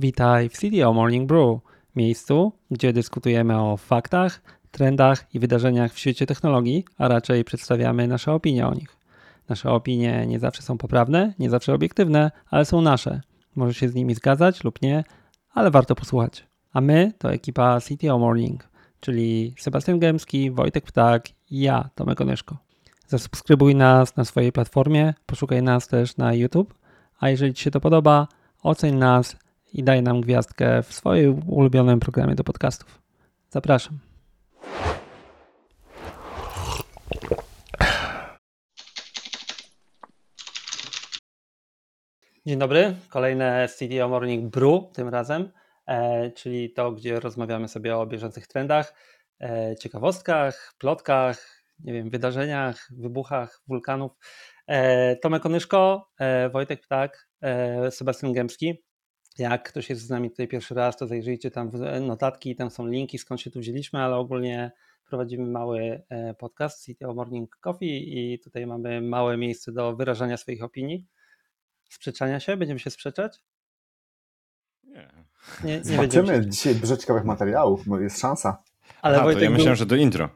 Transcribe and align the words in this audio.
Witaj 0.00 0.48
w 0.48 0.52
CDO 0.52 0.92
Morning 0.92 1.28
Brew, 1.28 1.60
miejscu, 1.96 2.52
gdzie 2.70 2.92
dyskutujemy 2.92 3.60
o 3.60 3.76
faktach, 3.76 4.42
trendach 4.70 5.34
i 5.34 5.38
wydarzeniach 5.38 5.92
w 5.92 5.98
świecie 5.98 6.26
technologii, 6.26 6.84
a 6.98 7.08
raczej 7.08 7.44
przedstawiamy 7.44 8.08
nasze 8.08 8.32
opinie 8.32 8.66
o 8.66 8.74
nich. 8.74 8.96
Nasze 9.48 9.70
opinie 9.70 10.26
nie 10.26 10.38
zawsze 10.38 10.62
są 10.62 10.78
poprawne, 10.78 11.34
nie 11.38 11.50
zawsze 11.50 11.74
obiektywne, 11.74 12.30
ale 12.50 12.64
są 12.64 12.80
nasze. 12.80 13.20
Możesz 13.56 13.76
się 13.76 13.88
z 13.88 13.94
nimi 13.94 14.14
zgadzać 14.14 14.64
lub 14.64 14.82
nie, 14.82 15.04
ale 15.54 15.70
warto 15.70 15.94
posłuchać. 15.94 16.46
A 16.72 16.80
my 16.80 17.12
to 17.18 17.32
ekipa 17.32 17.80
CTO 17.80 18.18
Morning, 18.18 18.68
czyli 19.00 19.54
Sebastian 19.58 19.98
Gębski, 19.98 20.50
Wojtek 20.50 20.84
Ptak 20.84 21.28
i 21.50 21.60
ja, 21.60 21.90
Tomek 21.94 22.20
Onyszko. 22.20 22.56
Zasubskrybuj 23.06 23.74
nas 23.74 24.16
na 24.16 24.24
swojej 24.24 24.52
platformie, 24.52 25.14
poszukaj 25.26 25.62
nas 25.62 25.88
też 25.88 26.16
na 26.16 26.34
YouTube, 26.34 26.74
a 27.18 27.30
jeżeli 27.30 27.54
Ci 27.54 27.64
się 27.64 27.70
to 27.70 27.80
podoba, 27.80 28.28
oceń 28.62 28.94
nas 28.94 29.36
i 29.72 29.84
daj 29.84 30.02
nam 30.02 30.20
gwiazdkę 30.20 30.82
w 30.82 30.92
swoim 30.92 31.42
ulubionym 31.46 32.00
programie 32.00 32.34
do 32.34 32.44
podcastów. 32.44 33.02
Zapraszam. 33.50 33.98
Dzień 42.46 42.58
dobry, 42.58 42.94
kolejne 43.10 43.68
CDO 43.68 44.08
Morning 44.08 44.52
Brew 44.52 44.92
tym 44.92 45.08
razem, 45.08 45.50
e, 45.86 46.30
czyli 46.30 46.72
to, 46.72 46.92
gdzie 46.92 47.20
rozmawiamy 47.20 47.68
sobie 47.68 47.96
o 47.96 48.06
bieżących 48.06 48.46
trendach, 48.46 48.94
e, 49.40 49.76
ciekawostkach, 49.76 50.74
plotkach, 50.78 51.62
nie 51.78 51.92
wiem, 51.92 52.10
wydarzeniach, 52.10 52.88
wybuchach 52.96 53.62
wulkanów. 53.68 54.12
E, 54.66 55.16
Tomek 55.16 55.46
Onyszko, 55.46 56.10
Wojtek 56.52 56.80
Ptak, 56.80 57.28
Sebastian 57.90 58.32
Gębski. 58.32 58.82
Jak 59.38 59.68
ktoś 59.68 59.90
jest 59.90 60.02
z 60.02 60.10
nami 60.10 60.30
tutaj 60.30 60.48
pierwszy 60.48 60.74
raz, 60.74 60.96
to 60.96 61.06
zajrzyjcie 61.06 61.50
tam 61.50 61.70
w 61.70 62.00
notatki, 62.00 62.56
tam 62.56 62.70
są 62.70 62.86
linki, 62.86 63.18
skąd 63.18 63.40
się 63.40 63.50
tu 63.50 63.60
wzięliśmy, 63.60 64.00
ale 64.00 64.16
ogólnie 64.16 64.72
prowadzimy 65.06 65.46
mały 65.46 66.02
e, 66.08 66.34
podcast 66.34 66.86
CTO 66.86 67.14
Morning 67.14 67.56
Coffee 67.60 68.18
i 68.18 68.38
tutaj 68.38 68.66
mamy 68.66 69.00
małe 69.00 69.36
miejsce 69.36 69.72
do 69.72 69.96
wyrażania 69.96 70.36
swoich 70.36 70.62
opinii. 70.62 71.06
Sprzeczania 71.90 72.40
się? 72.40 72.56
Będziemy 72.56 72.80
się 72.80 72.90
sprzeczać? 72.90 73.42
Nie. 74.84 75.10
Nie, 75.64 75.76
nie 75.78 75.84
Zobaczymy 75.84 76.46
dzisiaj 76.46 76.74
dużo 76.74 76.96
ciekawych 76.96 77.24
materiałów, 77.24 77.88
bo 77.88 78.00
jest 78.00 78.20
szansa. 78.20 78.62
Ale 79.02 79.16
A, 79.16 79.18
to 79.18 79.24
Wojtek 79.24 79.42
ja 79.42 79.48
był, 79.48 79.56
myślałem, 79.56 79.76
że 79.76 79.86
do 79.86 79.96
intro. 79.96 80.28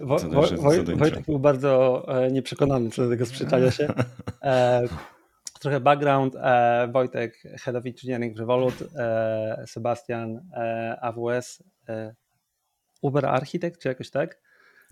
Wo, 0.00 0.20
to 0.20 0.28
Wo, 0.28 0.46
zadęcie. 0.46 0.96
Wojtek 0.96 1.24
był 1.26 1.38
bardzo 1.38 2.04
e, 2.08 2.30
nieprzekonany 2.30 2.90
co 2.90 3.02
do 3.02 3.10
tego 3.10 3.26
sprzeczania 3.26 3.70
się. 3.70 3.88
Trochę 5.64 5.80
background. 5.80 6.36
E, 6.36 6.88
Wojtek, 6.92 7.42
Head 7.60 7.76
of 7.76 7.86
Engineering 7.86 8.36
w 8.36 8.40
Revolut, 8.40 8.74
e, 8.96 9.64
Sebastian, 9.66 10.40
e, 10.56 10.98
AWS, 11.02 11.62
e, 11.88 12.14
Uber 13.02 13.26
Architect, 13.26 13.80
czy 13.82 13.88
jakoś 13.88 14.10
tak? 14.10 14.40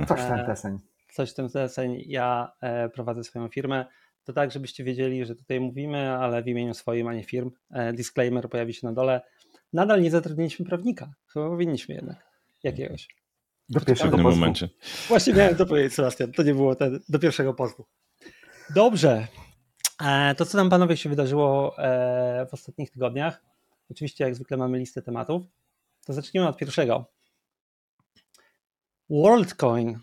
Coś 0.08 0.20
w 0.20 0.28
ten 0.28 0.38
E, 0.40 0.46
deseń. 0.46 0.78
coś 1.12 1.30
w 1.30 1.34
tym 1.34 1.48
deseń. 1.48 2.02
Ja 2.06 2.52
e, 2.60 2.88
prowadzę 2.88 3.24
swoją 3.24 3.48
firmę. 3.48 3.86
To 4.24 4.32
tak, 4.32 4.50
żebyście 4.50 4.84
wiedzieli, 4.84 5.24
że 5.26 5.34
tutaj 5.34 5.60
mówimy, 5.60 6.10
ale 6.10 6.42
w 6.42 6.48
imieniu 6.48 6.74
swoim, 6.74 7.08
a 7.08 7.14
nie 7.14 7.24
firm. 7.24 7.50
E, 7.70 7.92
disclaimer 7.92 8.48
pojawi 8.48 8.74
się 8.74 8.86
na 8.86 8.92
dole. 8.92 9.20
Nadal 9.72 10.02
nie 10.02 10.10
zatrudniliśmy 10.10 10.66
prawnika. 10.66 11.12
Chyba 11.32 11.48
powinniśmy 11.48 11.94
jednak 11.94 12.16
jakiegoś. 12.62 13.08
Do 13.68 13.80
pierwszego 13.80 14.18
pozwu. 14.18 14.30
momencie. 14.40 14.68
Właśnie 15.08 15.34
miałem 15.34 15.56
to 15.56 15.66
powiedzieć, 15.66 15.94
Sebastian. 15.94 16.32
To 16.32 16.42
nie 16.42 16.54
było 16.54 16.74
ten, 16.74 17.00
do 17.08 17.18
pierwszego 17.18 17.54
pozwu. 17.54 17.84
Dobrze. 18.74 19.26
E, 20.02 20.34
To, 20.34 20.46
co 20.46 20.58
tam 20.58 20.70
panowie 20.70 20.96
się 20.96 21.08
wydarzyło 21.08 21.78
e, 21.78 22.46
w 22.50 22.54
ostatnich 22.54 22.90
tygodniach, 22.90 23.42
oczywiście 23.90 24.24
jak 24.24 24.34
zwykle 24.34 24.56
mamy 24.56 24.78
listę 24.78 25.02
tematów, 25.02 25.42
to 26.06 26.12
zacznijmy 26.12 26.48
od 26.48 26.56
pierwszego. 26.56 27.04
WorldCoin 29.10 29.98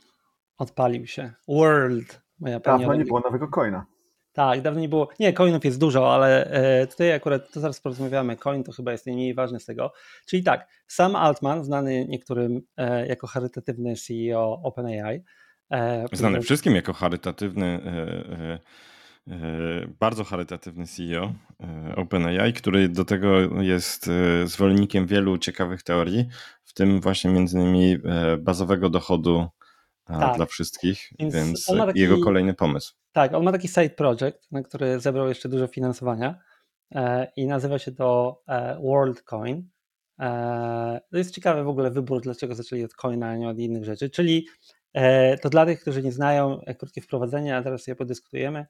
odpalił 0.57 1.07
się. 1.07 1.33
World, 1.47 2.21
moja 2.39 2.59
pani. 2.59 2.79
Dawno 2.79 2.95
nie 2.95 3.05
było 3.05 3.19
nowego 3.19 3.47
coina. 3.47 3.85
Tak, 4.33 4.61
dawno 4.61 4.79
nie 4.81 4.89
było. 4.89 5.09
Nie, 5.19 5.33
coinów 5.33 5.65
jest 5.65 5.79
dużo, 5.79 6.13
ale 6.13 6.45
e, 6.45 6.87
tutaj 6.87 7.13
akurat 7.13 7.51
to 7.51 7.59
zaraz 7.59 7.79
porozmawiamy. 7.81 8.37
Coin 8.37 8.63
to 8.63 8.71
chyba 8.71 8.91
jest 8.91 9.05
najmniej 9.05 9.33
ważny 9.33 9.59
z 9.59 9.65
tego. 9.65 9.91
Czyli 10.25 10.43
tak, 10.43 10.67
Sam 10.87 11.15
Altman, 11.15 11.63
znany 11.63 12.05
niektórym 12.07 12.61
jako 13.07 13.27
charytatywny 13.27 13.95
CEO 13.95 14.61
OpenAI. 14.63 15.23
Znany 16.11 16.33
który- 16.35 16.41
wszystkim 16.41 16.75
jako 16.75 16.93
charytatywny, 16.93 17.81
bardzo 19.99 20.23
charytatywny 20.23 20.87
CEO 20.87 21.33
e, 21.63 21.95
OpenAI, 21.95 22.53
który 22.53 22.89
do 22.89 23.05
tego 23.05 23.61
jest 23.61 24.07
e, 24.07 24.47
zwolennikiem 24.47 25.07
wielu 25.07 25.37
ciekawych 25.37 25.83
teorii, 25.83 26.27
w 26.63 26.73
tym 26.73 27.01
właśnie 27.01 27.31
między 27.31 27.57
innymi 27.57 27.97
e, 28.05 28.37
bazowego 28.37 28.89
dochodu 28.89 29.47
e, 30.09 30.19
Tak. 30.19 30.35
dla 30.35 30.45
wszystkich, 30.45 31.09
Więc 31.19 31.33
więc 31.35 31.65
taki- 31.65 31.99
jego 31.99 32.17
kolejny 32.23 32.53
pomysł. 32.53 32.93
Tak, 33.11 33.33
on 33.33 33.43
ma 33.43 33.51
taki 33.51 33.67
side 33.67 33.89
project, 33.89 34.51
na 34.51 34.63
który 34.63 34.99
zebrał 34.99 35.27
jeszcze 35.27 35.49
dużo 35.49 35.67
finansowania 35.67 36.39
e, 36.95 37.31
i 37.35 37.47
nazywa 37.47 37.79
się 37.79 37.91
to 37.91 38.41
e, 38.47 38.79
WorldCoin. 38.83 39.69
E, 40.19 41.01
to 41.11 41.17
jest 41.17 41.35
ciekawy 41.35 41.63
w 41.63 41.67
ogóle 41.67 41.91
wybór, 41.91 42.21
dlaczego 42.21 42.55
zaczęli 42.55 42.83
od 42.83 42.93
coina, 42.93 43.27
a 43.29 43.35
nie 43.37 43.49
od 43.49 43.59
innych 43.59 43.83
rzeczy. 43.85 44.09
Czyli 44.09 44.47
e, 44.93 45.37
to 45.37 45.49
dla 45.49 45.65
tych, 45.65 45.81
którzy 45.81 46.03
nie 46.03 46.11
znają, 46.11 46.61
e, 46.61 46.75
krótkie 46.75 47.01
wprowadzenie, 47.01 47.57
a 47.57 47.63
teraz 47.63 47.87
je 47.87 47.95
podyskutujemy. 47.95 48.65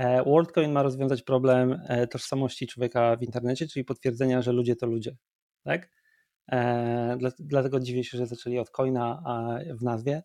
E, 0.00 0.24
WorldCoin 0.24 0.72
ma 0.72 0.82
rozwiązać 0.82 1.22
problem 1.22 1.80
e, 1.88 2.06
tożsamości 2.06 2.66
człowieka 2.66 3.16
w 3.16 3.22
internecie, 3.22 3.66
czyli 3.68 3.84
potwierdzenia, 3.84 4.42
że 4.42 4.52
ludzie 4.52 4.76
to 4.76 4.86
ludzie. 4.86 5.16
Tak? 5.64 5.90
E, 6.52 7.16
dla, 7.18 7.30
dlatego 7.38 7.80
dziwię 7.80 8.04
się, 8.04 8.18
że 8.18 8.26
zaczęli 8.26 8.58
od 8.58 8.70
coina 8.70 9.22
w 9.78 9.82
nazwie. 9.82 10.22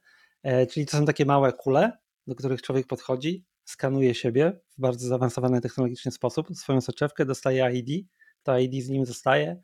Czyli 0.69 0.85
to 0.85 0.97
są 0.97 1.05
takie 1.05 1.25
małe 1.25 1.53
kule, 1.53 1.91
do 2.27 2.35
których 2.35 2.61
człowiek 2.61 2.87
podchodzi, 2.87 3.45
skanuje 3.63 4.15
siebie 4.15 4.59
w 4.77 4.81
bardzo 4.81 5.07
zaawansowany 5.07 5.61
technologiczny 5.61 6.11
sposób, 6.11 6.47
swoją 6.53 6.81
soczewkę, 6.81 7.25
dostaje 7.25 7.71
ID, 7.73 8.07
to 8.43 8.59
ID 8.59 8.83
z 8.83 8.89
nim 8.89 9.05
zostaje. 9.05 9.61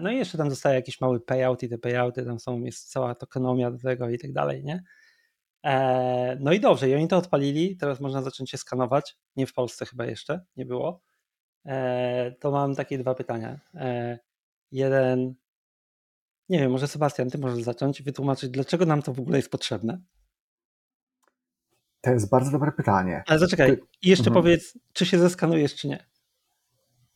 No 0.00 0.10
i 0.10 0.16
jeszcze 0.16 0.38
tam 0.38 0.50
zostaje 0.50 0.76
jakiś 0.76 1.00
mały 1.00 1.20
payout 1.20 1.62
i 1.62 1.68
te 1.68 1.78
payouty, 1.78 2.24
tam 2.24 2.40
są, 2.40 2.60
jest 2.60 2.90
cała 2.90 3.14
tokenomia 3.14 3.70
do 3.70 3.78
tego 3.78 4.10
i 4.10 4.18
tak 4.18 4.32
dalej, 4.32 4.64
nie? 4.64 4.82
E, 5.64 6.36
No 6.40 6.52
i 6.52 6.60
dobrze, 6.60 6.88
i 6.88 6.94
oni 6.94 7.08
to 7.08 7.16
odpalili, 7.16 7.76
teraz 7.76 8.00
można 8.00 8.22
zacząć 8.22 8.50
się 8.50 8.58
skanować, 8.58 9.16
nie 9.36 9.46
w 9.46 9.52
Polsce 9.52 9.86
chyba 9.86 10.04
jeszcze, 10.06 10.44
nie 10.56 10.66
było. 10.66 11.00
E, 11.66 12.32
To 12.40 12.50
mam 12.50 12.74
takie 12.74 12.98
dwa 12.98 13.14
pytania. 13.14 13.60
E, 13.74 14.18
Jeden, 14.72 15.34
nie 16.48 16.58
wiem, 16.58 16.70
może 16.72 16.88
Sebastian, 16.88 17.30
ty 17.30 17.38
możesz 17.38 17.62
zacząć 17.62 18.00
i 18.00 18.02
wytłumaczyć, 18.02 18.50
dlaczego 18.50 18.86
nam 18.86 19.02
to 19.02 19.12
w 19.14 19.20
ogóle 19.20 19.36
jest 19.38 19.50
potrzebne. 19.50 20.00
To 22.00 22.10
jest 22.10 22.30
bardzo 22.30 22.50
dobre 22.50 22.72
pytanie. 22.72 23.22
Ale 23.26 23.38
zaczekaj, 23.38 23.70
Ty- 23.76 23.82
i 24.02 24.08
jeszcze 24.08 24.26
Mhm. 24.30 24.42
powiedz, 24.44 24.78
czy 24.92 25.06
się 25.06 25.18
zeskanujesz, 25.18 25.74
czy 25.74 25.88
nie. 25.88 26.06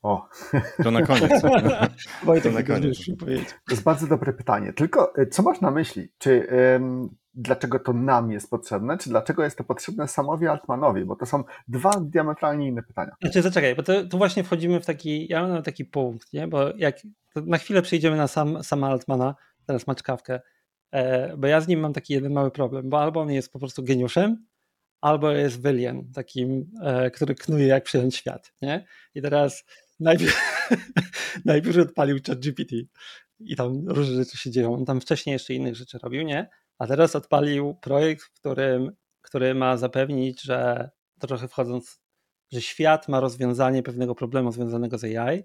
O, 0.02 0.28
To 0.82 0.90
na 0.90 1.02
koniec. 1.06 1.42
Wojtek, 2.24 2.54
na 2.54 2.62
koniec. 2.62 2.98
to 3.66 3.70
jest 3.70 3.82
bardzo 3.82 4.06
dobre 4.06 4.32
pytanie. 4.32 4.72
Tylko 4.72 5.12
y, 5.22 5.26
co 5.26 5.42
masz 5.42 5.60
na 5.60 5.70
myśli? 5.70 6.08
Czy 6.18 6.48
dlaczego 7.34 7.78
to 7.78 7.92
nam 7.92 8.30
jest 8.30 8.50
potrzebne, 8.50 8.98
czy 8.98 9.10
dlaczego 9.10 9.44
jest 9.44 9.58
to 9.58 9.64
potrzebne 9.64 10.08
samowi 10.08 10.46
Altmanowi? 10.46 11.04
Bo 11.04 11.16
to 11.16 11.26
są 11.26 11.44
dwa 11.68 11.90
diametralnie 12.00 12.68
inne 12.68 12.82
pytania. 12.82 13.12
Znaczy, 13.22 13.42
zaczekaj, 13.42 13.74
bo 13.74 13.82
to, 13.82 14.04
tu 14.04 14.18
właśnie 14.18 14.44
wchodzimy 14.44 14.80
w 14.80 14.86
taki, 14.86 15.28
ja 15.28 15.48
mam 15.48 15.62
taki 15.62 15.84
punkt, 15.84 16.32
nie? 16.32 16.48
bo 16.48 16.76
jak 16.76 16.96
to 17.34 17.40
na 17.40 17.58
chwilę 17.58 17.82
przejdziemy 17.82 18.16
na 18.16 18.28
sam, 18.28 18.64
sama 18.64 18.88
Altmana, 18.88 19.34
teraz 19.66 19.86
maczkawkę, 19.86 20.40
e, 20.90 21.36
bo 21.36 21.46
ja 21.46 21.60
z 21.60 21.68
nim 21.68 21.80
mam 21.80 21.92
taki 21.92 22.14
jeden 22.14 22.32
mały 22.32 22.50
problem, 22.50 22.90
bo 22.90 23.00
albo 23.00 23.20
on 23.20 23.30
jest 23.30 23.52
po 23.52 23.58
prostu 23.58 23.82
geniuszem, 23.82 24.46
albo 25.00 25.30
jest 25.30 25.62
William, 25.62 26.12
takim, 26.14 26.70
e, 26.82 27.10
który 27.10 27.34
knuje 27.34 27.66
jak 27.66 27.84
przejąć 27.84 28.16
świat, 28.16 28.52
nie? 28.62 28.86
I 29.14 29.22
teraz 29.22 29.64
najpierw, 30.00 30.60
najpierw 31.44 31.78
odpalił 31.78 32.18
ChatGPT 32.26 32.72
i 33.40 33.56
tam 33.56 33.88
różne 33.88 34.14
rzeczy 34.14 34.38
się 34.38 34.50
dzieją. 34.50 34.74
On 34.74 34.84
tam 34.84 35.00
wcześniej 35.00 35.32
jeszcze 35.32 35.54
innych 35.54 35.76
rzeczy 35.76 35.98
robił, 36.02 36.22
nie? 36.22 36.48
A 36.82 36.86
teraz 36.86 37.16
odpalił 37.16 37.74
projekt, 37.74 38.22
w 38.22 38.32
którym, 38.32 38.92
który 39.20 39.54
ma 39.54 39.76
zapewnić, 39.76 40.42
że 40.42 40.90
trochę 41.20 41.48
wchodząc, 41.48 42.00
że 42.52 42.60
świat 42.60 43.08
ma 43.08 43.20
rozwiązanie 43.20 43.82
pewnego 43.82 44.14
problemu 44.14 44.52
związanego 44.52 44.98
z 44.98 45.04
AI 45.04 45.44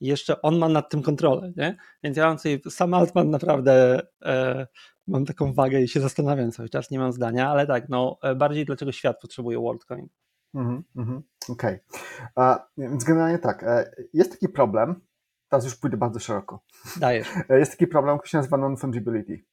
i 0.00 0.06
jeszcze 0.06 0.42
on 0.42 0.58
ma 0.58 0.68
nad 0.68 0.90
tym 0.90 1.02
kontrolę, 1.02 1.52
nie? 1.56 1.76
Więc 2.02 2.16
ja 2.16 2.26
mam 2.26 2.38
sobie, 2.38 2.58
sam 2.70 2.94
Altman 2.94 3.30
naprawdę 3.30 4.00
e, 4.24 4.66
mam 5.06 5.24
taką 5.24 5.52
wagę 5.52 5.80
i 5.80 5.88
się 5.88 6.00
zastanawiam 6.00 6.52
cały 6.52 6.68
czas, 6.68 6.90
nie 6.90 6.98
mam 6.98 7.12
zdania, 7.12 7.50
ale 7.50 7.66
tak, 7.66 7.88
no 7.88 8.18
e, 8.22 8.34
bardziej 8.34 8.64
dlaczego 8.64 8.92
świat 8.92 9.20
potrzebuje 9.20 9.58
WorldCoin. 9.58 10.08
Mhm, 10.54 10.84
mhm, 10.96 11.22
Okej. 11.48 11.78
A, 12.34 12.68
Więc 12.78 13.04
generalnie 13.04 13.38
tak, 13.38 13.62
e, 13.62 13.92
jest 14.12 14.32
taki 14.32 14.48
problem, 14.48 15.00
teraz 15.48 15.64
już 15.64 15.76
pójdę 15.76 15.96
bardzo 15.96 16.20
szeroko. 16.20 16.64
Dajesz. 16.96 17.28
E, 17.48 17.58
Jest 17.58 17.72
taki 17.72 17.86
problem, 17.86 18.18
który 18.18 18.30
się 18.30 18.38
nazywa 18.38 18.56
non-fungibility. 18.56 19.51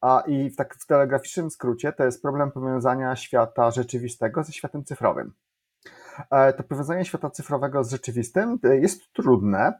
A 0.00 0.20
I 0.26 0.50
w, 0.50 0.56
tak 0.56 0.74
w 0.74 0.86
telegraficznym 0.86 1.50
skrócie 1.50 1.92
to 1.92 2.04
jest 2.04 2.22
problem 2.22 2.52
powiązania 2.52 3.16
świata 3.16 3.70
rzeczywistego 3.70 4.44
ze 4.44 4.52
światem 4.52 4.84
cyfrowym. 4.84 5.32
E, 6.30 6.52
To 6.52 6.62
powiązanie 6.62 7.04
świata 7.04 7.30
cyfrowego 7.30 7.84
z 7.84 7.90
rzeczywistym 7.90 8.58
e, 8.64 8.76
jest 8.76 9.12
trudne, 9.12 9.72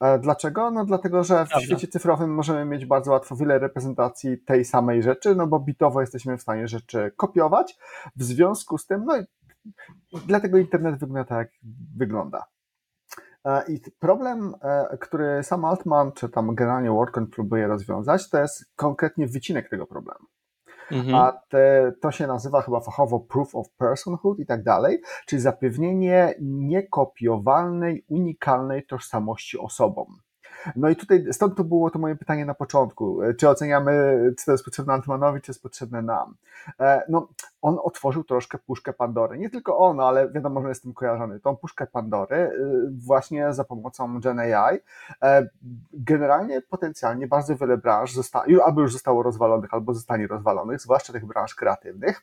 E, 0.00 0.18
dlaczego? 0.18 0.70
No 0.70 0.84
dlatego, 0.84 1.24
że 1.24 1.44
w 1.44 1.48
Prawda. 1.48 1.66
świecie 1.66 1.88
cyfrowym 1.88 2.34
możemy 2.34 2.64
mieć 2.64 2.86
bardzo 2.86 3.10
łatwo 3.10 3.36
wiele 3.36 3.58
reprezentacji 3.58 4.38
tej 4.38 4.64
samej 4.64 5.02
rzeczy, 5.02 5.34
no 5.34 5.46
bo 5.46 5.60
bitowo 5.60 6.00
jesteśmy 6.00 6.38
w 6.38 6.42
stanie 6.42 6.68
rzeczy 6.68 7.12
kopiować. 7.16 7.78
W 8.16 8.22
związku 8.22 8.78
z 8.78 8.86
tym, 8.86 9.04
no 9.04 9.18
i 9.18 9.24
dlatego 10.26 10.58
internet 10.58 11.00
wygląda 11.00 11.24
tak, 11.24 11.38
jak 11.38 11.50
wygląda. 11.96 12.44
E, 13.44 13.72
I 13.72 13.80
problem, 13.98 14.54
e, 14.62 14.98
który 15.00 15.42
sam 15.42 15.64
Altman, 15.64 16.12
czy 16.12 16.28
tam 16.28 16.54
generalnie 16.54 16.90
WordCoin 16.90 17.26
próbuje 17.26 17.66
rozwiązać, 17.66 18.30
to 18.30 18.38
jest 18.38 18.72
konkretnie 18.76 19.26
wycinek 19.26 19.70
tego 19.70 19.86
problemu. 19.86 20.26
Mhm. 20.90 21.14
A 21.14 21.32
te, 21.48 21.92
to 22.00 22.10
się 22.10 22.26
nazywa 22.26 22.62
chyba 22.62 22.80
fachowo 22.80 23.20
proof 23.20 23.54
of 23.54 23.66
personhood 23.76 24.38
i 24.38 24.46
tak 24.46 24.62
dalej, 24.62 25.00
czyli 25.26 25.42
zapewnienie 25.42 26.34
niekopiowalnej, 26.40 28.04
unikalnej 28.08 28.86
tożsamości 28.86 29.58
osobom. 29.58 30.06
No 30.76 30.88
i 30.88 30.96
tutaj 30.96 31.24
stąd 31.32 31.56
to 31.56 31.64
było 31.64 31.90
to 31.90 31.98
moje 31.98 32.16
pytanie 32.16 32.44
na 32.44 32.54
początku. 32.54 33.20
Czy 33.38 33.48
oceniamy, 33.48 34.18
czy 34.38 34.44
to 34.46 34.52
jest 34.52 34.64
potrzebne 34.64 34.92
Altmanowi, 34.92 35.40
czy 35.40 35.50
jest 35.50 35.62
potrzebne 35.62 36.02
nam? 36.02 36.34
E, 36.80 37.02
No, 37.08 37.28
on 37.62 37.78
otworzył 37.82 38.24
troszkę 38.24 38.58
puszkę 38.58 38.92
Pandory. 38.92 39.38
Nie 39.38 39.50
tylko 39.50 39.78
on, 39.78 40.00
ale 40.00 40.30
wiadomo, 40.30 40.62
że 40.62 40.68
jest 40.68 40.82
tym 40.82 40.94
kojarzony. 40.94 41.40
Tą 41.40 41.56
puszkę 41.56 41.86
Pandory 41.86 42.36
y, 42.36 42.52
właśnie 43.06 43.52
za 43.52 43.64
pomocą 43.64 44.20
Gen 44.20 44.38
AI. 44.38 44.78
E, 45.22 45.48
Generalnie 45.92 46.60
potencjalnie 46.62 47.26
bardzo 47.26 47.56
wiele 47.56 47.76
branż 47.78 48.12
zosta- 48.14 48.44
albo 48.64 48.80
już 48.80 48.92
zostało 48.92 49.22
rozwalonych, 49.22 49.74
albo 49.74 49.94
zostanie 49.94 50.26
rozwalonych, 50.26 50.80
zwłaszcza 50.80 51.12
tych 51.12 51.26
branż 51.26 51.54
kreatywnych. 51.54 52.22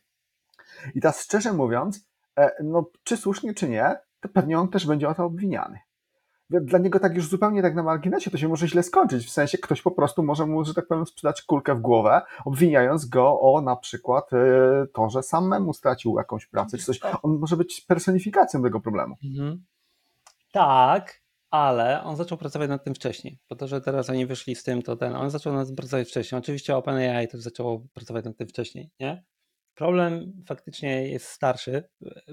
I 0.95 1.01
teraz 1.01 1.21
szczerze 1.23 1.53
mówiąc, 1.53 2.07
e, 2.37 2.63
no, 2.63 2.85
czy 3.03 3.17
słusznie, 3.17 3.53
czy 3.53 3.69
nie, 3.69 3.95
to 4.19 4.29
pewnie 4.29 4.59
on 4.59 4.69
też 4.69 4.87
będzie 4.87 5.09
o 5.09 5.13
to 5.13 5.25
obwiniany. 5.25 5.79
Dla 6.49 6.79
niego 6.79 6.99
tak 6.99 7.15
już 7.15 7.29
zupełnie 7.29 7.61
tak 7.61 7.75
na 7.75 7.83
marginesie 7.83 8.31
to 8.31 8.37
się 8.37 8.47
może 8.47 8.67
źle 8.67 8.83
skończyć. 8.83 9.25
W 9.25 9.29
sensie 9.29 9.57
ktoś 9.57 9.81
po 9.81 9.91
prostu 9.91 10.23
może 10.23 10.45
mu, 10.45 10.65
że 10.65 10.73
tak 10.73 10.87
powiem, 10.87 11.05
sprzedać 11.05 11.41
kulkę 11.41 11.75
w 11.75 11.81
głowę, 11.81 12.21
obwiniając 12.45 13.05
go 13.05 13.39
o 13.39 13.61
na 13.61 13.75
przykład 13.75 14.33
e, 14.33 14.37
to, 14.93 15.09
że 15.09 15.23
samemu 15.23 15.73
stracił 15.73 16.17
jakąś 16.17 16.45
pracę 16.47 16.77
czy 16.77 16.85
coś. 16.85 16.99
On 17.23 17.39
może 17.39 17.57
być 17.57 17.81
personifikacją 17.81 18.63
tego 18.63 18.79
problemu. 18.79 19.15
Mhm. 19.23 19.63
Tak, 20.51 21.21
ale 21.51 22.03
on 22.03 22.15
zaczął 22.15 22.37
pracować 22.37 22.69
nad 22.69 22.83
tym 22.83 22.95
wcześniej. 22.95 23.39
Po 23.47 23.55
to, 23.55 23.67
że 23.67 23.81
teraz 23.81 24.09
oni 24.09 24.25
wyszli 24.25 24.55
z 24.55 24.63
tym, 24.63 24.81
to 24.81 24.95
ten. 24.95 25.15
On 25.15 25.29
zaczął 25.29 25.53
nad 25.53 25.67
tym 25.67 25.75
pracować 25.75 26.07
wcześniej. 26.07 26.39
Oczywiście 26.39 26.77
OpenAI 26.77 27.27
też 27.27 27.41
zaczęło 27.41 27.83
pracować 27.93 28.25
nad 28.25 28.37
tym 28.37 28.47
wcześniej, 28.47 28.91
nie? 28.99 29.23
Problem 29.77 30.43
faktycznie 30.47 31.09
jest 31.09 31.27
starszy, 31.27 31.83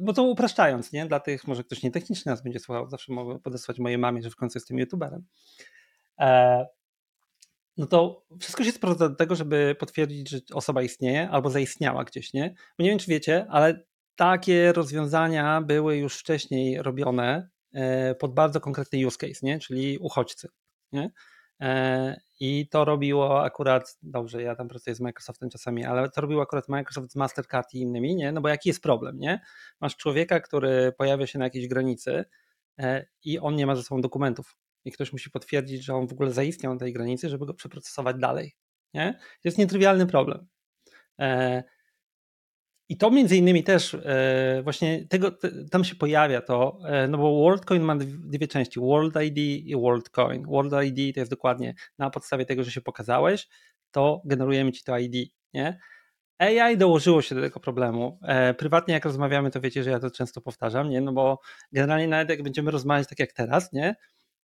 bo 0.00 0.12
to 0.12 0.22
upraszczając, 0.22 0.92
nie? 0.92 1.06
Dla 1.06 1.20
tych, 1.20 1.46
może 1.46 1.64
ktoś 1.64 1.82
nietechniczny 1.82 2.30
nas 2.30 2.42
będzie 2.42 2.60
słuchał, 2.60 2.88
zawsze 2.88 3.12
mogę 3.12 3.38
podesłać 3.38 3.78
mojej 3.78 3.98
mamie, 3.98 4.22
że 4.22 4.30
w 4.30 4.36
końcu 4.36 4.58
jestem 4.58 4.78
youtuberem. 4.78 5.26
E, 6.20 6.66
no 7.76 7.86
to 7.86 8.24
wszystko 8.40 8.64
się 8.64 8.72
sprowadza 8.72 9.08
do 9.08 9.16
tego, 9.16 9.34
żeby 9.36 9.76
potwierdzić, 9.78 10.30
że 10.30 10.38
osoba 10.52 10.82
istnieje 10.82 11.30
albo 11.30 11.50
zaistniała 11.50 12.04
gdzieś, 12.04 12.32
nie? 12.32 12.54
Bo 12.78 12.84
nie 12.84 12.90
wiem, 12.90 12.98
czy 12.98 13.10
wiecie, 13.10 13.46
ale 13.50 13.84
takie 14.16 14.72
rozwiązania 14.72 15.60
były 15.60 15.96
już 15.96 16.18
wcześniej 16.18 16.82
robione 16.82 17.48
e, 17.72 18.14
pod 18.14 18.34
bardzo 18.34 18.60
konkretny 18.60 19.06
use 19.06 19.18
case, 19.18 19.40
nie? 19.42 19.58
czyli 19.58 19.98
uchodźcy. 19.98 20.48
Nie? 20.92 21.10
E, 21.64 22.20
I 22.40 22.68
to 22.68 22.84
robiło 22.84 23.44
akurat, 23.44 23.98
dobrze, 24.02 24.42
ja 24.42 24.56
tam 24.56 24.68
pracuję 24.68 24.94
z 24.96 25.00
Microsoftem 25.00 25.50
czasami, 25.50 25.84
ale 25.84 26.10
to 26.10 26.20
robiło 26.20 26.42
akurat 26.42 26.68
Microsoft 26.68 27.12
z 27.12 27.16
Mastercard 27.16 27.74
i 27.74 27.80
innymi, 27.80 28.16
nie? 28.16 28.32
No 28.32 28.40
bo 28.40 28.48
jaki 28.48 28.68
jest 28.68 28.82
problem, 28.82 29.18
nie? 29.18 29.40
Masz 29.80 29.96
człowieka, 29.96 30.40
który 30.40 30.92
pojawia 30.98 31.26
się 31.26 31.38
na 31.38 31.44
jakiejś 31.44 31.68
granicy 31.68 32.24
e, 32.78 33.06
i 33.24 33.38
on 33.38 33.56
nie 33.56 33.66
ma 33.66 33.76
ze 33.76 33.82
sobą 33.82 34.00
dokumentów. 34.00 34.56
I 34.84 34.92
ktoś 34.92 35.12
musi 35.12 35.30
potwierdzić, 35.30 35.84
że 35.84 35.94
on 35.94 36.06
w 36.06 36.12
ogóle 36.12 36.32
zaistniał 36.32 36.72
na 36.72 36.80
tej 36.80 36.92
granicy, 36.92 37.28
żeby 37.28 37.46
go 37.46 37.54
przeprocesować 37.54 38.16
dalej. 38.18 38.56
Nie? 38.94 39.12
To 39.12 39.48
jest 39.48 39.58
nietrywialny 39.58 40.06
problem. 40.06 40.46
I 42.88 42.96
to 42.96 43.10
między 43.10 43.36
innymi 43.36 43.64
też 43.64 43.94
e, 43.94 44.60
właśnie 44.62 45.06
tego, 45.08 45.30
te, 45.30 45.50
tam 45.70 45.84
się 45.84 45.94
pojawia 45.94 46.40
to, 46.40 46.78
e, 46.84 47.08
no 47.08 47.18
bo 47.18 47.40
WorldCoin 47.40 47.82
ma 47.82 47.96
dwie 47.96 48.48
części, 48.48 48.80
World 48.80 49.14
ID 49.22 49.38
i 49.66 49.76
WorldCoin. 49.76 50.46
World 50.46 50.72
ID 50.84 51.14
to 51.14 51.20
jest 51.20 51.30
dokładnie 51.30 51.74
na 51.98 52.10
podstawie 52.10 52.44
tego, 52.44 52.64
że 52.64 52.70
się 52.70 52.80
pokazałeś, 52.80 53.48
to 53.90 54.22
generujemy 54.24 54.72
ci 54.72 54.84
to 54.84 54.98
ID, 54.98 55.30
nie? 55.54 55.78
AI 56.38 56.76
dołożyło 56.76 57.22
się 57.22 57.34
do 57.34 57.40
tego 57.40 57.60
problemu. 57.60 58.18
E, 58.22 58.54
prywatnie 58.54 58.94
jak 58.94 59.04
rozmawiamy, 59.04 59.50
to 59.50 59.60
wiecie, 59.60 59.82
że 59.82 59.90
ja 59.90 60.00
to 60.00 60.10
często 60.10 60.40
powtarzam, 60.40 60.90
nie? 60.90 61.00
No 61.00 61.12
bo 61.12 61.40
generalnie 61.72 62.08
nawet 62.08 62.30
jak 62.30 62.42
będziemy 62.42 62.70
rozmawiać 62.70 63.08
tak 63.08 63.18
jak 63.18 63.32
teraz, 63.32 63.72
nie? 63.72 63.94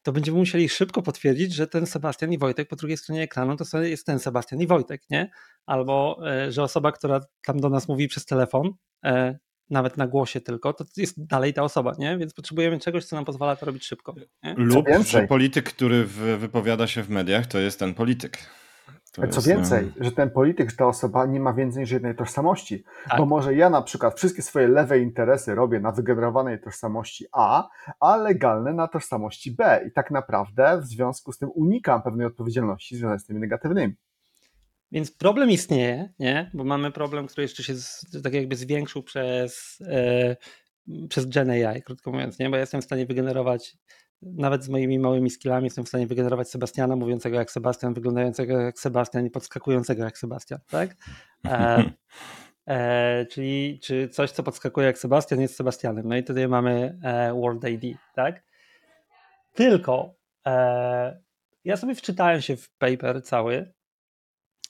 To 0.04 0.12
będziemy 0.12 0.38
musieli 0.38 0.70
szybko 0.70 1.02
potwierdzić, 1.02 1.54
że 1.54 1.68
ten 1.68 1.86
Sebastian 1.86 2.34
i 2.34 2.38
Wojtek 2.38 2.68
po 2.68 2.76
drugiej 2.76 2.98
stronie 2.98 3.22
ekranu 3.22 3.56
to 3.56 3.82
jest 3.82 4.06
ten 4.06 4.20
Sebastian 4.20 4.62
i 4.62 4.68
Wojtek, 4.68 5.02
nie? 5.10 5.32
Albo 5.66 6.20
e, 6.28 6.52
że 6.52 6.64
osoba, 6.64 6.92
która 6.92 7.20
tam 7.46 7.60
do 7.60 7.70
nas 7.70 7.88
mówi 7.88 8.08
przez 8.08 8.26
telefon, 8.26 8.74
e, 9.06 9.40
nawet 9.70 9.98
na 9.98 10.08
głosie 10.08 10.42
tylko, 10.42 10.74
to 10.74 10.86
jest 10.98 11.26
dalej 11.28 11.54
ta 11.54 11.64
osoba, 11.64 11.92
nie? 12.00 12.18
Więc 12.18 12.34
potrzebujemy 12.34 12.80
czegoś, 12.80 13.06
co 13.06 13.16
nam 13.16 13.26
pozwala 13.26 13.56
to 13.56 13.66
robić 13.66 13.86
szybko. 13.86 14.16
Nie? 14.44 14.54
Lub, 14.58 14.86
że 15.08 15.28
polityk, 15.28 15.70
który 15.70 16.06
wypowiada 16.38 16.88
się 16.88 17.04
w 17.04 17.10
mediach, 17.10 17.48
to 17.48 17.60
jest 17.60 17.80
ten 17.80 17.94
polityk. 17.94 18.38
To 19.12 19.22
Co 19.22 19.28
jest, 19.28 19.48
więcej, 19.48 19.92
e, 20.02 20.04
że 20.04 20.12
ten 20.12 20.30
polityk, 20.30 20.70
że 20.70 20.78
ta 20.78 20.88
osoba 20.88 21.26
nie 21.26 21.40
ma 21.40 21.54
więcej 21.54 21.82
niż 21.82 21.92
jednej 21.92 22.16
tożsamości. 22.16 22.84
Tak. 23.10 23.18
Bo 23.18 23.26
może 23.26 23.56
ja 23.56 23.70
na 23.70 23.82
przykład 23.82 24.18
wszystkie 24.18 24.42
swoje 24.42 24.68
lewe 24.68 25.00
interesy 25.00 25.56
robię 25.56 25.80
na 25.80 25.92
wygenerowanej 25.92 26.62
tożsamości 26.62 27.26
A, 27.32 27.70
a 28.00 28.18
legalne 28.18 28.74
na 28.74 28.88
tożsamości 28.88 29.52
B. 29.52 29.82
I 29.88 29.92
tak 29.92 30.12
naprawdę 30.12 30.82
w 30.82 30.86
związku 30.86 31.32
z 31.32 31.38
tym 31.38 31.50
unikam 31.56 32.02
pewnej 32.02 32.28
odpowiedzialności 32.28 32.96
związanej 32.96 33.20
z 33.20 33.26
tymi 33.26 33.40
negatywnymi. 33.40 33.96
Więc 34.92 35.12
problem 35.12 35.50
istnieje, 35.50 36.14
nie? 36.20 36.52
Bo 36.54 36.64
mamy 36.64 36.92
problem, 36.92 37.28
który 37.28 37.42
jeszcze 37.42 37.64
się 37.64 37.76
z, 37.76 38.06
tak 38.24 38.34
jakby 38.34 38.56
zwiększył 38.56 39.04
przez, 39.04 39.82
e, 39.88 40.36
przez 41.10 41.26
Gen 41.26 41.50
AI, 41.50 41.82
krótko 41.82 42.12
mówiąc, 42.12 42.40
nie? 42.40 42.50
Bo 42.50 42.56
ja 42.56 42.62
jestem 42.62 42.82
w 42.82 42.86
stanie 42.86 43.06
wygenerować, 43.06 43.78
nawet 44.22 44.64
z 44.64 44.70
moimi 44.70 45.00
małymi 45.00 45.30
skillami, 45.30 45.66
jestem 45.66 45.86
w 45.86 45.88
stanie 45.88 46.08
wygenerować 46.08 46.50
Sebastiana 46.50 46.96
mówiącego 46.96 47.38
jak 47.38 47.52
Sebastian, 47.52 47.94
wyglądającego 47.94 48.60
jak 48.62 48.80
Sebastian 48.80 49.26
i 49.26 49.30
podskakującego 49.30 50.04
jak 50.04 50.18
Sebastian, 50.18 50.60
tak? 50.70 50.96
E, 51.46 51.84
e, 52.68 53.26
czyli 53.26 53.80
czy 53.84 54.10
coś, 54.10 54.32
co 54.32 54.44
podskakuje 54.44 54.88
jak 54.88 54.98
Sebastian, 54.98 55.42
jest 55.42 55.56
Sebastianem. 55.56 56.08
No 56.08 56.18
i 56.18 56.24
tutaj 56.24 56.48
mamy 56.48 57.00
e, 57.04 57.34
World 57.34 57.64
ID, 57.64 57.98
tak? 58.16 58.44
Tylko 59.54 60.16
e, 60.48 61.22
ja 61.66 61.78
sobie 61.78 61.96
wczytałem 61.96 62.42
się 62.42 62.58
w 62.58 62.70
paper 62.70 63.24
cały 63.24 63.74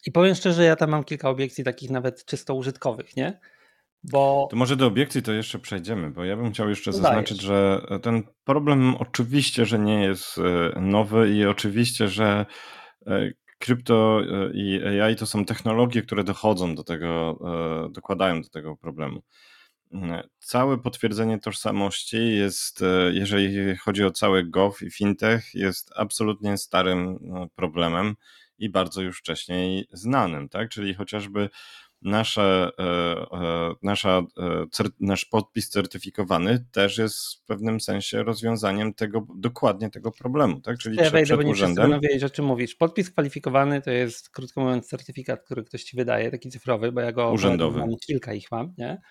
i 0.05 0.11
powiem 0.11 0.35
szczerze, 0.35 0.63
ja 0.63 0.75
tam 0.75 0.89
mam 0.89 1.03
kilka 1.03 1.29
obiekcji 1.29 1.63
takich 1.63 1.89
nawet 1.89 2.25
czysto 2.25 2.55
użytkowych, 2.55 3.15
nie? 3.15 3.39
Bo 4.03 4.47
To 4.51 4.57
może 4.57 4.75
do 4.75 4.87
obiekcji 4.87 5.21
to 5.21 5.31
jeszcze 5.31 5.59
przejdziemy, 5.59 6.11
bo 6.11 6.23
ja 6.23 6.37
bym 6.37 6.51
chciał 6.51 6.69
jeszcze 6.69 6.93
zaznaczyć, 6.93 7.41
że 7.41 7.81
ten 8.01 8.23
problem 8.43 8.95
oczywiście, 8.95 9.65
że 9.65 9.79
nie 9.79 10.03
jest 10.03 10.37
e, 10.37 10.79
nowy 10.81 11.29
i 11.29 11.45
oczywiście, 11.45 12.07
że 12.07 12.45
e, 13.07 13.31
krypto 13.59 14.21
e, 14.21 14.51
i 14.53 14.99
AI 15.01 15.15
to 15.15 15.25
są 15.25 15.45
technologie, 15.45 16.01
które 16.01 16.23
dochodzą 16.23 16.75
do 16.75 16.83
tego, 16.83 17.39
e, 17.87 17.91
dokładają 17.91 18.41
do 18.41 18.49
tego 18.49 18.77
problemu. 18.77 19.21
Mm, 19.91 20.21
Całe 20.39 20.77
potwierdzenie 20.77 21.39
tożsamości 21.39 22.35
jest, 22.35 22.81
e, 22.81 23.11
jeżeli 23.13 23.77
chodzi 23.77 24.03
o 24.03 24.11
cały 24.11 24.43
gov 24.43 24.85
i 24.85 24.91
fintech, 24.91 25.53
jest 25.53 25.91
absolutnie 25.95 26.57
starym 26.57 27.17
no, 27.21 27.47
problemem 27.55 28.15
i 28.57 28.69
bardzo 28.69 29.01
już 29.01 29.19
wcześniej 29.19 29.87
znanym, 29.93 30.49
tak? 30.49 30.69
Czyli 30.69 30.93
chociażby 30.93 31.49
nasze, 32.01 32.69
e, 32.79 32.83
e, 32.83 33.73
nasza, 33.81 34.21
e, 34.37 34.65
cer- 34.65 34.91
nasz 34.99 35.25
podpis 35.25 35.69
certyfikowany 35.69 36.65
też 36.71 36.97
jest 36.97 37.35
w 37.35 37.45
pewnym 37.45 37.79
sensie 37.81 38.23
rozwiązaniem 38.23 38.93
tego, 38.93 39.27
dokładnie 39.35 39.89
tego 39.89 40.11
problemu, 40.11 40.61
tak? 40.61 40.77
Czyli 40.77 40.97
ja 40.97 41.09
wejdę, 41.09 41.37
bo 41.37 41.43
nie 41.43 41.51
urzędem. 41.51 41.99
wiedzieć, 42.01 42.23
o 42.23 42.29
czym 42.29 42.45
mówisz. 42.45 42.75
Podpis 42.75 43.11
kwalifikowany 43.11 43.81
to 43.81 43.91
jest, 43.91 44.29
krótko 44.29 44.61
mówiąc, 44.61 44.87
certyfikat, 44.87 45.43
który 45.45 45.63
ktoś 45.63 45.83
ci 45.83 45.97
wydaje, 45.97 46.31
taki 46.31 46.49
cyfrowy, 46.49 46.91
bo 46.91 47.01
ja 47.01 47.11
go 47.11 47.31
Urzędowy. 47.31 47.79
mam, 47.79 47.89
kilka 48.07 48.33
ich 48.33 48.51
mam, 48.51 48.73
nie? 48.77 49.01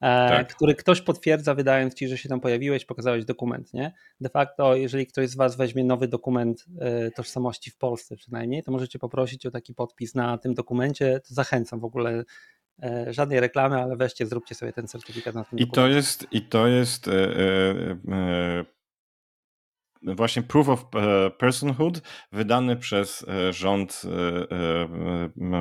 E, 0.00 0.28
Tak. 0.28 0.54
który 0.54 0.74
ktoś 0.74 1.00
potwierdza, 1.00 1.54
wydając 1.54 1.94
ci, 1.94 2.08
że 2.08 2.18
się 2.18 2.28
tam 2.28 2.40
pojawiłeś, 2.40 2.84
pokazałeś 2.84 3.24
dokument, 3.24 3.74
nie? 3.74 3.92
De 4.20 4.28
facto, 4.28 4.76
jeżeli 4.76 5.06
ktoś 5.06 5.28
z 5.28 5.36
was 5.36 5.56
weźmie 5.56 5.84
nowy 5.84 6.08
dokument 6.08 6.64
e, 6.80 7.10
tożsamości 7.10 7.70
w 7.70 7.76
Polsce 7.76 8.16
przynajmniej, 8.16 8.62
to 8.62 8.72
możecie 8.72 8.98
poprosić 8.98 9.46
o 9.46 9.50
taki 9.50 9.74
podpis 9.74 10.14
na 10.14 10.38
tym 10.38 10.54
dokumencie. 10.54 11.20
To 11.28 11.34
zachęcam 11.34 11.80
w 11.80 11.84
ogóle 11.84 12.24
e, 12.82 13.12
żadnej 13.12 13.40
reklamy, 13.40 13.82
ale 13.82 13.96
weźcie, 13.96 14.26
zróbcie 14.26 14.54
sobie 14.54 14.72
ten 14.72 14.88
certyfikat 14.88 15.34
na 15.34 15.44
tym 15.44 15.58
I 15.58 15.62
to 15.62 15.66
dokumencie. 15.66 15.96
jest, 15.96 16.26
i 16.30 16.42
to 16.42 16.66
jest 16.66 17.08
e, 17.08 17.12
e, 17.12 17.96
e, 18.12 18.64
właśnie 20.14 20.42
proof 20.42 20.68
of 20.68 20.84
personhood 21.38 22.00
wydany 22.32 22.76
przez 22.76 23.26
rząd 23.50 24.02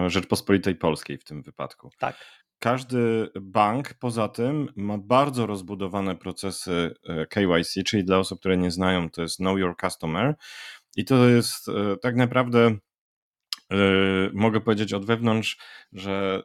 Rzeczpospolitej 0.08 0.75
Polskiej 0.75 1.17
w 1.17 1.24
tym 1.24 1.41
wypadku. 1.41 1.89
Tak. 2.00 2.15
Każdy 2.59 3.29
bank 3.41 3.93
poza 3.93 4.27
tym 4.27 4.73
ma 4.75 4.97
bardzo 4.97 5.45
rozbudowane 5.45 6.15
procesy 6.15 6.95
e, 7.03 7.25
KYC, 7.25 7.83
czyli 7.85 8.03
dla 8.03 8.17
osób, 8.17 8.39
które 8.39 8.57
nie 8.57 8.71
znają, 8.71 9.09
to 9.09 9.21
jest 9.21 9.37
Know 9.37 9.59
Your 9.59 9.75
Customer. 9.81 10.35
I 10.95 11.05
to 11.05 11.27
jest 11.27 11.65
tak 12.01 12.15
naprawdę 12.15 12.77
mogę 14.33 14.61
powiedzieć 14.61 14.93
od 14.93 15.05
wewnątrz, 15.05 15.57
że 15.93 16.43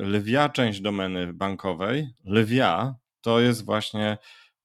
lwia 0.00 0.48
część 0.48 0.80
domeny 0.80 1.32
bankowej, 1.32 2.08
lwia 2.24 2.94
to 3.20 3.40
jest 3.40 3.64
właśnie 3.64 4.18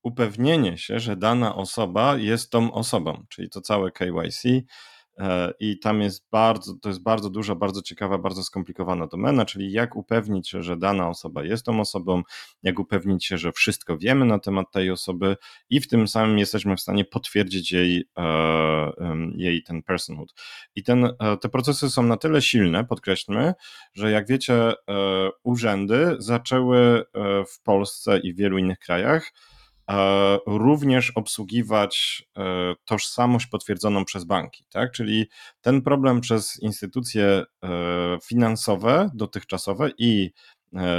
upewnienie 0.04 0.78
się, 0.78 1.00
że 1.00 1.16
dana 1.16 1.56
osoba 1.56 2.18
jest 2.18 2.52
tą 2.52 2.74
osobą, 2.74 3.26
czyli 3.30 3.50
to 3.50 3.62
całe 3.62 3.92
KYC, 3.92 4.44
E, 4.46 4.64
I 5.60 5.80
tam 5.80 6.02
jest 6.02 6.30
bardzo, 6.32 6.74
to 6.82 6.90
jest 6.90 7.04
bardzo 7.04 7.30
duża, 7.30 7.56
bardzo 7.56 7.82
ciekawa, 7.82 8.18
bardzo 8.18 8.44
skomplikowana 8.44 9.08
domena, 9.08 9.46
czyli 9.46 9.72
jak 9.72 9.96
upewnić 9.96 10.50
się, 10.50 10.64
że 10.64 10.78
dana 10.78 11.10
osoba 11.10 11.44
jest 11.44 11.66
tą 11.66 11.80
osobą, 11.80 12.24
jak 12.64 12.80
upewnić 12.80 13.26
się, 13.26 13.38
że 13.38 13.52
wszystko 13.52 13.98
wiemy 13.98 14.26
na 14.26 14.40
temat 14.40 14.72
tej 14.72 14.92
osoby 14.92 15.36
i 15.70 15.80
w 15.80 15.88
tym 15.88 16.08
samym 16.08 16.40
jesteśmy 16.40 16.76
w 16.76 16.82
stanie 16.82 17.06
potwierdzić 17.06 17.72
jej, 17.72 18.10
e, 18.18 18.92
jej 19.36 19.64
ten 19.64 19.84
personhood. 19.84 20.34
I 20.76 20.84
ten, 20.84 21.06
e, 21.06 21.38
te 21.42 21.50
procesy 21.50 21.90
są 21.90 22.04
na 22.04 22.18
tyle 22.18 22.42
silne, 22.42 22.86
podkreślmy, 22.86 23.54
że 23.94 24.12
jak 24.12 24.28
wiecie, 24.28 24.74
urzędy 25.44 26.16
zaczęły 26.20 27.04
w 27.54 27.62
Polsce 27.64 28.20
i 28.20 28.34
w 28.34 28.38
wielu 28.38 28.58
innych 28.58 28.80
krajach 28.80 29.32
E, 29.32 29.49
również 30.48 31.12
obsługiwać 31.16 32.24
e, 32.38 32.76
tożsamość 32.86 33.48
potwierdzoną 33.48 34.06
przez 34.06 34.24
banki. 34.24 34.66
Tak? 34.70 34.92
Czyli 34.92 35.30
ten 35.62 35.82
problem 35.82 36.22
przez 36.22 36.60
instytucje 36.62 37.26
e, 37.26 38.18
finansowe 38.26 39.10
dotychczasowe 39.14 39.92
i 39.98 40.32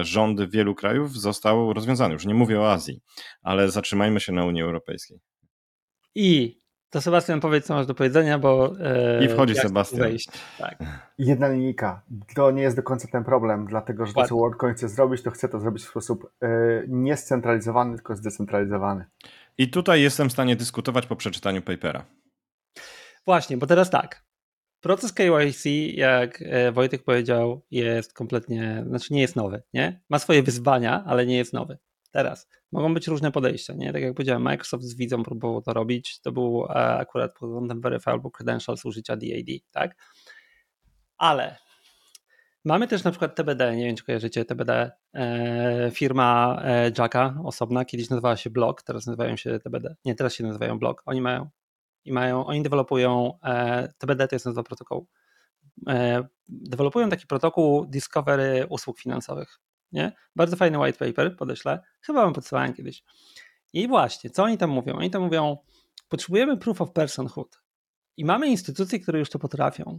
rządy 0.03 0.49
wielu 0.49 0.75
krajów 0.75 1.21
został 1.21 1.73
rozwiązany. 1.73 2.15
Już 2.15 2.27
nie 2.27 2.35
mówię 2.35 2.61
o 2.61 2.73
Azji, 2.73 3.01
ale 3.43 3.71
zatrzymajmy 3.71 4.21
się 4.21 4.33
na 4.33 4.45
Unii 4.45 4.63
Europejskiej. 4.63 5.21
I 6.15 6.61
to 6.91 7.01
Sebastian 7.01 7.41
powiedz, 7.41 7.67
co 7.67 7.75
masz 7.75 7.87
do 7.87 7.95
powiedzenia, 7.95 8.39
bo. 8.39 8.73
E, 8.81 9.25
I 9.25 9.29
wchodzi 9.29 9.55
Sebastian. 9.55 10.11
Tak. 10.59 10.79
Jedna 11.19 11.49
linijka. 11.49 12.03
To 12.35 12.51
nie 12.51 12.63
jest 12.63 12.77
do 12.77 12.83
końca 12.83 13.09
ten 13.09 13.25
problem, 13.25 13.67
dlatego 13.67 14.07
że 14.07 14.13
to, 14.13 14.25
co 14.25 14.37
WorldCoin 14.37 14.75
chce 14.75 14.89
zrobić, 14.89 15.23
to 15.23 15.31
chce 15.31 15.49
to 15.49 15.61
zrobić 15.61 15.85
w 15.85 15.89
sposób 15.89 16.33
e, 16.43 16.49
nie 16.89 17.17
scentralizowany, 17.17 17.97
tylko 17.97 18.17
zdecentralizowany. 18.17 19.05
I 19.59 19.71
tutaj 19.71 20.03
jestem 20.03 20.29
w 20.29 20.33
stanie 20.33 20.57
dyskutować 20.57 21.07
po 21.07 21.17
przeczytaniu 21.17 21.63
papera. 21.63 22.05
Właśnie, 23.27 23.57
bo 23.57 23.67
teraz 23.67 23.91
tak. 23.91 24.25
Proces 24.81 25.13
KYC, 25.13 25.65
jak 25.95 26.43
e, 26.43 26.73
Wojtek 26.73 27.03
powiedział, 27.05 27.63
jest 27.71 28.13
kompletnie, 28.13 28.85
znaczy 28.87 29.15
nie 29.15 29.21
jest 29.21 29.37
nowy, 29.37 29.63
nie? 29.75 30.01
Ma 30.09 30.19
swoje 30.19 30.43
wyzwania, 30.43 31.05
ale 31.07 31.27
nie 31.27 31.37
jest 31.37 31.53
nowy. 31.53 31.79
Teraz 32.11 32.49
mogą 32.73 32.95
być 32.95 33.07
różne 33.07 33.33
podejścia, 33.33 33.75
nie? 33.75 33.93
Tak 33.93 34.03
jak 34.03 34.15
powiedziałem, 34.15 34.43
Microsoft 34.43 34.85
z 34.85 34.95
Widzą 34.95 35.23
próbował 35.23 35.63
to 35.63 35.73
robić. 35.73 36.21
To 36.21 36.33
był 36.33 36.65
e, 36.65 36.69
akurat 36.95 37.35
pod 37.39 37.51
kątem 37.51 37.81
Verifiable 37.81 38.31
Credentials 38.31 38.85
użycia 38.85 39.17
DAD, 39.17 39.47
tak? 39.71 39.97
Ale 41.17 41.57
mamy 42.65 42.89
też 42.89 43.05
na 43.05 43.11
przykład 43.11 43.35
TBD, 43.35 43.77
nie 43.77 43.85
wiem 43.85 43.97
czy 43.97 44.05
kojarzycie 44.05 44.45
TBD, 44.45 44.91
e, 45.15 45.91
firma 45.95 46.61
e, 46.65 46.91
Jacka 46.99 47.35
osobna, 47.45 47.85
kiedyś 47.85 48.11
nazywała 48.11 48.37
się 48.37 48.51
Block, 48.51 48.83
teraz 48.83 49.07
nazywają 49.07 49.37
się 49.37 49.59
TBD. 49.59 49.97
Nie, 50.05 50.15
teraz 50.15 50.35
się 50.35 50.45
nazywają 50.45 50.79
Block. 50.79 51.03
Oni 51.07 51.21
mają 51.21 51.51
i 52.05 52.13
mają, 52.13 52.47
oni 52.47 52.63
dewelopują, 52.63 53.39
TBD 53.99 54.29
to 54.29 54.35
jest 54.35 54.47
nazwa 54.47 54.63
protokołu, 54.63 55.07
dewelopują 56.49 57.11
taki 57.11 57.27
protokół 57.27 57.87
discovery 57.87 58.67
usług 58.69 58.99
finansowych. 58.99 59.61
Nie? 59.93 60.13
Bardzo 60.37 60.57
fajny 60.57 60.79
white 60.79 61.07
paper, 61.07 61.37
podeślę. 61.37 61.83
Chyba 62.01 62.23
wam 62.25 62.33
podsyłałem 62.33 62.75
kiedyś. 62.75 63.05
I 63.73 63.89
właśnie, 63.89 64.31
co 64.31 64.45
oni 64.45 64.59
tam 64.59 64.71
mówią? 64.71 64.95
Oni 64.95 65.11
tam 65.11 65.23
mówią, 65.23 65.57
potrzebujemy 66.09 66.57
proof 66.57 66.81
of 66.81 66.93
personhood. 66.93 67.61
I 68.17 68.25
mamy 68.25 68.49
instytucje, 68.49 69.01
które 69.01 69.19
już 69.19 69.31
to 69.31 69.39
potrafią. 69.39 69.99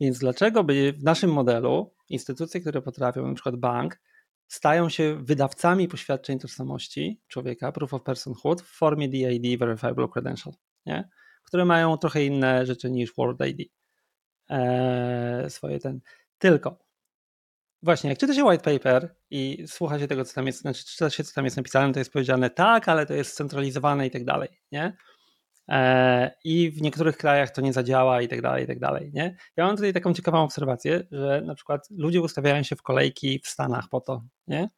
Więc 0.00 0.18
dlaczego 0.18 0.64
by 0.64 0.92
w 0.92 1.02
naszym 1.02 1.32
modelu 1.32 1.94
instytucje, 2.08 2.60
które 2.60 2.82
potrafią, 2.82 3.28
na 3.28 3.34
przykład 3.34 3.56
bank, 3.56 4.00
stają 4.48 4.88
się 4.88 5.24
wydawcami 5.24 5.88
poświadczeń 5.88 6.38
tożsamości 6.38 7.20
człowieka, 7.28 7.72
proof 7.72 7.94
of 7.94 8.02
personhood, 8.02 8.62
w 8.62 8.76
formie 8.76 9.08
DID, 9.08 9.58
Verifiable 9.58 10.08
Credential, 10.08 10.54
nie? 10.86 11.08
które 11.44 11.64
mają 11.64 11.96
trochę 11.96 12.24
inne 12.24 12.66
rzeczy 12.66 12.90
niż 12.90 13.14
World 13.14 13.40
ID. 13.46 13.70
Eee, 14.48 15.50
swoje 15.50 15.78
ten. 15.78 16.00
Tylko 16.38 16.81
Właśnie, 17.82 18.10
jak 18.10 18.18
czyta 18.18 18.34
się 18.34 18.44
white 18.44 18.72
paper 18.72 19.14
i 19.30 19.64
słucha 19.66 19.98
się 19.98 20.08
tego, 20.08 20.24
co 20.24 20.34
tam 20.34 20.46
jest, 20.46 20.60
znaczy 20.60 20.84
czyta 20.84 21.10
się, 21.10 21.24
co 21.24 21.34
tam 21.34 21.44
jest 21.44 21.56
napisane, 21.56 21.92
to 21.92 21.98
jest 21.98 22.12
powiedziane 22.12 22.50
tak, 22.50 22.88
ale 22.88 23.06
to 23.06 23.14
jest 23.14 23.32
scentralizowane 23.32 24.06
i 24.06 24.10
tak 24.10 24.24
dalej, 24.24 24.48
nie? 24.72 24.96
E, 25.68 26.30
I 26.44 26.70
w 26.70 26.82
niektórych 26.82 27.16
krajach 27.16 27.50
to 27.50 27.60
nie 27.60 27.72
zadziała 27.72 28.22
i 28.22 28.28
tak 28.28 28.42
dalej, 28.42 28.64
i 28.64 28.66
tak 28.66 28.78
dalej, 28.78 29.10
nie? 29.14 29.36
Ja 29.56 29.66
mam 29.66 29.76
tutaj 29.76 29.92
taką 29.92 30.14
ciekawą 30.14 30.42
obserwację, 30.42 31.02
że 31.10 31.42
na 31.46 31.54
przykład 31.54 31.88
ludzie 31.90 32.20
ustawiają 32.20 32.62
się 32.62 32.76
w 32.76 32.82
kolejki 32.82 33.38
w 33.38 33.46
Stanach 33.48 33.88
po 33.88 34.00
to, 34.00 34.22
nie? 34.46 34.68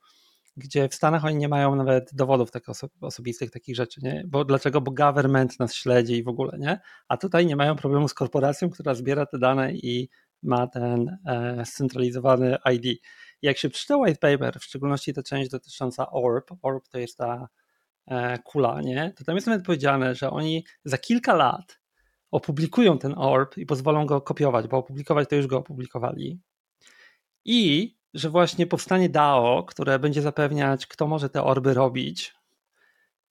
Gdzie 0.56 0.88
w 0.88 0.94
Stanach 0.94 1.24
oni 1.24 1.36
nie 1.36 1.48
mają 1.48 1.76
nawet 1.76 2.10
dowodów 2.12 2.50
tak 2.50 2.68
oso 2.68 2.88
osobistych, 3.00 3.50
takich 3.50 3.76
rzeczy, 3.76 4.00
nie? 4.02 4.24
Bo 4.26 4.44
dlaczego? 4.44 4.80
Bo 4.80 4.90
government 4.92 5.60
nas 5.60 5.74
śledzi 5.74 6.14
i 6.16 6.22
w 6.22 6.28
ogóle, 6.28 6.58
nie? 6.58 6.80
A 7.08 7.16
tutaj 7.16 7.46
nie 7.46 7.56
mają 7.56 7.76
problemu 7.76 8.08
z 8.08 8.14
korporacją, 8.14 8.70
która 8.70 8.94
zbiera 8.94 9.26
te 9.26 9.38
dane 9.38 9.72
i 9.72 10.08
ma 10.44 10.66
ten 10.66 11.18
e, 11.26 11.64
scentralizowany 11.64 12.56
ID. 12.72 13.00
Jak 13.42 13.58
się 13.58 13.70
przeczyta 13.70 13.96
white 13.96 14.18
paper, 14.18 14.60
w 14.60 14.64
szczególności 14.64 15.14
ta 15.14 15.22
część 15.22 15.50
dotycząca 15.50 16.10
ORB, 16.10 16.50
ORB 16.62 16.88
to 16.88 16.98
jest 16.98 17.18
ta 17.18 17.48
e, 18.06 18.38
kula, 18.38 18.80
nie? 18.80 19.12
to 19.16 19.24
tam 19.24 19.34
jest 19.34 19.46
nawet 19.46 19.64
powiedziane, 19.64 20.14
że 20.14 20.30
oni 20.30 20.64
za 20.84 20.98
kilka 20.98 21.34
lat 21.34 21.80
opublikują 22.30 22.98
ten 22.98 23.14
ORB 23.16 23.58
i 23.58 23.66
pozwolą 23.66 24.06
go 24.06 24.20
kopiować, 24.20 24.68
bo 24.68 24.76
opublikować 24.76 25.28
to 25.28 25.36
już 25.36 25.46
go 25.46 25.58
opublikowali. 25.58 26.40
I 27.44 27.94
że 28.14 28.30
właśnie 28.30 28.66
powstanie 28.66 29.08
DAO, 29.08 29.64
które 29.64 29.98
będzie 29.98 30.22
zapewniać, 30.22 30.86
kto 30.86 31.06
może 31.06 31.30
te 31.30 31.44
orby 31.44 31.74
robić, 31.74 32.34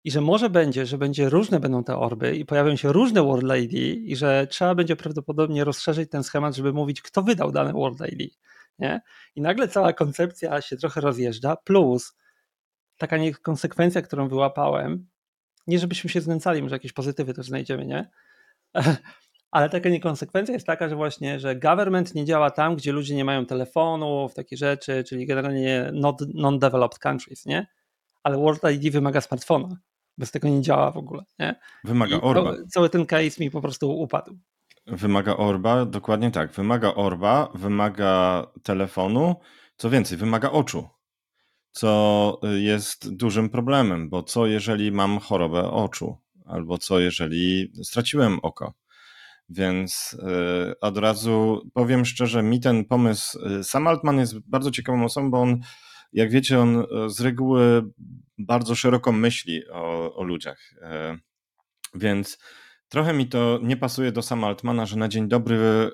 i 0.03 0.11
że 0.11 0.21
może 0.21 0.49
będzie, 0.49 0.85
że 0.85 0.97
będzie 0.97 1.29
różne 1.29 1.59
będą 1.59 1.83
te 1.83 1.97
orby 1.97 2.35
i 2.35 2.45
pojawią 2.45 2.75
się 2.75 2.93
różne 2.93 3.23
World 3.23 3.57
ID 3.57 3.73
i 4.07 4.15
że 4.15 4.47
trzeba 4.47 4.75
będzie 4.75 4.95
prawdopodobnie 4.95 5.63
rozszerzyć 5.63 6.09
ten 6.09 6.23
schemat, 6.23 6.55
żeby 6.55 6.73
mówić, 6.73 7.01
kto 7.01 7.21
wydał 7.21 7.51
dane 7.51 7.73
World 7.73 7.99
ID. 8.11 8.33
Nie? 8.79 9.01
I 9.35 9.41
nagle 9.41 9.67
cała 9.67 9.93
koncepcja 9.93 10.61
się 10.61 10.77
trochę 10.77 11.01
rozjeżdża, 11.01 11.55
plus 11.55 12.15
taka 12.97 13.17
konsekwencja, 13.41 14.01
którą 14.01 14.29
wyłapałem, 14.29 15.07
nie 15.67 15.79
żebyśmy 15.79 16.09
się 16.09 16.21
znęcali, 16.21 16.63
może 16.63 16.75
jakieś 16.75 16.93
pozytywy 16.93 17.33
też 17.33 17.45
znajdziemy, 17.45 17.85
nie? 17.85 18.09
Ale 19.51 19.69
taka 19.69 19.89
niekonsekwencja 19.89 20.53
jest 20.53 20.67
taka, 20.67 20.89
że 20.89 20.95
właśnie, 20.95 21.39
że 21.39 21.55
government 21.55 22.15
nie 22.15 22.25
działa 22.25 22.51
tam, 22.51 22.75
gdzie 22.75 22.91
ludzie 22.91 23.15
nie 23.15 23.25
mają 23.25 23.45
telefonów, 23.45 24.33
takie 24.33 24.57
rzeczy, 24.57 25.03
czyli 25.03 25.25
generalnie 25.25 25.91
non-developed 26.33 26.99
countries, 26.99 27.45
nie? 27.45 27.67
Ale 28.23 28.37
World 28.37 28.61
ID 28.71 28.93
wymaga 28.93 29.21
smartfona. 29.21 29.77
Bez 30.17 30.31
tego 30.31 30.49
nie 30.49 30.61
działa 30.61 30.91
w 30.91 30.97
ogóle. 30.97 31.23
Nie? 31.39 31.59
Wymaga 31.83 32.17
I 32.17 32.21
orba. 32.21 32.53
cały 32.69 32.89
ten 32.89 33.05
case 33.05 33.43
mi 33.43 33.51
po 33.51 33.61
prostu 33.61 33.99
upadł. 33.99 34.37
Wymaga 34.87 35.37
orba, 35.37 35.85
dokładnie 35.85 36.31
tak. 36.31 36.51
Wymaga 36.51 36.93
orba, 36.93 37.51
wymaga 37.55 38.43
telefonu, 38.63 39.35
co 39.77 39.89
więcej, 39.89 40.17
wymaga 40.17 40.51
oczu. 40.51 40.89
Co 41.71 42.39
jest 42.59 43.15
dużym 43.15 43.49
problemem, 43.49 44.09
bo 44.09 44.23
co 44.23 44.45
jeżeli 44.45 44.91
mam 44.91 45.19
chorobę 45.19 45.71
oczu, 45.71 46.17
albo 46.45 46.77
co 46.77 46.99
jeżeli 46.99 47.71
straciłem 47.83 48.39
oko. 48.39 48.73
Więc 49.49 50.17
yy, 50.67 50.79
od 50.81 50.97
razu 50.97 51.61
powiem 51.73 52.05
szczerze, 52.05 52.43
mi 52.43 52.59
ten 52.59 52.85
pomysł. 52.85 53.39
Y, 53.59 53.63
Sam 53.63 53.87
Altman 53.87 54.19
jest 54.19 54.39
bardzo 54.39 54.71
ciekawą 54.71 55.05
osobą, 55.05 55.31
bo 55.31 55.41
on 55.41 55.59
jak 56.13 56.31
wiecie, 56.31 56.59
on 56.59 56.79
e, 56.79 57.09
z 57.09 57.21
reguły 57.21 57.83
bardzo 58.37 58.75
szeroko 58.75 59.11
myśli 59.11 59.69
o, 59.69 60.15
o 60.15 60.23
ludziach. 60.23 60.73
E, 60.81 61.17
więc 61.95 62.37
trochę 62.89 63.13
mi 63.13 63.27
to 63.27 63.59
nie 63.63 63.77
pasuje 63.77 64.11
do 64.11 64.21
sama 64.21 64.47
Altmana, 64.47 64.85
że 64.85 64.97
na 64.97 65.07
dzień 65.07 65.27
dobry 65.27 65.55
e, 65.55 65.91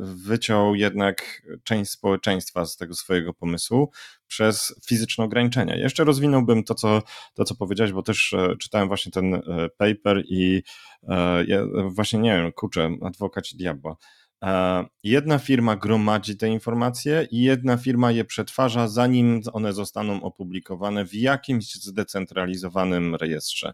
wyciął 0.00 0.74
jednak 0.74 1.42
część 1.64 1.90
społeczeństwa 1.90 2.66
z 2.66 2.76
tego 2.76 2.94
swojego 2.94 3.34
pomysłu 3.34 3.90
przez 4.26 4.80
fizyczne 4.88 5.24
ograniczenia. 5.24 5.76
Jeszcze 5.76 6.04
rozwinąłbym 6.04 6.64
to, 6.64 6.74
co, 6.74 7.02
to, 7.34 7.44
co 7.44 7.54
powiedziałeś, 7.54 7.92
bo 7.92 8.02
też 8.02 8.34
czytałem 8.60 8.88
właśnie 8.88 9.12
ten 9.12 9.42
paper 9.78 10.22
i 10.28 10.62
ja 11.46 11.62
właśnie 11.88 12.18
nie 12.18 12.32
wiem, 12.32 12.52
kurczę, 12.52 12.90
adwokaci 13.02 13.56
diabła. 13.56 13.96
Jedna 15.02 15.38
firma 15.38 15.76
gromadzi 15.76 16.36
te 16.36 16.48
informacje 16.48 17.28
i 17.30 17.42
jedna 17.42 17.76
firma 17.76 18.10
je 18.10 18.24
przetwarza, 18.24 18.88
zanim 18.88 19.40
one 19.52 19.72
zostaną 19.72 20.22
opublikowane 20.22 21.04
w 21.04 21.14
jakimś 21.14 21.74
zdecentralizowanym 21.74 23.14
rejestrze. 23.14 23.72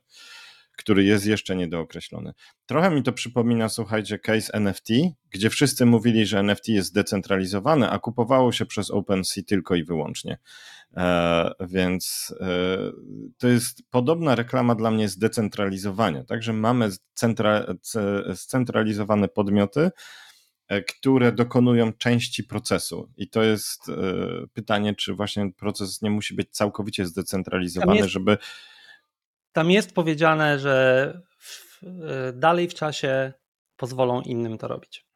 który 0.76 1.04
jest 1.04 1.26
jeszcze 1.26 1.57
niedookreślony. 1.57 2.33
Trochę 2.66 2.90
mi 2.90 3.02
to 3.02 3.12
przypomina, 3.12 3.69
słuchajcie, 3.69 4.19
case 4.19 4.52
NFT, 4.52 4.88
gdzie 5.31 5.50
wszyscy 5.50 5.87
mówili, 5.87 6.26
że 6.26 6.38
NFT 6.38 6.69
jest 6.69 6.88
zdecentralizowane, 6.88 7.90
a 7.90 7.99
kupowało 7.99 8.52
się 8.52 8.66
przez 8.66 8.90
OpenSea 8.90 9.42
tylko 9.42 9.75
i 9.75 9.85
wyłącznie. 9.85 10.38
E, 10.97 11.50
więc 11.61 12.35
e, 12.40 12.47
to 13.38 13.49
jest 13.49 13.83
podobna 13.90 14.35
reklama 14.35 14.75
dla 14.75 14.90
mnie 14.90 15.09
zdecentralizowania. 15.09 16.25
Także 16.25 16.52
mamy 16.52 16.90
scentralizowane 18.35 19.28
podmioty, 19.28 19.90
które 20.88 21.33
dokonują 21.33 21.93
części 21.93 22.45
procesu. 22.45 23.12
I 23.17 23.29
to 23.29 23.43
jest 23.43 23.87
pytanie, 24.52 24.95
czy 24.95 25.14
właśnie 25.14 25.52
proces 25.52 26.02
nie 26.02 26.11
musi 26.11 26.35
być 26.35 26.50
całkowicie 26.50 27.07
zdecentralizowany, 27.07 27.97
jest, 27.97 28.09
żeby. 28.09 28.38
Tam 29.52 29.71
jest 29.71 29.95
powiedziane, 29.95 30.59
że 30.59 31.21
w, 31.38 31.83
dalej 32.35 32.69
w 32.69 32.75
czasie 32.75 33.33
pozwolą 33.76 34.21
innym 34.21 34.59
to 34.59 34.69
robić. 34.69 35.07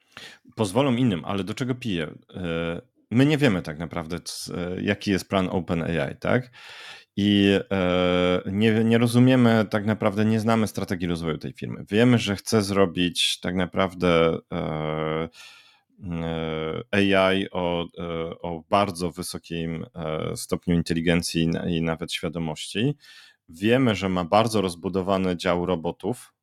Pozwolą 0.57 0.95
innym, 0.97 1.25
ale 1.25 1.45
do 1.45 1.55
czego 1.55 1.75
piję? 1.75 2.15
my 3.11 3.27
nie 3.27 3.39
wiemy 3.39 3.63
tak 3.63 3.79
naprawdę, 3.79 4.19
jaki 4.83 5.11
jest 5.11 5.29
plan 5.29 5.49
OpenAI, 5.49 6.17
tak? 6.21 6.51
I 7.17 7.59
e, 7.71 8.43
nie, 8.47 8.85
nie 8.85 8.99
rozumiemy, 8.99 9.67
tak 9.71 9.87
naprawdę 9.87 10.25
nie 10.25 10.41
znamy 10.41 10.67
strategii 10.67 11.09
rozwoju 11.09 11.39
tej 11.39 11.53
firmy. 11.53 11.85
Wiemy, 11.91 12.19
że 12.19 12.37
chce 12.37 12.63
zrobić 12.63 13.41
tak 13.41 13.55
naprawdę 13.55 14.39
e, 14.53 15.29
e, 16.93 17.27
AI 17.27 17.51
o, 17.51 17.87
o 18.43 18.63
bardzo 18.71 19.11
wysokim 19.11 19.87
stopniu 20.35 20.75
inteligencji 20.75 21.51
i 21.69 21.83
nawet 21.83 22.13
świadomości. 22.13 22.97
Wiemy, 23.49 23.95
że 23.95 24.09
ma 24.09 24.25
bardzo 24.25 24.61
rozbudowany 24.61 25.37
dział 25.37 25.67
robotów 25.67 26.35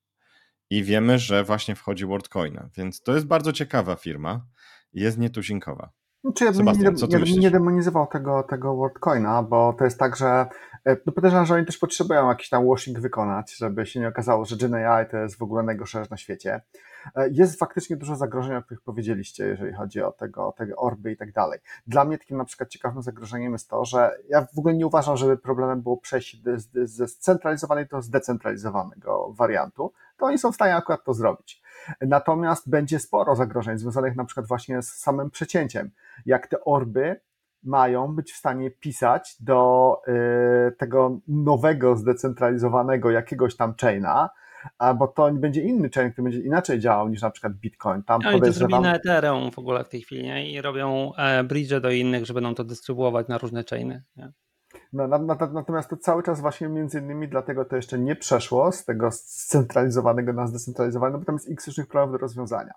i 0.70 0.84
wiemy, 0.84 1.20
że 1.20 1.44
właśnie 1.44 1.76
wchodzi 1.76 2.06
WorldCoina, 2.06 2.70
więc 2.78 3.02
to 3.02 3.14
jest 3.16 3.28
bardzo 3.28 3.54
ciekawa 3.54 3.96
firma. 3.96 4.46
Jest 4.94 5.18
nietuzinkowa. 5.18 6.03
Znaczy, 6.24 6.46
ja 6.46 6.52
bym 6.52 6.58
Sebastian, 6.58 6.96
nie, 7.10 7.32
nie, 7.32 7.40
nie, 7.40 7.52
demonizował 7.52 8.08
tego, 8.08 8.44
tego 8.44 8.76
WorldCoina, 8.76 9.44
bo 9.44 9.74
to 9.74 9.84
jest 9.84 10.00
tak, 10.00 10.16
że 10.16 10.46
e, 10.86 10.98
no 11.06 11.14
podejrzewam, 11.14 11.46
że 11.46 11.54
oni 11.54 11.66
też 11.66 11.78
potrzebują 11.78 12.30
jakiś 12.30 12.50
tam 12.50 12.68
washing 12.68 13.00
wykonać, 13.00 13.58
żeby 13.58 13.86
się 13.86 14.00
nie 14.00 14.08
okazało, 14.08 14.46
że 14.46 14.58
GenAI 14.58 15.10
to 15.10 15.18
jest 15.18 15.38
w 15.38 15.42
ogóle 15.42 15.64
najgorsze 15.64 16.04
na 16.12 16.18
świecie. 16.18 16.62
E, 17.16 17.30
jest 17.30 17.60
faktycznie 17.60 17.98
dużo 17.98 18.16
zagrożeń, 18.16 18.56
o 18.56 18.64
których 18.64 18.82
powiedzieliście, 18.82 19.46
jeżeli 19.46 19.74
chodzi 19.74 20.02
o 20.02 20.12
tego, 20.12 20.48
o 20.48 20.52
tego 20.52 20.76
orby 20.76 21.12
i 21.12 21.18
tak 21.18 21.32
dalej. 21.32 21.60
Dla 21.88 22.06
mnie 22.06 22.18
takim 22.18 22.38
na 22.38 22.46
przykład 22.46 22.70
ciekawym 22.70 23.02
zagrożeniem 23.02 23.54
jest 23.54 23.70
to, 23.70 23.86
że 23.86 24.12
ja 24.30 24.48
w 24.56 24.60
ogóle 24.60 24.74
nie 24.74 24.88
uważam, 24.88 25.18
żeby 25.18 25.38
problemem 25.38 25.82
było 25.82 25.98
przejść 25.98 26.42
ze 26.84 27.08
scentralizowanej 27.08 27.88
do 27.88 28.02
zdecentralizowanego 28.02 29.34
wariantu, 29.34 29.94
to 30.18 30.26
oni 30.26 30.38
są 30.38 30.52
w 30.52 30.56
stanie 30.56 30.76
akurat 30.76 31.04
to 31.04 31.14
zrobić. 31.14 31.63
Natomiast 32.02 32.70
będzie 32.70 33.00
sporo 33.00 33.36
zagrożeń 33.36 33.78
związanych 33.78 34.16
na 34.16 34.26
przykład 34.26 34.48
właśnie 34.48 34.82
z 34.82 34.88
samym 34.88 35.30
przecięciem. 35.30 35.92
Jak 36.26 36.48
te 36.48 36.64
orby 36.64 37.20
mają 37.64 38.16
być 38.16 38.32
w 38.32 38.38
stanie 38.38 38.72
pisać 38.72 39.36
do 39.40 39.98
y, 40.08 40.72
tego 40.72 41.20
nowego, 41.28 41.98
zdecentralizowanego 41.98 43.12
jakiegoś 43.12 43.56
tam 43.56 43.74
chaina, 43.82 44.30
bo 44.96 45.08
to 45.08 45.32
będzie 45.32 45.62
inny 45.62 45.90
chain, 45.90 46.12
który 46.12 46.24
będzie 46.24 46.40
inaczej 46.40 46.80
działał 46.80 47.10
niż 47.10 47.22
na 47.22 47.32
przykład 47.32 47.54
Bitcoin. 47.54 48.04
Tam 48.04 48.22
Oni 48.26 48.42
to 48.42 48.52
zrobili 48.52 48.80
na 48.80 48.96
Ethereum 48.96 49.52
w 49.52 49.60
ogóle 49.60 49.84
w 49.84 49.90
tej 49.90 50.02
chwili 50.02 50.24
nie? 50.24 50.52
i 50.52 50.62
robią 50.62 51.12
e, 51.18 51.44
bridge 51.44 51.80
do 51.82 51.92
innych, 51.92 52.26
że 52.26 52.34
będą 52.34 52.56
to 52.56 52.64
dystrybuować 52.64 53.28
na 53.28 53.38
różne 53.38 53.64
chainy. 53.70 54.04
Nie? 54.18 54.32
No, 54.94 55.08
natomiast 55.54 55.90
to 55.90 55.98
cały 55.98 56.24
czas 56.24 56.42
właśnie 56.42 56.70
między 56.70 57.00
innymi 57.00 57.28
dlatego 57.28 57.66
to 57.66 57.76
jeszcze 57.76 58.00
nie 58.00 58.16
przeszło 58.16 58.72
z 58.72 58.86
tego 58.86 59.12
scentralizowanego 59.12 60.34
na 60.34 60.48
zdecentralizowane, 60.48 61.18
bo 61.18 61.26
tam 61.26 61.36
jest 61.36 61.52
x 61.52 61.68
różnych 61.68 61.88
problemów 61.88 62.12
do 62.12 62.18
rozwiązania. 62.18 62.74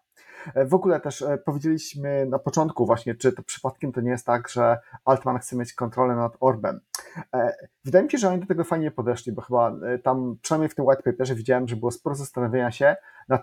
E, 0.54 0.66
w 0.66 0.74
ogóle 0.74 1.00
też 1.00 1.22
e, 1.22 1.38
powiedzieliśmy 1.38 2.26
na 2.26 2.38
początku 2.38 2.86
właśnie, 2.86 3.14
czy 3.14 3.32
to 3.32 3.42
przypadkiem 3.42 3.92
to 3.92 4.00
nie 4.00 4.10
jest 4.10 4.26
tak, 4.26 4.48
że 4.48 4.78
Altman 5.04 5.38
chce 5.38 5.56
mieć 5.56 5.74
kontrolę 5.74 6.16
nad 6.16 6.36
Orbem. 6.40 6.80
E, 7.34 7.56
wydaje 7.84 8.04
mi 8.04 8.10
się, 8.10 8.18
że 8.18 8.28
oni 8.28 8.40
do 8.40 8.46
tego 8.46 8.64
fajnie 8.64 8.90
podeszli, 8.90 9.32
bo 9.32 9.42
chyba 9.42 9.72
tam, 10.02 10.36
przynajmniej 10.42 10.68
w 10.68 10.74
tym 10.74 10.84
white 10.84 11.02
paperze 11.02 11.34
widziałem, 11.34 11.68
że 11.68 11.76
było 11.76 11.90
sporo 11.90 12.16
zastanowienia 12.16 12.70
się 12.70 12.96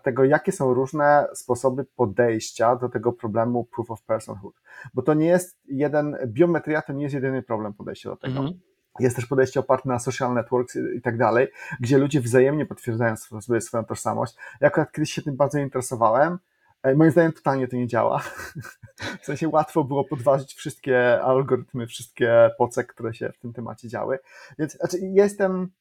tego, 0.04 0.24
jakie 0.24 0.52
są 0.52 0.74
różne 0.74 1.28
sposoby 1.34 1.86
podejścia 1.96 2.76
do 2.76 2.89
tego 2.89 3.13
problemu 3.13 3.63
proof 3.63 3.91
of 3.91 4.04
personhood. 4.04 4.56
Bo 4.93 5.02
to 5.02 5.13
nie 5.13 5.28
jest 5.28 5.60
jeden, 5.65 6.17
biometria 6.28 6.82
to 6.82 6.93
nie 6.93 7.04
jest 7.04 7.15
jedyny 7.15 7.43
problem 7.43 7.74
podejścia 7.74 8.10
do 8.10 8.15
tego. 8.15 8.39
-hmm. 8.39 8.54
Jest 9.00 9.15
też 9.15 9.26
podejście 9.26 9.60
oparte 9.60 9.89
na 9.89 10.00
social 10.00 10.34
networks 10.34 10.78
i 10.98 11.02
tak 11.02 11.17
dalej, 11.17 11.48
gdzie 11.80 11.98
ludzie 11.98 12.22
wzajemnie 12.22 12.65
potwierdzają 12.65 13.15
sobie 13.17 13.62
swoją 13.62 13.86
tożsamość. 13.86 14.36
Ja 14.62 14.67
akurat 14.67 14.91
kiedyś 14.91 15.12
się 15.12 15.22
tym 15.22 15.36
bardzo 15.36 15.60
interesowałem, 15.60 16.38
E, 16.84 16.96
moim 16.96 17.12
zdaniem 17.12 17.34
totalnie 17.34 17.67
to 17.67 17.76
nie 17.76 17.88
działa. 17.88 18.24
W 19.22 19.26
sensie 19.26 19.50
łatwo 19.50 19.84
było 19.84 20.04
podważyć 20.04 20.54
wszystkie 20.54 21.22
algorytmy, 21.22 21.88
wszystkie 21.88 22.50
poce, 22.58 22.84
które 22.84 23.13
się 23.13 23.32
w 23.32 23.39
tym 23.39 23.54
temacie 23.54 23.88
działy. 23.88 24.19
Więc 24.60 24.78
znaczy, 24.78 24.98
jestem 25.02 25.72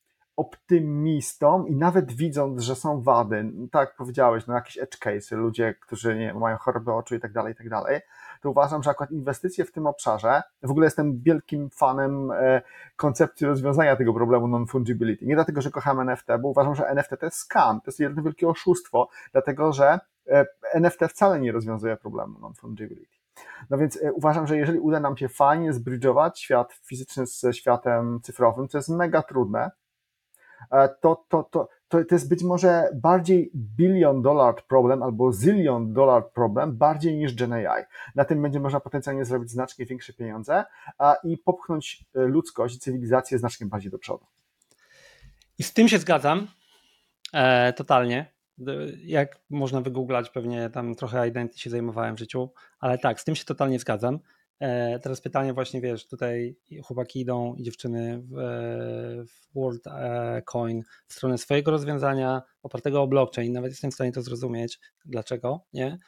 optymistą 0.42 1.66
i 1.66 1.76
nawet 1.76 2.12
widząc, 2.12 2.62
że 2.62 2.74
są 2.74 3.00
wady, 3.00 3.52
tak 3.72 3.88
jak 3.88 3.96
powiedziałeś, 3.96 4.46
no 4.46 4.54
jakieś 4.54 4.78
edge 4.78 4.98
case, 4.98 5.36
ludzie, 5.36 5.74
którzy 5.80 6.16
nie 6.16 6.34
mają 6.34 6.56
choroby 6.56 6.92
oczu 6.92 7.14
i 7.14 7.20
tak 7.20 7.32
dalej, 7.32 7.52
i 7.52 7.56
tak 7.56 7.68
dalej, 7.68 8.00
to 8.40 8.50
uważam, 8.50 8.82
że 8.82 8.90
akurat 8.90 9.10
inwestycje 9.10 9.64
w 9.64 9.72
tym 9.72 9.86
obszarze, 9.86 10.42
w 10.62 10.70
ogóle 10.70 10.86
jestem 10.86 11.20
wielkim 11.20 11.70
fanem 11.70 12.30
e, 12.30 12.62
koncepcji 12.96 13.46
rozwiązania 13.46 13.96
tego 13.96 14.14
problemu 14.14 14.48
non-fungibility. 14.48 15.26
Nie 15.26 15.34
dlatego, 15.34 15.62
że 15.62 15.70
kocham 15.70 16.00
NFT, 16.00 16.26
bo 16.40 16.48
uważam, 16.48 16.74
że 16.74 16.86
NFT 16.86 17.10
to 17.20 17.26
jest 17.26 17.38
scam, 17.38 17.80
to 17.80 17.84
jest 17.86 18.00
jedno 18.00 18.22
wielkie 18.22 18.48
oszustwo, 18.48 19.08
dlatego, 19.32 19.72
że 19.72 19.98
E, 20.28 20.46
NFT 20.74 21.00
wcale 21.08 21.40
nie 21.40 21.52
rozwiązuje 21.52 21.96
problemu 21.96 22.38
non-fungibility. 22.38 23.18
No 23.70 23.78
więc 23.78 24.02
e, 24.02 24.12
uważam, 24.12 24.46
że 24.46 24.56
jeżeli 24.56 24.78
uda 24.78 25.00
nam 25.00 25.16
się 25.16 25.28
fajnie 25.28 25.72
zbridżować 25.72 26.40
świat 26.40 26.72
fizyczny 26.72 27.26
ze 27.26 27.54
światem 27.54 28.20
cyfrowym, 28.22 28.68
to 28.68 28.78
jest 28.78 28.88
mega 28.88 29.22
trudne, 29.22 29.70
to, 30.70 31.24
to, 31.28 31.42
to, 31.42 31.68
to, 31.88 32.04
to 32.04 32.14
jest 32.14 32.28
być 32.28 32.42
może 32.42 32.88
bardziej 32.94 33.50
billion 33.54 34.22
dollar 34.22 34.54
problem 34.68 35.02
albo 35.02 35.32
zillion 35.32 35.92
dollar 35.92 36.32
problem 36.32 36.76
bardziej 36.76 37.16
niż 37.16 37.34
GenAI. 37.34 37.84
Na 38.14 38.24
tym 38.24 38.42
będzie 38.42 38.60
można 38.60 38.80
potencjalnie 38.80 39.24
zrobić 39.24 39.50
znacznie 39.50 39.86
większe 39.86 40.12
pieniądze 40.12 40.64
i 41.24 41.38
popchnąć 41.38 42.04
ludzkość 42.14 42.76
i 42.76 42.78
cywilizację 42.78 43.38
znacznie 43.38 43.66
bardziej 43.66 43.90
do 43.90 43.98
przodu. 43.98 44.26
I 45.58 45.62
z 45.62 45.72
tym 45.72 45.88
się 45.88 45.98
zgadzam 45.98 46.48
e, 47.32 47.72
totalnie 47.72 48.32
jak 49.04 49.40
można 49.50 49.80
wygooglać, 49.80 50.30
pewnie 50.30 50.70
tam 50.70 50.94
trochę 50.94 51.28
identity 51.28 51.60
się 51.60 51.70
zajmowałem 51.70 52.16
w 52.16 52.18
życiu, 52.18 52.50
ale 52.80 52.98
tak, 52.98 53.20
z 53.20 53.24
tym 53.24 53.34
się 53.34 53.44
totalnie 53.44 53.78
zgadzam. 53.78 54.18
E, 54.62 54.98
teraz 54.98 55.20
pytanie 55.20 55.52
właśnie, 55.52 55.80
wiesz, 55.80 56.08
tutaj 56.08 56.56
chłopaki 56.84 57.20
idą 57.20 57.54
i 57.54 57.62
dziewczyny 57.62 58.22
w, 58.22 58.34
w 59.28 59.54
World 59.54 59.86
e, 59.86 60.42
w 61.08 61.12
stronę 61.12 61.38
swojego 61.38 61.70
rozwiązania 61.70 62.42
opartego 62.62 63.02
o 63.02 63.06
blockchain, 63.06 63.52
nawet 63.52 63.70
jestem 63.72 63.90
w 63.90 63.94
stanie 63.94 64.12
to 64.12 64.22
zrozumieć, 64.22 64.80
dlaczego, 65.04 65.66
nie? 65.72 65.98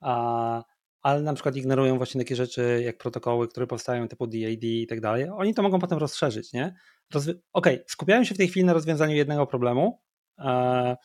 A, 0.00 0.64
ale 1.02 1.22
na 1.22 1.34
przykład 1.34 1.56
ignorują 1.56 1.96
właśnie 1.96 2.20
takie 2.20 2.36
rzeczy 2.36 2.82
jak 2.84 2.98
protokoły, 2.98 3.48
które 3.48 3.66
powstają 3.66 4.08
typu 4.08 4.26
DAD 4.26 4.62
i 4.62 4.86
tak 4.86 5.00
dalej. 5.00 5.28
Oni 5.28 5.54
to 5.54 5.62
mogą 5.62 5.78
potem 5.78 5.98
rozszerzyć, 5.98 6.52
nie? 6.52 6.74
Rozwi- 7.14 7.34
Okej, 7.52 7.74
okay, 7.74 7.84
skupiają 7.88 8.24
się 8.24 8.34
w 8.34 8.38
tej 8.38 8.48
chwili 8.48 8.66
na 8.66 8.72
rozwiązaniu 8.72 9.16
jednego 9.16 9.46
problemu, 9.46 10.00
e, 10.38 10.96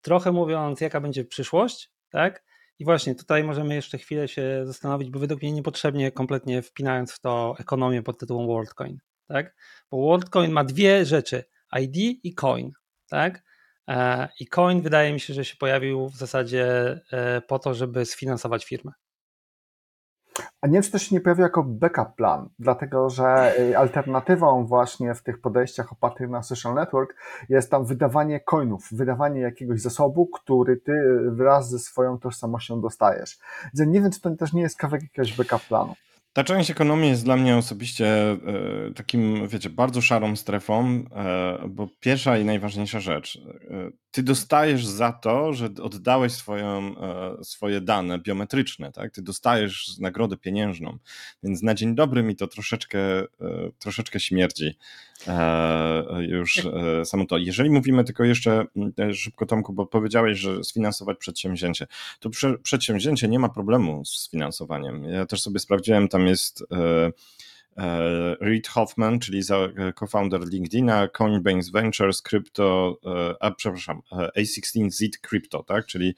trochę 0.00 0.32
mówiąc, 0.32 0.80
jaka 0.80 1.00
będzie 1.00 1.24
przyszłość, 1.24 1.92
tak? 2.10 2.47
I 2.78 2.84
właśnie 2.84 3.14
tutaj 3.14 3.44
możemy 3.44 3.74
jeszcze 3.74 3.98
chwilę 3.98 4.28
się 4.28 4.66
zastanowić, 4.66 5.10
bo 5.10 5.18
według 5.18 5.42
mnie 5.42 5.52
niepotrzebnie 5.52 6.12
kompletnie 6.12 6.62
wpinając 6.62 7.12
w 7.12 7.20
to 7.20 7.54
ekonomię 7.58 8.02
pod 8.02 8.18
tytułem 8.18 8.46
WorldCoin, 8.46 8.98
tak? 9.28 9.54
Bo 9.90 9.96
WorldCoin 9.98 10.50
ma 10.50 10.64
dwie 10.64 11.04
rzeczy, 11.04 11.44
ID 11.80 11.96
i 12.24 12.34
coin, 12.34 12.72
tak? 13.10 13.42
E, 13.88 14.28
I 14.40 14.46
coin 14.46 14.82
wydaje 14.82 15.12
mi 15.12 15.20
się, 15.20 15.34
że 15.34 15.44
się 15.44 15.56
pojawił 15.56 16.08
w 16.08 16.16
zasadzie 16.16 16.66
e, 17.12 17.40
po 17.40 17.58
to, 17.58 17.74
żeby 17.74 18.06
sfinansować 18.06 18.64
firmę. 18.64 18.92
A 20.60 20.66
nie 20.66 20.72
wiem, 20.72 20.82
czy 20.82 20.90
to 20.90 20.98
się 20.98 21.14
nie 21.14 21.20
pojawi 21.20 21.42
jako 21.42 21.62
backup 21.62 22.14
plan, 22.16 22.48
dlatego 22.58 23.10
że 23.10 23.54
y, 23.60 23.78
alternatywą 23.78 24.66
właśnie 24.66 25.14
w 25.14 25.22
tych 25.22 25.40
podejściach 25.40 25.92
opartych 25.92 26.30
na 26.30 26.42
social 26.42 26.74
network 26.74 27.14
jest 27.48 27.70
tam 27.70 27.84
wydawanie 27.84 28.40
coinów, 28.40 28.88
wydawanie 28.92 29.40
jakiegoś 29.40 29.80
zasobu, 29.80 30.26
który 30.26 30.76
ty 30.76 30.92
wraz 31.30 31.70
ze 31.70 31.78
swoją 31.78 32.18
tożsamością 32.18 32.80
dostajesz. 32.80 33.38
Więc 33.74 33.90
nie 33.90 34.00
wiem, 34.00 34.10
czy 34.10 34.20
to 34.20 34.30
też 34.30 34.52
nie 34.52 34.62
jest 34.62 34.78
kawałek 34.78 35.02
jakiegoś 35.02 35.36
backup 35.36 35.68
planu. 35.68 35.94
Ta 36.38 36.44
część 36.44 36.70
ekonomii 36.70 37.10
jest 37.10 37.24
dla 37.24 37.36
mnie 37.36 37.56
osobiście 37.56 38.06
e, 38.30 38.38
takim, 38.94 39.48
wiecie, 39.48 39.70
bardzo 39.70 40.00
szarą 40.00 40.36
strefą, 40.36 41.04
e, 41.12 41.68
bo 41.68 41.88
pierwsza 42.00 42.38
i 42.38 42.44
najważniejsza 42.44 43.00
rzecz, 43.00 43.36
e, 43.70 43.90
ty 44.10 44.22
dostajesz 44.22 44.86
za 44.86 45.12
to, 45.12 45.52
że 45.52 45.68
oddałeś 45.82 46.32
swoją, 46.32 46.94
swoje 47.42 47.80
dane 47.80 48.18
biometryczne, 48.18 48.92
tak? 48.92 49.12
Ty 49.12 49.22
dostajesz 49.22 49.98
nagrodę 50.00 50.36
pieniężną, 50.36 50.98
więc 51.42 51.62
na 51.62 51.74
dzień 51.74 51.94
dobry 51.94 52.22
mi 52.22 52.36
to 52.36 52.46
troszeczkę, 52.46 52.98
troszeczkę 53.78 54.20
śmierdzi 54.20 54.78
już 56.20 56.68
samo 57.04 57.26
to. 57.26 57.38
Jeżeli 57.38 57.70
mówimy 57.70 58.04
tylko 58.04 58.24
jeszcze 58.24 58.66
szybko 59.12 59.46
Tomku, 59.46 59.72
bo 59.72 59.86
powiedziałeś, 59.86 60.38
że 60.38 60.64
sfinansować 60.64 61.18
przedsięwzięcie, 61.18 61.86
to 62.20 62.30
przedsięwzięcie 62.62 63.28
nie 63.28 63.38
ma 63.38 63.48
problemu 63.48 64.04
z 64.04 64.10
sfinansowaniem. 64.10 65.04
Ja 65.04 65.26
też 65.26 65.42
sobie 65.42 65.58
sprawdziłem, 65.58 66.08
tam 66.08 66.26
jest 66.28 66.64
e, 66.72 67.10
e, 67.76 68.36
Reid 68.40 68.68
Hoffman, 68.68 69.18
czyli 69.18 69.42
co-founder 69.96 70.48
LinkedIna, 70.48 71.08
Coinbase 71.08 71.70
Ventures, 71.72 72.22
Crypto, 72.22 72.98
e, 73.06 73.34
a 73.40 73.50
przepraszam, 73.50 74.02
A16Z 74.36 75.10
Crypto, 75.20 75.62
tak, 75.62 75.86
czyli 75.86 76.14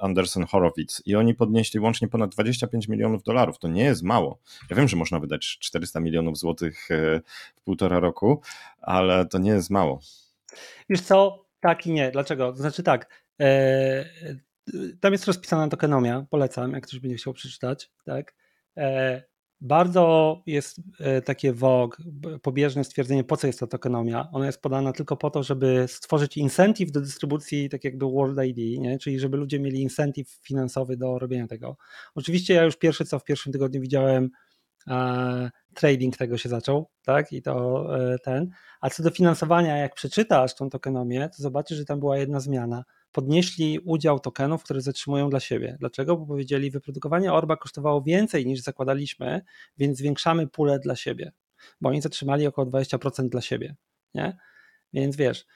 Anderson 0.00 0.46
Horowitz. 0.46 1.02
I 1.06 1.16
oni 1.16 1.34
podnieśli 1.34 1.80
łącznie 1.80 2.08
ponad 2.08 2.30
25 2.30 2.88
milionów 2.88 3.22
dolarów. 3.22 3.58
To 3.58 3.68
nie 3.68 3.84
jest 3.84 4.02
mało. 4.02 4.38
Ja 4.70 4.76
wiem, 4.76 4.88
że 4.88 4.96
można 4.96 5.20
wydać 5.20 5.58
400 5.60 6.00
milionów 6.00 6.38
złotych 6.38 6.88
w 7.56 7.62
półtora 7.64 8.00
roku, 8.00 8.42
ale 8.80 9.26
to 9.26 9.38
nie 9.38 9.50
jest 9.50 9.70
mało. 9.70 10.00
Wiesz 10.90 11.00
co? 11.00 11.44
Tak 11.60 11.86
i 11.86 11.92
nie. 11.92 12.10
Dlaczego? 12.10 12.56
Znaczy 12.56 12.82
tak. 12.82 13.24
tam 15.00 15.12
jest 15.12 15.26
rozpisana 15.26 15.68
tokenomia, 15.68 16.26
polecam, 16.30 16.72
jak 16.72 16.86
ktoś 16.86 17.00
będzie 17.00 17.16
chciał 17.16 17.32
przeczytać, 17.32 17.90
tak? 18.04 18.34
E, 18.80 19.22
bardzo 19.60 20.36
jest 20.46 20.80
e, 21.00 21.22
takie 21.22 21.52
WOG, 21.52 21.96
pobieżne 22.42 22.84
stwierdzenie, 22.84 23.24
po 23.24 23.36
co 23.36 23.46
jest 23.46 23.60
ta 23.60 23.66
tokenomia. 23.66 24.28
Ona 24.32 24.46
jest 24.46 24.62
podana 24.62 24.92
tylko 24.92 25.16
po 25.16 25.30
to, 25.30 25.42
żeby 25.42 25.84
stworzyć 25.88 26.36
incentive 26.36 26.90
do 26.90 27.00
dystrybucji, 27.00 27.68
tak 27.68 27.84
jakby 27.84 28.06
World 28.06 28.38
ID, 28.44 28.80
nie? 28.80 28.98
czyli 28.98 29.18
żeby 29.18 29.36
ludzie 29.36 29.60
mieli 29.60 29.82
incentive 29.82 30.28
finansowy 30.42 30.96
do 30.96 31.18
robienia 31.18 31.46
tego. 31.46 31.76
Oczywiście 32.14 32.54
ja 32.54 32.64
już 32.64 32.76
pierwszy 32.76 33.04
co 33.04 33.18
w 33.18 33.24
pierwszym 33.24 33.52
tygodniu 33.52 33.80
widziałem, 33.80 34.30
e, 34.88 35.50
trading 35.74 36.16
tego 36.16 36.38
się 36.38 36.48
zaczął, 36.48 36.90
tak, 37.04 37.32
i 37.32 37.42
to 37.42 37.86
e, 38.12 38.18
ten. 38.18 38.50
A 38.80 38.90
co 38.90 39.02
do 39.02 39.10
finansowania, 39.10 39.76
jak 39.76 39.94
przeczytasz 39.94 40.54
tą 40.54 40.70
tokenomię, 40.70 41.28
to 41.36 41.42
zobaczysz, 41.42 41.78
że 41.78 41.84
tam 41.84 42.00
była 42.00 42.18
jedna 42.18 42.40
zmiana– 42.40 42.84
podnieśli 43.12 43.78
udział 43.78 44.20
tokenów, 44.20 44.64
które 44.64 44.80
zatrzymują 44.80 45.30
dla 45.30 45.40
siebie. 45.40 45.76
Dlaczego? 45.80 46.16
Bo 46.16 46.26
powiedzieli, 46.26 46.70
wyprodukowanie 46.70 47.32
Orba 47.32 47.56
kosztowało 47.56 48.02
więcej 48.02 48.46
niż 48.46 48.60
zakładaliśmy, 48.60 49.42
więc 49.78 49.98
zwiększamy 49.98 50.48
pulę 50.48 50.78
dla 50.78 50.96
siebie, 50.96 51.32
bo 51.80 51.88
oni 51.88 52.02
zatrzymali 52.02 52.46
około 52.46 52.66
20% 52.66 53.28
dla 53.28 53.40
siebie. 53.40 53.76
Nie? 54.14 54.36
Więc 54.92 55.16
wiesz, 55.16 55.46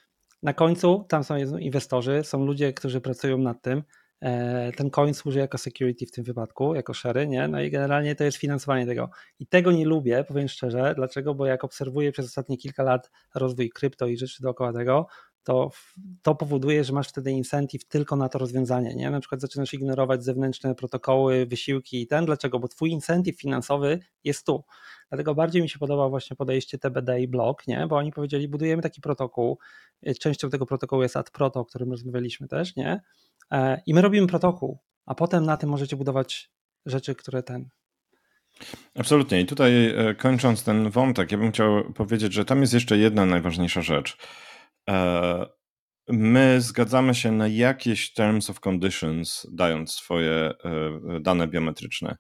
na 0.42 0.52
końcu 0.52 1.04
tam 1.08 1.24
są 1.24 1.36
inwestorzy, 1.36 2.24
są 2.24 2.44
ludzie, 2.44 2.72
którzy 2.72 3.00
pracują 3.00 3.38
nad 3.38 3.62
tym. 3.62 3.82
E, 4.20 4.72
ten 4.72 4.90
coin 4.90 5.14
służy 5.14 5.38
jako 5.38 5.58
security 5.58 6.06
w 6.06 6.10
tym 6.10 6.24
wypadku, 6.24 6.74
jako 6.74 6.94
sherry, 6.94 7.26
nie? 7.26 7.48
No 7.48 7.60
i 7.60 7.70
generalnie 7.70 8.14
to 8.14 8.24
jest 8.24 8.38
finansowanie 8.38 8.86
tego. 8.86 9.10
I 9.38 9.46
tego 9.46 9.72
nie 9.72 9.84
lubię, 9.84 10.24
powiem 10.24 10.48
szczerze. 10.48 10.94
Dlaczego? 10.96 11.34
Bo 11.34 11.46
jak 11.46 11.64
obserwuję 11.64 12.12
przez 12.12 12.26
ostatnie 12.26 12.56
kilka 12.56 12.82
lat 12.82 13.10
rozwój 13.34 13.70
krypto 13.70 14.06
i 14.06 14.18
rzeczy 14.18 14.42
dookoła 14.42 14.72
tego, 14.72 15.06
to, 15.44 15.70
to 16.22 16.35
powoduje, 16.35 16.85
że 16.85 16.92
masz 16.92 17.09
wtedy 17.09 17.33
incentive 17.33 17.85
tylko 17.85 18.16
na 18.16 18.28
to 18.28 18.38
rozwiązanie. 18.38 18.94
Nie? 18.94 19.11
Na 19.11 19.20
przykład 19.20 19.40
zaczynasz 19.40 19.74
ignorować 19.74 20.24
zewnętrzne 20.24 20.74
protokoły, 20.74 21.46
wysiłki 21.46 22.02
i 22.02 22.07
ten. 22.07 22.26
Dlaczego? 22.26 22.59
Bo 22.59 22.68
twój 22.68 22.90
incentive 22.90 23.40
finansowy 23.40 24.00
jest 24.24 24.46
tu. 24.46 24.64
Dlatego 25.09 25.35
bardziej 25.35 25.62
mi 25.62 25.68
się 25.68 25.78
podoba 25.78 26.09
właśnie 26.09 26.37
podejście 26.37 26.78
TBD 26.78 27.20
i 27.20 27.28
Block, 27.28 27.66
nie? 27.66 27.87
bo 27.87 27.96
oni 27.96 28.12
powiedzieli, 28.12 28.48
budujemy 28.48 28.83
taki 28.83 29.00
protokół. 29.00 29.59
Częścią 30.20 30.50
tego 30.50 30.66
protokołu 30.66 31.02
jest 31.02 31.16
AdProto, 31.16 31.61
o 31.61 31.64
którym 31.64 31.90
rozmawialiśmy 31.90 32.48
też, 32.48 32.76
nie? 32.76 33.00
E, 33.50 33.83
I 33.87 33.94
my 33.94 34.02
robimy 34.02 34.26
protokół, 34.26 34.78
a 35.07 35.14
potem 35.14 35.44
na 35.44 35.57
tym 35.57 35.70
możecie 35.70 35.96
budować 35.96 36.50
rzeczy, 36.87 37.14
które 37.14 37.42
ten, 37.42 37.68
Absolutnie. 38.98 39.40
I 39.40 39.46
tutaj 39.46 39.87
e, 39.87 40.14
kończąc 40.14 40.64
ten 40.64 40.90
wątek, 40.90 41.33
ja 41.33 41.38
bym 41.38 41.52
chciał 41.52 41.92
powiedzieć, 41.92 42.33
że 42.33 42.44
tam 42.44 42.61
jest 42.61 42.74
jeszcze 42.74 42.98
jedna 42.98 43.26
najważniejsza 43.26 43.83
rzecz. 43.83 44.16
E, 44.90 45.46
my 46.08 46.60
zgadzamy 46.60 47.14
się 47.14 47.32
na 47.32 47.48
jakieś 47.48 48.12
terms 48.12 48.50
of 48.50 48.60
conditions, 48.60 49.46
dając 49.52 49.92
swoje 49.92 50.32
e, 50.34 50.54
dane 51.20 51.48
biometryczne. 51.48 52.16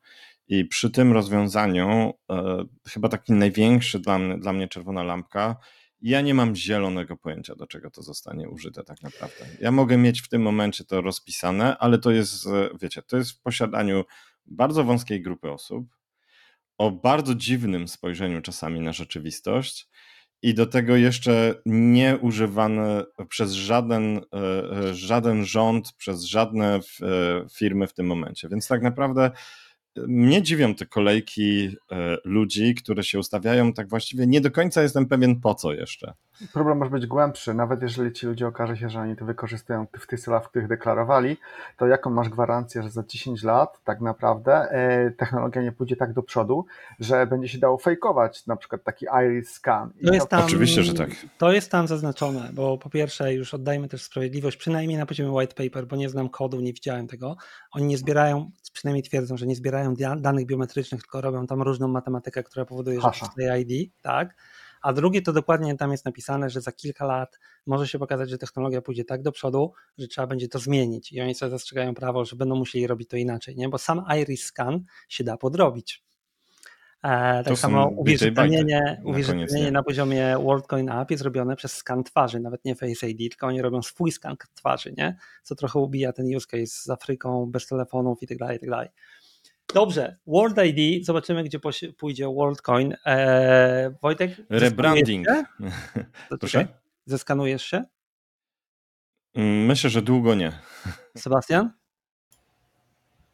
I 0.48 0.64
przy 0.64 0.90
tym 0.90 1.12
rozwiązaniu, 1.12 2.14
e, 2.30 2.64
chyba 2.88 3.08
taki 3.08 3.32
największy 3.32 3.98
dla 3.98 4.18
mnie, 4.18 4.38
dla 4.38 4.52
mnie 4.52 4.68
czerwona 4.68 5.02
lampka, 5.02 5.56
ja 6.00 6.20
nie 6.20 6.34
mam 6.34 6.56
zielonego 6.56 7.16
pojęcia, 7.16 7.54
do 7.54 7.66
czego 7.66 7.90
to 7.90 8.02
zostanie 8.02 8.48
użyte 8.48 8.84
tak 8.84 9.02
naprawdę. 9.02 9.46
Ja 9.60 9.70
mogę 9.70 9.98
mieć 9.98 10.22
w 10.22 10.28
tym 10.28 10.42
momencie 10.42 10.84
to 10.84 11.00
rozpisane, 11.00 11.78
ale 11.78 11.98
to 11.98 12.10
jest, 12.10 12.46
wiecie, 12.80 13.02
to 13.02 13.16
jest 13.16 13.32
w 13.32 13.40
posiadaniu 13.40 14.04
bardzo 14.46 14.84
wąskiej 14.84 15.22
grupy 15.22 15.50
osób, 15.50 15.86
o 16.78 16.90
bardzo 16.90 17.34
dziwnym 17.34 17.88
spojrzeniu 17.88 18.42
czasami 18.42 18.80
na 18.80 18.92
rzeczywistość 18.92 19.88
i 20.44 20.54
do 20.54 20.66
tego 20.66 20.96
jeszcze 20.96 21.54
nie 21.66 22.18
używane 22.18 23.04
przez 23.28 23.52
żaden, 23.52 24.16
e, 24.16 24.20
e, 24.88 24.94
żaden 24.94 25.44
rząd, 25.44 25.92
przez 25.92 26.24
żadne 26.24 26.74
e, 26.74 26.80
firmy 27.54 27.86
w 27.86 27.94
tym 27.94 28.06
momencie. 28.06 28.48
Więc 28.48 28.68
tak 28.68 28.82
naprawdę 28.82 29.30
mnie 29.96 30.42
dziwią 30.42 30.74
te 30.74 30.86
kolejki 30.86 31.76
ludzi, 32.24 32.74
które 32.74 33.04
się 33.04 33.18
ustawiają, 33.18 33.72
tak 33.72 33.88
właściwie 33.88 34.26
nie 34.26 34.40
do 34.40 34.50
końca 34.50 34.82
jestem 34.82 35.06
pewien 35.06 35.40
po 35.40 35.54
co 35.54 35.72
jeszcze. 35.72 36.12
Problem 36.52 36.78
może 36.78 36.90
być 36.90 37.06
głębszy, 37.06 37.54
nawet 37.54 37.82
jeżeli 37.82 38.12
ci 38.12 38.26
ludzie 38.26 38.46
okaże 38.46 38.76
się, 38.76 38.88
że 38.88 39.00
oni 39.00 39.16
to 39.16 39.24
wykorzystują 39.24 39.86
w 40.00 40.06
tych 40.06 40.20
celach, 40.20 40.44
w 40.44 40.48
których 40.48 40.68
deklarowali, 40.68 41.36
to 41.76 41.86
jaką 41.86 42.10
masz 42.10 42.28
gwarancję, 42.28 42.82
że 42.82 42.90
za 42.90 43.02
10 43.02 43.42
lat 43.42 43.80
tak 43.84 44.00
naprawdę 44.00 44.68
technologia 45.18 45.62
nie 45.62 45.72
pójdzie 45.72 45.96
tak 45.96 46.12
do 46.12 46.22
przodu, 46.22 46.66
że 47.00 47.26
będzie 47.26 47.48
się 47.48 47.58
dało 47.58 47.78
fejkować 47.78 48.46
na 48.46 48.56
przykład 48.56 48.84
taki 48.84 49.06
iris 49.24 49.50
scan. 49.50 49.90
To 50.06 50.14
jest 50.14 50.28
tam, 50.28 50.44
Oczywiście, 50.44 50.82
że 50.82 50.94
tak. 50.94 51.10
To 51.38 51.52
jest 51.52 51.70
tam 51.70 51.86
zaznaczone, 51.86 52.50
bo 52.52 52.78
po 52.78 52.90
pierwsze 52.90 53.34
już 53.34 53.54
oddajmy 53.54 53.88
też 53.88 54.02
sprawiedliwość, 54.02 54.56
przynajmniej 54.56 54.98
na 54.98 55.06
poziomie 55.06 55.30
white 55.30 55.54
paper, 55.64 55.86
bo 55.86 55.96
nie 55.96 56.08
znam 56.08 56.28
kodu, 56.28 56.60
nie 56.60 56.72
widziałem 56.72 57.06
tego. 57.06 57.36
Oni 57.72 57.86
nie 57.86 57.98
zbierają, 57.98 58.50
przynajmniej 58.72 59.02
twierdzą, 59.02 59.36
że 59.36 59.46
nie 59.46 59.56
zbierają 59.56 59.94
danych 60.18 60.46
biometrycznych, 60.46 61.02
tylko 61.02 61.20
robią 61.20 61.46
tam 61.46 61.62
różną 61.62 61.88
matematykę, 61.88 62.42
która 62.42 62.64
powoduje, 62.64 63.00
że 63.00 63.10
przestaje 63.10 63.60
ID, 63.60 63.92
tak? 64.02 64.34
A 64.84 64.92
drugie 64.92 65.22
to 65.22 65.32
dokładnie 65.32 65.76
tam 65.76 65.92
jest 65.92 66.04
napisane, 66.04 66.50
że 66.50 66.60
za 66.60 66.72
kilka 66.72 67.06
lat 67.06 67.38
może 67.66 67.88
się 67.88 67.98
pokazać, 67.98 68.30
że 68.30 68.38
technologia 68.38 68.82
pójdzie 68.82 69.04
tak 69.04 69.22
do 69.22 69.32
przodu, 69.32 69.72
że 69.98 70.08
trzeba 70.08 70.26
będzie 70.26 70.48
to 70.48 70.58
zmienić. 70.58 71.12
I 71.12 71.20
oni 71.20 71.34
sobie 71.34 71.50
zastrzegają 71.50 71.94
prawo, 71.94 72.24
że 72.24 72.36
będą 72.36 72.56
musieli 72.56 72.86
robić 72.86 73.08
to 73.08 73.16
inaczej, 73.16 73.56
nie? 73.56 73.68
bo 73.68 73.78
sam 73.78 74.04
iris 74.20 74.44
scan 74.44 74.84
się 75.08 75.24
da 75.24 75.36
podrobić. 75.36 76.04
E, 77.02 77.44
tak 77.44 77.58
samo 77.58 77.86
uwierzytelnienie, 77.86 79.02
uwierzytelnienie 79.04 79.70
na 79.70 79.82
poziomie 79.82 80.36
WorldCoin 80.42 80.88
App 80.88 81.10
jest 81.10 81.22
robione 81.22 81.56
przez 81.56 81.72
skan 81.72 82.04
twarzy, 82.04 82.40
nawet 82.40 82.64
nie 82.64 82.74
Face 82.74 83.08
ID, 83.08 83.30
tylko 83.30 83.46
oni 83.46 83.62
robią 83.62 83.82
swój 83.82 84.12
skan 84.12 84.36
twarzy, 84.54 84.94
nie? 84.98 85.16
co 85.42 85.54
trochę 85.54 85.78
ubija 85.78 86.12
ten 86.12 86.36
use 86.36 86.46
case 86.46 86.66
z 86.66 86.90
Afryką, 86.90 87.46
bez 87.46 87.66
telefonów 87.66 88.22
i 88.22 88.26
tak 88.26 88.38
Dobrze, 89.74 90.16
World 90.26 90.56
ID, 90.64 91.06
zobaczymy 91.06 91.44
gdzie 91.44 91.58
pójdzie 91.98 92.26
WorldCoin. 92.26 92.94
Eee, 93.04 93.90
Wojtek? 94.02 94.30
Rebranding. 94.50 95.26
Proszę? 96.40 96.68
Zeskanujesz 97.06 97.64
się? 97.64 97.84
Mm, 99.34 99.66
myślę, 99.66 99.90
że 99.90 100.02
długo 100.02 100.34
nie. 100.34 100.52
Sebastian? 101.16 101.70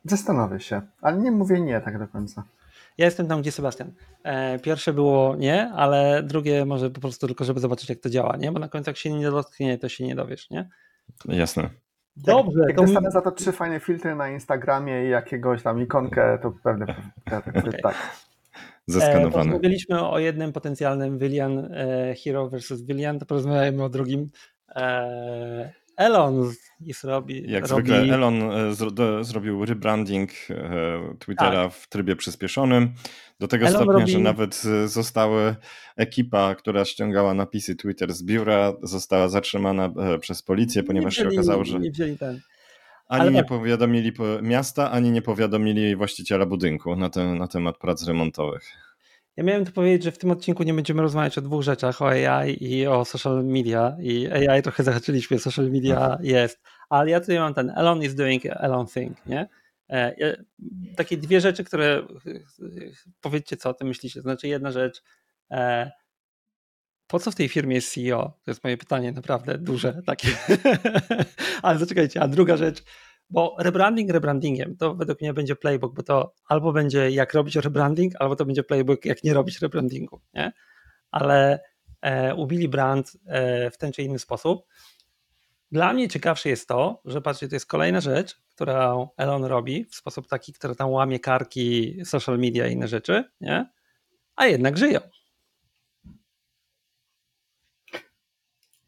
Zastanowię 0.04 0.60
się, 0.60 0.82
ale 1.00 1.18
nie 1.18 1.30
mówię 1.30 1.60
nie 1.60 1.80
tak 1.80 1.98
do 1.98 2.08
końca. 2.08 2.44
Ja 2.98 3.04
jestem 3.04 3.28
tam, 3.28 3.40
gdzie 3.40 3.52
Sebastian. 3.52 3.92
E, 4.22 4.58
pierwsze 4.58 4.92
było 4.92 5.36
nie, 5.36 5.68
ale 5.68 6.22
drugie 6.22 6.64
może 6.64 6.90
po 6.90 7.00
prostu 7.00 7.26
tylko, 7.26 7.44
żeby 7.44 7.60
zobaczyć, 7.60 7.88
jak 7.88 8.00
to 8.00 8.10
działa, 8.10 8.36
nie? 8.36 8.52
Bo 8.52 8.58
na 8.58 8.68
końcu 8.68 8.90
jak 8.90 8.96
się 8.96 9.12
nie 9.12 9.30
dotknie, 9.30 9.78
to 9.78 9.88
się 9.88 10.04
nie 10.04 10.14
dowiesz, 10.14 10.50
nie? 10.50 10.68
Jasne. 11.24 11.70
Dobrze. 12.16 12.60
Jak, 12.60 12.68
jak 12.68 12.76
dostanę 12.76 13.08
mi... 13.08 13.12
za 13.12 13.20
to 13.20 13.30
trzy 13.30 13.52
fajne 13.52 13.80
filtry 13.80 14.14
na 14.14 14.28
Instagramie 14.28 15.06
i 15.06 15.08
jakiegoś 15.08 15.62
tam 15.62 15.82
ikonkę, 15.82 16.38
to 16.42 16.52
pewnie 16.62 16.86
tak. 16.86 17.82
tak. 17.82 17.94
Zeskanowane. 18.86 19.30
Porozmawialiśmy 19.30 20.08
o 20.08 20.18
jednym 20.18 20.52
potencjalnym 20.52 21.18
Willian 21.18 21.58
e, 21.58 22.14
Hero 22.24 22.48
versus 22.48 22.82
Willian, 22.82 23.18
to 23.18 23.26
porozmawiajmy 23.26 23.84
o 23.84 23.88
drugim. 23.88 24.30
E, 24.76 25.72
Elon 25.96 26.52
zrobi. 27.00 27.50
Jak 27.50 27.68
robi... 27.68 27.82
zwykle 27.82 28.14
Elon 28.14 28.42
e, 28.42 28.74
zrobił 29.24 29.64
rebranding 29.64 30.30
Twittera 31.18 31.64
tak. 31.64 31.72
w 31.72 31.88
trybie 31.88 32.16
przyspieszonym. 32.16 32.94
Do 33.40 33.48
tego 33.48 33.66
Elon 33.66 33.82
stopnia, 33.82 34.00
robi... 34.00 34.12
że 34.12 34.18
nawet 34.18 34.62
zostały 34.86 35.56
ekipa, 35.96 36.54
która 36.54 36.84
ściągała 36.84 37.34
napisy 37.34 37.76
Twitter 37.76 38.12
z 38.12 38.22
biura, 38.22 38.72
została 38.82 39.28
zatrzymana 39.28 39.92
przez 40.20 40.42
policję, 40.42 40.82
ponieważ 40.82 41.14
wzięli, 41.14 41.30
się 41.30 41.36
okazało, 41.36 41.64
że. 41.64 41.80
Nie 41.80 41.90
wzięli 41.90 42.18
ten. 42.18 42.40
Ani 43.08 43.20
Ale 43.20 43.30
nie 43.30 43.38
tak. 43.38 43.48
powiadomili 43.48 44.12
po- 44.12 44.42
miasta, 44.42 44.90
ani 44.90 45.10
nie 45.10 45.22
powiadomili 45.22 45.96
właściciela 45.96 46.46
budynku 46.46 46.96
na, 46.96 47.10
ten, 47.10 47.38
na 47.38 47.48
temat 47.48 47.78
prac 47.78 48.06
remontowych. 48.06 48.62
Ja 49.36 49.44
miałem 49.44 49.64
tu 49.64 49.72
powiedzieć, 49.72 50.02
że 50.04 50.12
w 50.12 50.18
tym 50.18 50.30
odcinku 50.30 50.62
nie 50.62 50.74
będziemy 50.74 51.02
rozmawiać 51.02 51.38
o 51.38 51.42
dwóch 51.42 51.62
rzeczach, 51.62 52.02
o 52.02 52.08
AI 52.08 52.64
i 52.64 52.86
o 52.86 53.04
social 53.04 53.44
media. 53.44 53.96
I 54.00 54.28
AI 54.28 54.62
trochę 54.62 54.82
zahaczyliśmy, 54.82 55.38
social 55.38 55.70
media 55.70 56.18
jest. 56.22 56.60
Ale 56.90 57.10
ja 57.10 57.20
tutaj 57.20 57.38
mam 57.38 57.54
ten 57.54 57.72
Elon 57.76 58.02
is 58.02 58.14
doing 58.14 58.42
Elon 58.46 58.86
thing, 58.86 59.26
nie? 59.26 59.48
E, 59.90 60.14
ja- 60.18 60.36
Takie 60.96 61.16
dwie 61.16 61.40
rzeczy, 61.40 61.64
które 61.64 62.06
powiedzcie, 63.20 63.56
co 63.56 63.70
o 63.70 63.74
tym 63.74 63.88
myślicie. 63.88 64.20
Znaczy 64.20 64.48
jedna 64.48 64.70
rzecz, 64.70 65.02
e, 65.50 65.90
po 67.06 67.18
co 67.18 67.30
w 67.30 67.34
tej 67.34 67.48
firmie 67.48 67.74
jest 67.74 67.94
CEO? 67.94 68.38
To 68.44 68.50
jest 68.50 68.64
moje 68.64 68.76
pytanie, 68.76 69.12
naprawdę 69.12 69.58
duże 69.58 70.02
takie. 70.06 70.28
Ale 71.62 71.78
zaczekajcie, 71.78 72.20
a 72.20 72.28
druga 72.28 72.56
rzecz, 72.56 72.82
bo 73.30 73.56
rebranding 73.58 74.10
rebrandingiem, 74.10 74.76
to 74.76 74.94
według 74.94 75.20
mnie 75.20 75.34
będzie 75.34 75.56
playbook, 75.56 75.94
bo 75.94 76.02
to 76.02 76.34
albo 76.48 76.72
będzie 76.72 77.10
jak 77.10 77.34
robić 77.34 77.56
rebranding, 77.56 78.12
albo 78.18 78.36
to 78.36 78.44
będzie 78.44 78.62
playbook 78.64 79.04
jak 79.04 79.24
nie 79.24 79.34
robić 79.34 79.60
rebrandingu, 79.60 80.20
nie? 80.34 80.52
Ale 81.10 81.60
e, 82.02 82.34
ubili 82.34 82.68
brand 82.68 83.12
e, 83.26 83.70
w 83.70 83.78
ten 83.78 83.92
czy 83.92 84.02
inny 84.02 84.18
sposób. 84.18 84.66
Dla 85.72 85.92
mnie 85.92 86.08
ciekawsze 86.08 86.48
jest 86.48 86.68
to, 86.68 87.00
że 87.04 87.22
patrzcie, 87.22 87.48
to 87.48 87.54
jest 87.54 87.66
kolejna 87.66 88.00
rzecz, 88.00 88.40
którą 88.54 89.08
Elon 89.16 89.44
robi 89.44 89.84
w 89.84 89.94
sposób 89.94 90.28
taki, 90.28 90.52
który 90.52 90.76
tam 90.76 90.90
łamie 90.90 91.20
karki 91.20 92.00
social 92.04 92.38
media 92.38 92.66
i 92.66 92.72
inne 92.72 92.88
rzeczy, 92.88 93.24
nie? 93.40 93.70
A 94.36 94.46
jednak 94.46 94.78
żyją. 94.78 95.00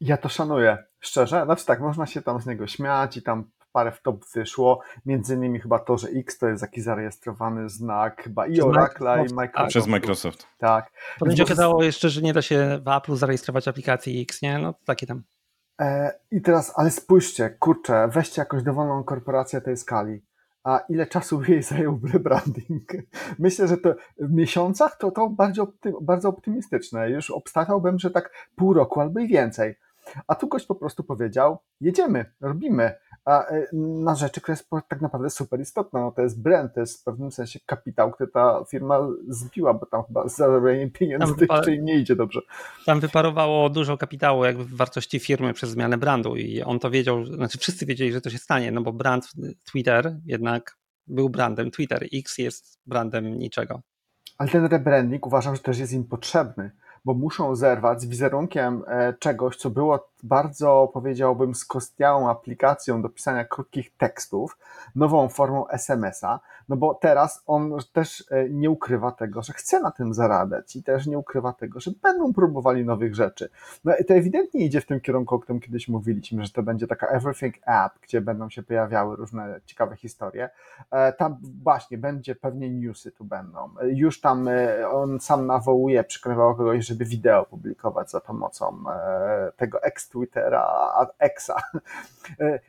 Ja 0.01 0.17
to 0.17 0.29
szanuję, 0.29 0.77
szczerze. 0.99 1.43
Znaczy 1.45 1.65
tak, 1.65 1.79
można 1.79 2.05
się 2.05 2.21
tam 2.21 2.41
z 2.41 2.45
niego 2.45 2.67
śmiać 2.67 3.17
i 3.17 3.21
tam 3.21 3.51
parę 3.71 3.91
w 3.91 4.01
top 4.01 4.25
wyszło. 4.33 4.81
Między 5.05 5.33
innymi 5.35 5.59
chyba 5.59 5.79
to, 5.79 5.97
że 5.97 6.07
X 6.07 6.37
to 6.37 6.47
jest 6.47 6.61
jakiś 6.61 6.83
zarejestrowany 6.83 7.69
znak 7.69 8.23
chyba 8.23 8.47
i 8.47 8.61
Oracla 8.61 9.25
i 9.25 9.33
Microsoft. 9.33 9.69
Przez 9.69 9.87
Microsoft. 9.87 10.47
Tak. 10.57 10.91
To- 11.19 11.43
okazało 11.43 11.83
jeszcze, 11.83 12.09
że 12.09 12.21
nie 12.21 12.33
da 12.33 12.41
się 12.41 12.79
w 12.83 12.87
Apple 12.87 13.15
zarejestrować 13.15 13.67
aplikacji 13.67 14.21
X, 14.21 14.41
nie? 14.41 14.57
No 14.59 14.73
takie 14.85 15.07
tam. 15.07 15.23
E, 15.81 16.13
I 16.31 16.41
teraz, 16.41 16.73
ale 16.75 16.91
spójrzcie, 16.91 17.49
kurczę, 17.49 18.07
weźcie 18.07 18.41
jakąś 18.41 18.63
dowolną 18.63 19.03
korporację 19.03 19.61
tej 19.61 19.77
skali. 19.77 20.21
A 20.63 20.79
ile 20.89 21.07
czasu 21.07 21.43
jej 21.43 21.63
zajął 21.73 21.99
rebranding? 22.13 22.91
Myślę, 23.39 23.67
że 23.67 23.77
to 23.77 23.95
w 24.19 24.33
miesiącach 24.33 24.97
to, 24.97 25.11
to 25.11 25.29
bardzo, 25.29 25.67
bardzo 26.01 26.29
optymistyczne. 26.29 27.09
Już 27.09 27.31
obstawiałbym, 27.31 27.99
że 27.99 28.11
tak 28.11 28.31
pół 28.55 28.73
roku 28.73 28.99
albo 28.99 29.19
i 29.19 29.27
więcej. 29.27 29.75
A 30.27 30.35
tu 30.35 30.47
gość 30.47 30.65
po 30.65 30.75
prostu 30.75 31.03
powiedział: 31.03 31.57
jedziemy, 31.81 32.25
robimy. 32.41 32.93
A 33.25 33.47
e, 33.47 33.67
na 33.73 34.15
rzeczy, 34.15 34.41
która 34.41 34.53
jest 34.53 34.69
tak 34.87 35.01
naprawdę 35.01 35.29
super 35.29 35.59
istotna. 35.59 36.01
No 36.01 36.11
to 36.11 36.21
jest 36.21 36.41
brand, 36.41 36.73
to 36.73 36.79
jest 36.79 37.01
w 37.01 37.03
pewnym 37.03 37.31
sensie 37.31 37.59
kapitał, 37.65 38.11
który 38.11 38.31
ta 38.31 38.63
firma 38.69 38.99
zbiła, 39.27 39.73
bo 39.73 39.85
tam 39.85 40.03
chyba 40.03 40.27
zarabianie 40.27 40.91
pieniędzy 40.91 41.33
wypa- 41.33 41.55
jeszcze 41.55 41.77
nie 41.77 41.95
idzie 41.95 42.15
dobrze. 42.15 42.41
Tam 42.85 42.99
wyparowało 42.99 43.69
dużo 43.69 43.97
kapitału 43.97 44.45
jakby 44.45 44.65
w 44.65 44.75
wartości 44.75 45.19
firmy 45.19 45.53
przez 45.53 45.69
zmianę 45.69 45.97
brandu 45.97 46.35
i 46.35 46.61
on 46.61 46.79
to 46.79 46.89
wiedział, 46.89 47.25
znaczy 47.25 47.57
wszyscy 47.57 47.85
wiedzieli, 47.85 48.11
że 48.11 48.21
to 48.21 48.29
się 48.29 48.37
stanie, 48.37 48.71
no 48.71 48.81
bo 48.81 48.93
brand 48.93 49.31
Twitter 49.71 50.19
jednak 50.25 50.77
był 51.07 51.29
brandem 51.29 51.71
Twitter. 51.71 52.07
X 52.13 52.37
jest 52.37 52.79
brandem 52.85 53.39
niczego. 53.39 53.81
Ale 54.37 54.49
ten 54.49 54.65
rebranding 54.65 55.27
uważam, 55.27 55.55
że 55.55 55.61
też 55.61 55.79
jest 55.79 55.93
im 55.93 56.03
potrzebny, 56.03 56.71
bo 57.05 57.13
muszą 57.13 57.55
zerwać 57.55 58.01
z 58.01 58.05
wizerunkiem 58.05 58.83
e, 58.87 59.13
czegoś, 59.19 59.55
co 59.57 59.69
było 59.69 60.12
bardzo, 60.23 60.91
powiedziałbym, 60.93 61.55
skostniałą 61.55 62.29
aplikacją 62.29 63.01
do 63.01 63.09
pisania 63.09 63.45
krótkich 63.45 63.97
tekstów, 63.97 64.57
nową 64.95 65.29
formą 65.29 65.67
SMS-a, 65.67 66.39
no 66.69 66.77
bo 66.77 66.93
teraz 66.93 67.43
on 67.47 67.77
też 67.93 68.23
e, 68.31 68.49
nie 68.49 68.69
ukrywa 68.69 69.11
tego, 69.11 69.41
że 69.41 69.53
chce 69.53 69.79
na 69.79 69.91
tym 69.91 70.13
zarabiać 70.13 70.75
i 70.75 70.83
też 70.83 71.07
nie 71.07 71.17
ukrywa 71.17 71.53
tego, 71.53 71.79
że 71.79 71.91
będą 72.03 72.33
próbowali 72.33 72.85
nowych 72.85 73.15
rzeczy. 73.15 73.49
No 73.85 73.95
i 73.97 74.05
to 74.05 74.13
ewidentnie 74.13 74.65
idzie 74.65 74.81
w 74.81 74.85
tym 74.85 75.01
kierunku, 75.01 75.35
o 75.35 75.39
którym 75.39 75.59
kiedyś 75.59 75.87
mówiliśmy, 75.87 76.45
że 76.45 76.51
to 76.51 76.63
będzie 76.63 76.87
taka 76.87 77.07
everything 77.07 77.55
app, 77.65 77.99
gdzie 78.01 78.21
będą 78.21 78.49
się 78.49 78.63
pojawiały 78.63 79.15
różne 79.15 79.59
ciekawe 79.65 79.95
historie. 79.95 80.49
E, 80.91 81.13
Tam 81.13 81.37
właśnie 81.63 81.97
będzie 81.97 82.35
pewnie 82.35 82.69
newsy 82.69 83.11
tu 83.11 83.25
będą. 83.25 83.69
Już 83.83 84.21
tam 84.21 84.47
e, 84.47 84.89
on 84.89 85.19
sam 85.19 85.47
nawołuje, 85.47 86.03
przekonywał 86.03 86.55
kogoś, 86.55 86.85
żeby 86.85 87.05
wideo 87.05 87.45
publikować 87.45 88.11
za 88.11 88.21
pomocą 88.21 88.83
tego 89.57 89.83
ex-Twittera, 89.83 90.12
a- 90.57 91.07
exa. 91.19 91.55
E, 92.39 92.59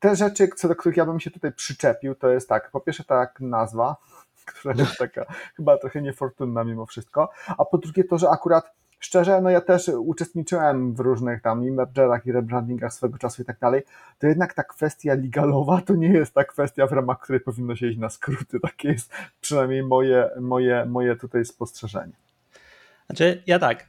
Te 0.00 0.16
rzeczy, 0.16 0.48
co 0.56 0.68
do 0.68 0.76
których 0.76 0.96
ja 0.96 1.04
bym 1.06 1.20
się 1.20 1.30
tutaj 1.30 1.52
przyczepił, 1.52 2.14
to 2.14 2.28
jest 2.28 2.48
tak, 2.48 2.70
po 2.70 2.80
pierwsze 2.80 3.04
tak 3.04 3.40
nazwa, 3.40 3.96
która 4.46 4.74
jest 4.78 4.98
taka 4.98 5.24
chyba 5.56 5.78
trochę 5.78 6.02
niefortunna 6.02 6.64
mimo 6.64 6.86
wszystko, 6.86 7.30
a 7.58 7.64
po 7.64 7.78
drugie 7.78 8.04
to, 8.04 8.18
że 8.18 8.30
akurat 8.30 8.72
szczerze, 8.98 9.40
no 9.40 9.50
ja 9.50 9.60
też 9.60 9.88
uczestniczyłem 9.88 10.94
w 10.94 11.00
różnych 11.00 11.42
tam 11.42 11.64
i 11.64 11.70
mergerach 11.70 12.26
i 12.26 12.32
rebrandingach 12.32 12.92
swego 12.94 13.18
czasu 13.18 13.42
i 13.42 13.44
tak 13.44 13.58
dalej, 13.58 13.82
to 14.18 14.26
jednak 14.26 14.54
ta 14.54 14.62
kwestia 14.64 15.14
legalowa 15.14 15.80
to 15.80 15.94
nie 15.94 16.08
jest 16.08 16.34
ta 16.34 16.44
kwestia, 16.44 16.86
w 16.86 16.92
ramach 16.92 17.20
której 17.20 17.40
powinno 17.40 17.76
się 17.76 17.86
iść 17.86 17.98
na 17.98 18.10
skróty. 18.10 18.60
Takie 18.60 18.88
jest 18.88 19.12
przynajmniej 19.40 19.82
moje, 19.82 20.30
moje, 20.40 20.84
moje 20.84 21.16
tutaj 21.16 21.44
spostrzeżenie. 21.44 22.12
Znaczy, 23.06 23.42
ja 23.46 23.58
tak. 23.58 23.86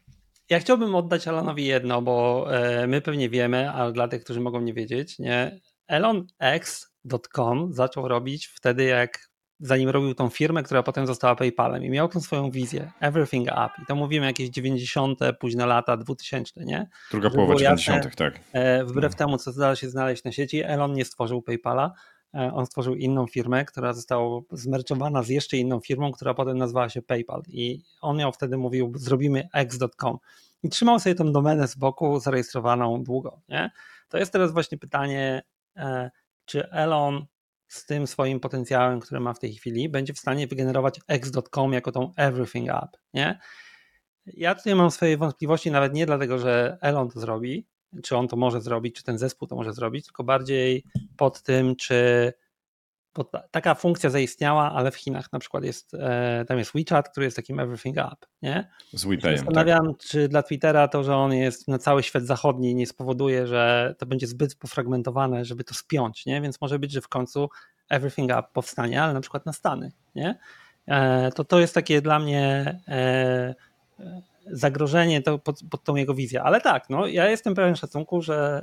Ja 0.52 0.60
chciałbym 0.60 0.96
oddać 0.96 1.28
Elonowi 1.28 1.66
jedno, 1.66 2.02
bo 2.02 2.46
e, 2.56 2.88
my 2.88 3.02
pewnie 3.02 3.30
wiemy, 3.30 3.72
ale 3.72 3.92
dla 3.92 4.08
tych, 4.08 4.24
którzy 4.24 4.40
mogą 4.40 4.62
nie 4.62 4.74
wiedzieć, 4.74 5.20
nie. 5.20 5.60
ElonX.com 5.88 7.74
zaczął 7.74 8.08
robić 8.08 8.48
wtedy, 8.48 8.84
jak 8.84 9.20
zanim 9.60 9.90
robił 9.90 10.14
tą 10.14 10.30
firmę, 10.30 10.64
która 10.64 10.84
potem 10.84 11.08
została 11.08 11.36
PayPalem 11.36 11.84
i 11.84 11.90
miał 11.90 12.08
tą 12.08 12.20
swoją 12.20 12.52
wizję, 12.52 12.92
Everything 13.00 13.48
Up. 13.48 13.70
I 13.84 13.86
to 13.86 13.96
mówimy 13.96 14.26
jakieś 14.26 14.50
90., 14.50 15.20
późne 15.40 15.66
lata, 15.66 15.98
2000, 15.98 16.66
nie? 16.66 16.90
Druga 17.12 17.26
Żeby 17.30 17.36
połowa 17.36 17.54
było 17.54 17.64
jasne, 17.64 17.94
90., 17.94 18.16
tak. 18.16 18.40
E, 18.54 18.86
Wbrew 18.86 19.16
temu, 19.16 19.38
co 19.38 19.54
da 19.54 19.76
się 19.76 19.90
znaleźć 19.90 20.24
na 20.24 20.32
sieci, 20.32 20.64
Elon 20.64 20.94
nie 20.94 21.06
stworzył 21.06 21.42
PayPala. 21.42 21.94
E, 22.36 22.54
On 22.54 22.66
stworzył 22.66 22.96
inną 22.96 23.28
firmę, 23.28 23.66
która 23.66 23.94
została 23.94 24.42
zmerczowana 24.52 25.24
z 25.24 25.30
jeszcze 25.30 25.58
inną 25.58 25.80
firmą, 25.80 26.12
która 26.12 26.34
potem 26.34 26.58
nazwała 26.58 26.90
się 26.90 27.02
PayPal. 27.02 27.44
I 27.48 27.84
on 28.02 28.18
miał 28.18 28.32
wtedy 28.32 28.58
mówił, 28.58 28.94
zrobimy 28.96 29.50
x.com. 29.54 30.18
I 30.64 30.70
trzymał 30.70 31.00
sobie 31.00 31.16
tą 31.16 31.32
domenę 31.32 31.68
z 31.68 31.76
boku, 31.76 32.20
zarejestrowaną 32.20 33.04
długo. 33.04 33.42
Nie? 33.50 33.72
To 34.10 34.18
jest 34.18 34.32
teraz 34.32 34.52
właśnie 34.52 34.78
pytanie, 34.78 35.44
e, 35.78 36.12
czy 36.46 36.70
Elon 36.70 37.26
z 37.68 37.86
tym 37.86 38.08
swoim 38.08 38.40
potencjałem, 38.40 39.00
który 39.00 39.20
ma 39.20 39.34
w 39.34 39.40
tej 39.40 39.54
chwili, 39.54 39.90
będzie 39.90 40.14
w 40.14 40.20
stanie 40.20 40.48
wygenerować 40.48 41.00
x.com 41.08 41.74
jako 41.74 41.92
tą 41.92 42.12
everything 42.18 42.70
app. 42.70 42.98
Nie? 43.14 43.40
Ja 44.26 44.56
tutaj 44.56 44.76
mam 44.76 44.92
swoje 44.92 45.18
wątpliwości, 45.18 45.72
nawet 45.72 45.94
nie 45.94 46.06
dlatego, 46.06 46.40
że 46.40 46.78
Elon 46.82 47.10
to 47.10 47.20
zrobi, 47.20 47.68
czy 48.04 48.18
on 48.18 48.28
to 48.28 48.36
może 48.36 48.62
zrobić, 48.62 48.96
czy 48.96 49.04
ten 49.04 49.18
zespół 49.18 49.48
to 49.48 49.56
może 49.56 49.74
zrobić, 49.74 50.06
tylko 50.06 50.24
bardziej 50.24 50.84
pod 51.18 51.42
tym, 51.42 51.76
czy 51.76 52.34
taka 53.52 53.76
funkcja 53.76 54.10
zaistniała, 54.10 54.72
ale 54.72 54.92
w 54.92 54.96
Chinach 54.96 55.32
na 55.32 55.40
przykład 55.40 55.64
jest, 55.64 55.94
e, 55.94 56.46
tam 56.48 56.58
jest 56.58 56.72
WeChat, 56.76 57.10
który 57.10 57.26
jest 57.26 57.36
takim 57.36 57.60
everything 57.60 57.98
app, 57.98 58.26
nie? 58.42 58.70
Z 58.94 59.06
WePayem, 59.06 59.22
tak. 59.22 59.38
Zastanawiam, 59.38 59.96
czy 59.96 60.28
dla 60.28 60.44
Twittera 60.44 60.88
to, 60.88 61.04
że 61.04 61.16
on 61.16 61.34
jest 61.34 61.68
na 61.68 61.78
cały 61.78 62.04
świat 62.04 62.24
zachodni 62.24 62.76
nie 62.76 62.88
spowoduje, 62.88 63.48
że 63.48 63.96
to 63.98 64.06
będzie 64.06 64.28
zbyt 64.28 64.56
pofragmentowane, 64.56 65.46
żeby 65.46 65.64
to 65.64 65.74
spiąć, 65.74 66.26
nie? 66.26 66.42
Więc 66.42 66.62
może 66.62 66.80
być, 66.80 66.92
że 66.92 67.02
w 67.02 67.08
końcu 67.08 67.50
everything 67.90 68.32
app 68.32 68.52
powstanie, 68.54 69.04
ale 69.04 69.14
na 69.14 69.22
przykład 69.22 69.46
na 69.46 69.54
Stany, 69.54 69.92
nie? 70.16 70.40
E, 70.88 71.32
to 71.32 71.44
to 71.44 71.60
jest 71.60 71.74
takie 71.74 72.02
dla 72.02 72.20
mnie 72.20 72.80
e, 72.88 73.56
zagrożenie 74.48 75.22
to 75.22 75.40
pod, 75.40 75.60
pod 75.72 75.84
tą 75.84 75.96
jego 75.96 76.14
wizję. 76.14 76.44
Ale 76.44 76.62
tak, 76.62 76.90
no, 76.90 77.08
ja 77.08 77.30
jestem 77.30 77.56
pełen 77.56 77.76
szacunku, 77.76 78.22
że, 78.22 78.62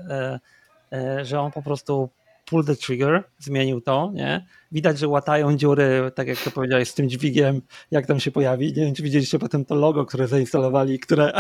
e, 0.93 0.99
e, 0.99 1.25
że 1.25 1.41
on 1.41 1.53
po 1.53 1.63
prostu 1.63 2.11
pull 2.51 2.65
the 2.65 2.77
trigger, 2.77 3.25
zmienił 3.39 3.81
to, 3.81 4.11
nie? 4.15 4.47
Widać, 4.73 4.99
że 4.99 5.09
łatają 5.09 5.57
dziury, 5.57 6.13
tak 6.15 6.29
jak 6.29 6.39
to 6.39 6.51
powiedziałeś, 6.51 6.89
z 6.89 6.95
tym 6.95 7.09
dźwigiem, 7.09 7.63
jak 7.91 8.07
tam 8.07 8.21
się 8.21 8.31
pojawi. 8.31 8.67
Nie 8.67 8.85
wiem, 8.85 8.95
czy 8.95 9.03
widzieliście 9.03 9.39
potem 9.39 9.65
to 9.65 9.75
logo, 9.75 10.07
które 10.07 10.29
zainstalowali, 10.29 10.99
które 10.99 11.33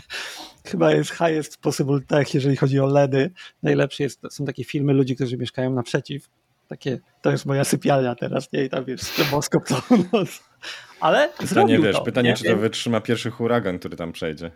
chyba 0.70 0.92
jest 0.92 1.10
highest 1.10 1.56
possible 1.56 2.00
tech, 2.00 2.34
jeżeli 2.34 2.56
chodzi 2.56 2.80
o 2.80 2.86
LEDy. 2.86 3.30
Najlepsze 3.62 4.02
jest, 4.02 4.20
są 4.30 4.44
takie 4.44 4.64
filmy 4.64 4.92
ludzi, 4.92 5.16
którzy 5.16 5.36
mieszkają 5.36 5.72
naprzeciw. 5.72 6.28
Takie, 6.68 6.98
to 7.22 7.30
jest 7.30 7.46
moja 7.46 7.64
sypialnia 7.64 8.14
teraz, 8.14 8.52
nie? 8.52 8.64
I 8.64 8.70
tam 8.70 8.84
jest 8.86 9.06
stroboskop 9.06 9.64
całą 9.64 10.02
noc. 10.12 10.42
Ale 11.00 11.28
Pytanie, 11.38 11.78
wiesz, 11.78 11.96
to, 11.96 12.02
pytanie, 12.02 12.30
nie? 12.30 12.36
czy 12.36 12.44
to 12.44 12.56
wytrzyma 12.56 13.00
pierwszy 13.00 13.30
huragan, 13.30 13.78
który 13.78 13.96
tam 13.96 14.12
przejdzie. 14.12 14.50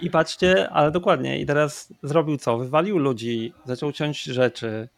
I 0.00 0.10
patrzcie, 0.10 0.70
ale 0.70 0.90
dokładnie. 0.90 1.40
I 1.40 1.46
teraz 1.46 1.92
zrobił 2.02 2.36
co? 2.36 2.58
Wywalił 2.58 2.98
ludzi, 2.98 3.54
zaczął 3.64 3.92
ciąć 3.92 4.22
rzeczy. 4.22 4.88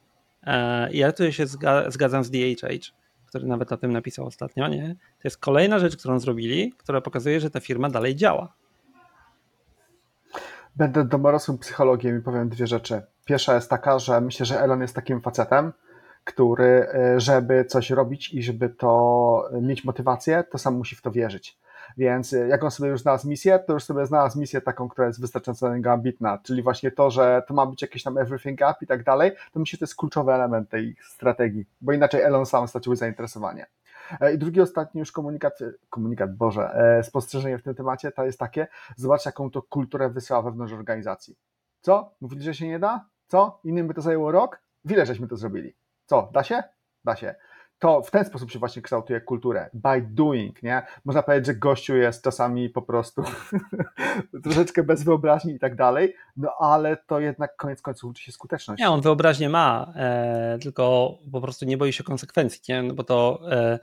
E, 0.43 0.93
I 0.93 0.99
ja 0.99 1.13
tutaj 1.13 1.33
się 1.33 1.47
zga- 1.47 1.91
zgadzam 1.91 2.25
z 2.25 2.31
DHH, 2.31 2.93
który 3.27 3.47
nawet 3.47 3.73
o 3.73 3.77
tym 3.77 3.93
napisał 3.93 4.27
ostatnio, 4.27 4.69
nie? 4.69 4.89
To 4.95 5.21
jest 5.25 5.37
kolejna 5.37 5.79
rzecz, 5.79 5.97
którą 5.97 6.19
zrobili, 6.19 6.73
która 6.79 7.01
pokazuje, 7.01 7.41
że 7.41 7.51
ta 7.51 7.61
firma 7.61 7.91
dalej 7.91 8.17
działa. 8.17 8.53
Będę 10.77 11.05
domorosłym 11.05 11.59
psychologiem 11.59 12.19
i 12.19 12.23
powiem 12.23 12.49
dwie 12.49 12.67
rzeczy. 12.67 13.03
Pierwsza 13.25 13.55
jest 13.55 13.71
taka, 13.71 13.99
że 13.99 14.21
myślę, 14.21 14.47
że 14.47 14.61
Elon 14.61 14.81
jest 14.81 14.95
takim 14.95 15.21
facetem, 15.21 15.73
który, 16.25 16.89
e, 16.95 17.21
żeby 17.21 17.65
coś 17.65 17.91
robić 17.91 18.35
i 18.35 18.43
żeby 18.43 18.69
to 18.69 19.49
mieć 19.63 19.85
motywację, 19.85 20.45
to 20.51 20.59
sam 20.59 20.75
musi 20.75 20.97
w 20.97 21.03
to 21.03 21.11
wierzyć. 21.11 21.59
Więc 21.97 22.33
e, 22.33 22.49
jak 22.49 22.65
on 22.65 22.71
sobie 22.71 22.91
już 22.91 23.01
znalazł 23.01 23.29
misję, 23.29 23.59
to 23.59 23.73
już 23.73 23.85
sobie 23.85 24.07
znalazł 24.07 24.41
misję 24.41 24.61
taką, 24.61 24.89
która 24.89 25.07
jest 25.07 25.21
wystarczająco 25.21 25.91
ambitna, 25.93 26.39
czyli 26.39 26.63
właśnie 26.63 26.91
to, 26.91 27.11
że 27.11 27.43
to 27.49 27.55
ma 27.55 27.67
być 27.67 27.83
jakieś 27.83 28.03
tam 28.03 28.19
everything 28.19 28.61
up 28.61 28.75
i 28.81 28.87
tak 28.87 29.05
dalej, 29.05 29.33
to 29.53 29.61
myślę, 29.61 29.77
że 29.77 29.79
to 29.79 29.85
jest 29.85 29.97
kluczowy 29.97 30.33
element 30.33 30.69
tej 30.69 30.97
strategii, 31.03 31.67
bo 31.81 31.93
inaczej 31.93 32.23
Elon 32.23 32.47
sam 32.47 32.69
stracił 32.69 32.97
zainteresowanie. 32.97 33.67
E, 34.21 34.35
I 34.35 34.39
drugi, 34.39 34.61
ostatni 34.61 34.99
już 34.99 35.13
komunikat, 35.13 35.59
komunikat, 35.91 36.37
Boże, 36.37 36.71
spostrzeżenie 37.03 37.59
w 37.59 37.63
tym 37.63 37.75
temacie 37.75 38.13
to 38.13 38.25
jest 38.25 38.39
takie, 38.39 38.67
zobacz 38.97 39.27
jaką 39.27 39.51
to 39.51 39.63
kulturę 39.63 40.11
wysyła 40.11 40.43
wewnątrz 40.43 40.73
organizacji. 40.73 41.37
Co? 41.81 42.15
Mówili, 42.21 42.43
że 42.43 42.55
się 42.55 42.69
nie 42.69 42.79
da? 42.79 43.05
Co? 43.29 43.61
Innym 43.65 43.89
by 43.89 43.95
to 43.95 44.01
zajęło 44.01 44.33
rok? 44.33 44.61
W 44.85 44.91
ile 44.91 45.07
żeśmy 45.07 45.29
to 45.29 45.37
zrobili? 45.37 45.75
Co? 46.07 46.31
Da 46.33 46.45
się? 46.45 46.63
Da 47.05 47.17
się. 47.17 47.35
To 47.83 48.03
w 48.03 48.11
ten 48.11 48.25
sposób 48.25 48.51
się 48.51 48.59
właśnie 48.59 48.83
kształtuje 48.83 49.21
kulturę. 49.21 49.71
By 49.75 50.03
doing, 50.03 50.63
nie? 50.63 50.83
Można 51.05 51.23
powiedzieć, 51.23 51.47
że 51.47 51.55
gościu 51.55 51.97
jest 51.97 52.25
czasami 52.25 52.71
po 52.71 52.83
prostu 52.83 53.23
troszeczkę 54.45 54.83
bez 54.83 55.03
wyobraźni 55.05 55.53
i 55.55 55.59
tak 55.59 55.77
dalej, 55.77 56.15
no 56.37 56.53
ale 56.61 56.97
to 56.97 57.21
jednak 57.21 57.57
koniec 57.57 57.83
końców 57.83 58.11
uczy 58.11 58.23
się 58.23 58.33
skuteczności. 58.33 58.83
Nie, 58.83 58.91
on 58.91 59.01
wyobraźnię 59.01 59.49
ma, 59.49 59.93
e, 59.97 60.59
tylko 60.63 61.15
po 61.33 61.41
prostu 61.41 61.65
nie 61.65 61.77
boi 61.77 61.93
się 61.93 62.05
konsekwencji, 62.05 62.61
nie? 62.69 62.83
No 62.83 62.95
bo 62.95 63.05
to... 63.05 63.41
E, 63.51 63.79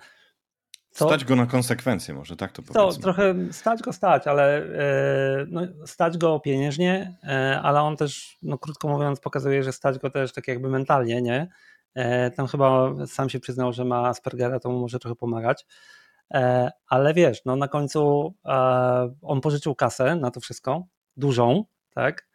to, 0.98 1.08
stać 1.08 1.26
go 1.26 1.36
na 1.36 1.46
konsekwencje, 1.46 2.14
może 2.14 2.36
tak 2.36 2.52
to 2.52 2.62
powiedzmy. 2.62 2.96
To 2.96 3.02
trochę 3.02 3.36
stać 3.52 3.82
go 3.82 3.94
stać, 3.94 4.28
ale 4.28 4.58
e, 4.58 5.46
no, 5.48 5.62
stać 5.86 6.18
go 6.18 6.40
pieniężnie, 6.40 7.18
e, 7.24 7.62
ale 7.64 7.82
on 7.82 7.98
też, 7.98 8.38
no, 8.44 8.58
krótko 8.58 8.88
mówiąc, 8.88 9.20
pokazuje, 9.20 9.64
że 9.64 9.72
stać 9.72 10.00
go 10.00 10.10
też 10.10 10.34
tak 10.34 10.48
jakby 10.48 10.70
mentalnie, 10.70 11.22
nie? 11.22 11.48
E, 11.96 12.32
tam 12.32 12.48
chyba 12.48 12.94
sam 13.08 13.30
się 13.30 13.40
przyznał, 13.40 13.74
że 13.74 13.86
ma 13.86 14.08
Aspergera, 14.08 14.60
to 14.60 14.70
mu 14.70 14.80
może 14.80 15.00
trochę 15.00 15.16
pomagać. 15.16 15.66
Ale 16.88 17.14
wiesz, 17.14 17.42
no 17.46 17.56
na 17.56 17.68
końcu 17.68 18.34
on 19.22 19.42
pożyczył 19.42 19.76
kasę 19.76 20.16
na 20.16 20.32
to 20.32 20.40
wszystko, 20.40 20.84
dużą, 21.18 21.66
tak? 21.94 22.28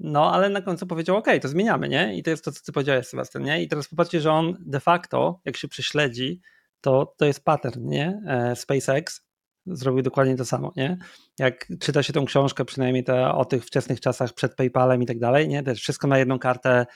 No, 0.00 0.32
ale 0.32 0.48
na 0.48 0.62
końcu 0.62 0.86
powiedział, 0.86 1.16
OK, 1.16 1.26
to 1.42 1.48
zmieniamy, 1.48 1.88
nie? 1.88 2.16
I 2.16 2.22
to 2.22 2.30
jest 2.30 2.44
to, 2.44 2.52
co 2.52 2.60
ty 2.64 2.72
powiedziałeś, 2.72 3.06
Sebastian, 3.06 3.42
nie? 3.42 3.62
I 3.62 3.68
teraz 3.68 3.88
popatrzcie, 3.88 4.20
że 4.20 4.32
on 4.32 4.56
de 4.60 4.80
facto, 4.80 5.40
jak 5.44 5.56
się 5.56 5.68
prześledzi, 5.68 6.40
to, 6.80 7.14
to 7.16 7.26
jest 7.26 7.44
pattern, 7.44 7.88
nie? 7.88 8.22
E, 8.26 8.56
SpaceX 8.56 9.22
zrobił 9.66 10.02
dokładnie 10.02 10.36
to 10.36 10.44
samo, 10.44 10.72
nie? 10.76 10.98
Jak 11.38 11.66
czyta 11.80 12.02
się 12.02 12.12
tą 12.12 12.24
książkę, 12.24 12.64
przynajmniej 12.64 13.04
te, 13.04 13.32
o 13.32 13.44
tych 13.44 13.64
wczesnych 13.64 14.00
czasach 14.00 14.32
przed 14.32 14.54
PayPalem 14.54 15.02
i 15.02 15.06
tak 15.06 15.18
dalej, 15.18 15.48
nie? 15.48 15.62
Jest 15.66 15.80
wszystko 15.80 16.08
na 16.08 16.18
jedną 16.18 16.38
kartę 16.38 16.86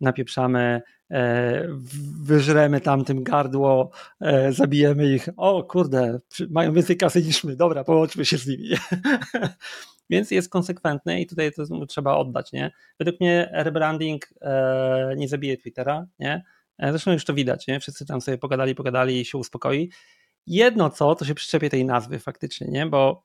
napieprzamy, 0.00 0.82
e, 1.10 1.68
wyżremy 2.22 2.80
tam 2.80 3.04
tym 3.04 3.22
gardło, 3.22 3.90
e, 4.20 4.52
zabijemy 4.52 5.14
ich, 5.14 5.28
o 5.36 5.64
kurde, 5.64 6.20
mają 6.50 6.72
więcej 6.72 6.96
kasy 6.96 7.22
niż 7.22 7.44
my, 7.44 7.56
dobra, 7.56 7.84
połączmy 7.84 8.24
się 8.24 8.38
z 8.38 8.46
nimi. 8.46 8.68
Więc 10.10 10.30
jest 10.30 10.48
konsekwentny 10.48 11.20
i 11.20 11.26
tutaj 11.26 11.52
to 11.52 11.86
trzeba 11.86 12.16
oddać, 12.16 12.52
nie? 12.52 12.72
Według 12.98 13.20
mnie 13.20 13.50
rebranding 13.52 14.28
nie 15.16 15.28
zabije 15.28 15.56
Twittera, 15.56 16.06
nie? 16.18 16.44
E, 16.78 16.90
zresztą 16.90 17.12
już 17.12 17.24
to 17.24 17.34
widać, 17.34 17.66
nie? 17.66 17.80
Wszyscy 17.80 18.06
tam 18.06 18.20
sobie 18.20 18.38
pogadali, 18.38 18.74
pogadali 18.74 19.20
i 19.20 19.24
się 19.24 19.38
uspokoi. 19.38 19.90
Jedno 20.46 20.90
co, 20.90 21.14
to 21.14 21.24
się 21.24 21.34
przyczepie 21.34 21.70
tej 21.70 21.84
nazwy 21.84 22.18
faktycznie, 22.18 22.66
nie? 22.66 22.86
Bo 22.86 23.24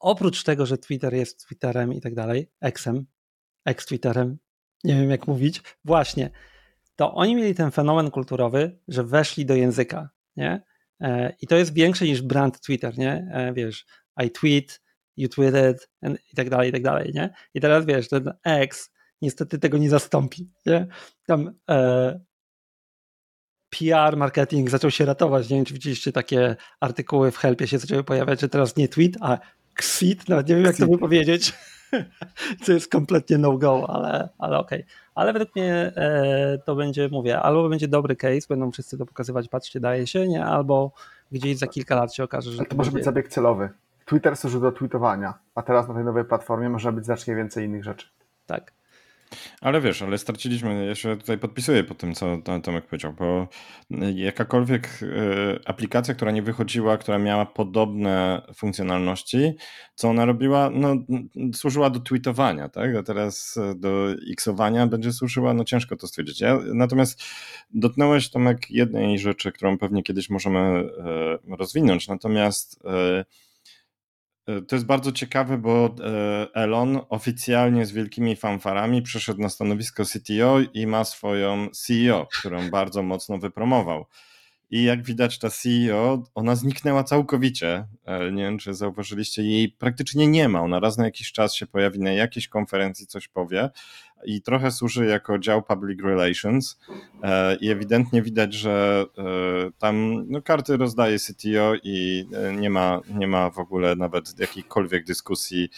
oprócz 0.00 0.44
tego, 0.44 0.66
że 0.66 0.78
Twitter 0.78 1.14
jest 1.14 1.46
Twitterem 1.46 1.92
i 1.92 2.00
tak 2.00 2.14
dalej, 2.14 2.50
Xem, 2.74 3.06
ex-Twitterem, 3.64 4.36
nie 4.84 4.94
wiem 4.94 5.10
jak 5.10 5.26
mówić, 5.26 5.62
właśnie, 5.84 6.30
to 6.96 7.14
oni 7.14 7.36
mieli 7.36 7.54
ten 7.54 7.70
fenomen 7.70 8.10
kulturowy, 8.10 8.78
że 8.88 9.04
weszli 9.04 9.46
do 9.46 9.54
języka, 9.54 10.10
nie? 10.36 10.62
E, 11.00 11.34
I 11.40 11.46
to 11.46 11.56
jest 11.56 11.74
większe 11.74 12.04
niż 12.04 12.22
brand 12.22 12.60
Twitter, 12.60 12.98
nie? 12.98 13.28
E, 13.32 13.52
wiesz, 13.52 13.86
I 14.24 14.30
tweet, 14.30 14.82
you 15.16 15.28
tweeted 15.28 15.90
i 16.32 16.36
tak 16.36 16.50
dalej, 16.50 16.68
i 16.68 16.72
tak 16.72 16.82
dalej, 16.82 17.12
nie? 17.14 17.34
I 17.54 17.60
teraz 17.60 17.86
wiesz, 17.86 18.08
ten 18.08 18.32
X 18.44 18.90
niestety 19.22 19.58
tego 19.58 19.78
nie 19.78 19.90
zastąpi, 19.90 20.50
nie? 20.66 20.86
Tam 21.26 21.54
e, 21.70 22.20
PR, 23.70 24.16
marketing 24.16 24.70
zaczął 24.70 24.90
się 24.90 25.04
ratować. 25.04 25.50
Nie 25.50 25.56
wiem, 25.56 25.64
czy 25.64 25.74
widzieliście 25.74 26.12
takie 26.12 26.56
artykuły 26.80 27.30
w 27.30 27.36
Helpie 27.36 27.66
się 27.66 27.78
zaczęły 27.78 28.04
pojawiać, 28.04 28.40
że 28.40 28.48
teraz 28.48 28.76
nie 28.76 28.88
tweet, 28.88 29.16
a 29.20 29.38
xit, 29.78 30.28
nawet 30.28 30.48
nie 30.48 30.54
wiem 30.54 30.64
jak 30.64 30.76
to 30.76 30.86
wypowiedzieć, 30.86 31.52
co 32.62 32.72
jest 32.76 32.90
kompletnie 32.90 33.38
no-go, 33.38 33.90
ale, 33.90 34.28
ale 34.38 34.58
okej. 34.58 34.80
Okay. 34.80 34.94
Ale 35.14 35.32
według 35.32 35.56
mnie 35.56 35.92
e, 35.96 36.58
to 36.64 36.76
będzie, 36.76 37.08
mówię, 37.08 37.40
albo 37.40 37.68
będzie 37.68 37.88
dobry 37.88 38.16
case, 38.16 38.46
będą 38.48 38.70
wszyscy 38.70 38.98
to 38.98 39.06
pokazywać, 39.06 39.48
patrzcie, 39.48 39.80
daje 39.80 40.06
się, 40.06 40.28
nie, 40.28 40.44
albo 40.44 40.92
gdzieś 41.32 41.58
za 41.58 41.66
kilka 41.66 41.96
lat 41.96 42.14
się 42.14 42.24
okaże, 42.24 42.50
że 42.50 42.58
to, 42.58 42.64
to 42.64 42.76
może 42.76 42.90
będzie... 42.90 42.98
być 42.98 43.04
zabieg 43.04 43.28
celowy. 43.28 43.68
Twitter 44.04 44.36
służy 44.36 44.60
do 44.60 44.72
tweetowania, 44.72 45.34
a 45.54 45.62
teraz 45.62 45.88
na 45.88 45.94
tej 45.94 46.04
nowej 46.04 46.24
platformie 46.24 46.68
może 46.68 46.92
być 46.92 47.04
znacznie 47.04 47.34
więcej 47.34 47.64
innych 47.64 47.84
rzeczy. 47.84 48.06
Tak. 48.46 48.72
Ale 49.60 49.80
wiesz, 49.80 50.02
ale 50.02 50.18
straciliśmy, 50.18 50.86
ja 50.86 50.94
się 50.94 51.16
tutaj 51.16 51.38
podpisuję 51.38 51.84
po 51.84 51.94
tym, 51.94 52.14
co 52.14 52.38
Tomek 52.62 52.86
powiedział, 52.86 53.12
bo 53.12 53.48
jakakolwiek 54.14 54.88
e, 55.02 55.68
aplikacja, 55.68 56.14
która 56.14 56.30
nie 56.30 56.42
wychodziła, 56.42 56.96
która 56.96 57.18
miała 57.18 57.46
podobne 57.46 58.42
funkcjonalności, 58.56 59.52
co 59.94 60.08
ona 60.08 60.24
robiła, 60.24 60.70
no 60.70 60.94
służyła 61.54 61.90
do 61.90 62.00
tweetowania, 62.00 62.68
tak? 62.68 62.96
A 62.96 63.02
teraz 63.02 63.56
e, 63.56 63.74
do 63.74 64.06
xowania 64.32 64.86
będzie 64.86 65.12
służyła, 65.12 65.54
no 65.54 65.64
ciężko 65.64 65.96
to 65.96 66.06
stwierdzić. 66.06 66.40
Ja, 66.40 66.58
natomiast 66.74 67.22
dotknąłeś 67.70 68.30
Tomek 68.30 68.70
jednej 68.70 69.18
rzeczy, 69.18 69.52
którą 69.52 69.78
pewnie 69.78 70.02
kiedyś 70.02 70.30
możemy 70.30 70.88
rozwinąć, 71.58 72.08
natomiast 72.08 72.82
to 74.68 74.76
jest 74.76 74.86
bardzo 74.86 75.12
ciekawe, 75.12 75.58
bo 75.58 75.86
e, 75.86 76.46
Elon 76.54 77.00
oficjalnie 77.08 77.86
z 77.86 77.92
wielkimi 77.92 78.36
fanfarami 78.36 79.02
przeszedł 79.02 79.40
na 79.40 79.48
stanowisko 79.48 80.04
CTO 80.04 80.60
i 80.74 80.86
ma 80.86 81.04
swoją 81.04 81.68
CEO, 81.70 82.26
którą 82.38 82.70
bardzo 82.70 83.02
mocno 83.02 83.38
wypromował. 83.38 84.06
I 84.70 84.84
jak 84.84 85.02
widać, 85.02 85.38
ta 85.38 85.50
CEO, 85.50 86.22
ona 86.34 86.56
zniknęła 86.56 87.04
całkowicie. 87.04 87.86
E, 88.04 88.32
nie 88.32 88.42
wiem, 88.42 88.58
czy 88.58 88.74
zauważyliście, 88.74 89.42
jej 89.42 89.68
praktycznie 89.68 90.26
nie 90.26 90.48
ma. 90.48 90.60
Ona 90.60 90.80
raz 90.80 90.98
na 90.98 91.04
jakiś 91.04 91.32
czas 91.32 91.54
się 91.54 91.66
pojawi 91.66 92.00
na 92.00 92.12
jakiejś 92.12 92.48
konferencji, 92.48 93.06
coś 93.06 93.28
powie 93.28 93.70
i 94.24 94.42
trochę 94.42 94.70
służy 94.70 95.06
jako 95.06 95.38
dział 95.38 95.62
public 95.62 96.00
relations. 96.02 96.78
E, 97.22 97.56
I 97.56 97.70
ewidentnie 97.70 98.22
widać, 98.22 98.54
że 98.54 99.04
e, 99.18 99.22
tam 99.78 100.24
no, 100.28 100.42
karty 100.42 100.76
rozdaje 100.76 101.18
CTO 101.18 101.74
i 101.82 102.24
nie 102.58 102.70
ma, 102.70 103.00
nie 103.14 103.26
ma 103.26 103.50
w 103.50 103.58
ogóle 103.58 103.96
nawet 103.96 104.40
jakiejkolwiek 104.40 105.04
dyskusji 105.04 105.68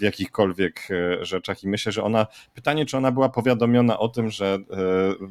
w 0.00 0.02
jakichkolwiek 0.02 0.88
e, 0.90 1.24
rzeczach 1.24 1.64
i 1.64 1.68
myślę, 1.68 1.92
że 1.92 2.02
ona, 2.02 2.26
pytanie, 2.54 2.86
czy 2.86 2.96
ona 2.96 3.12
była 3.12 3.28
powiadomiona 3.28 3.98
o 3.98 4.08
tym, 4.08 4.30
że 4.30 4.58
e, 4.70 4.76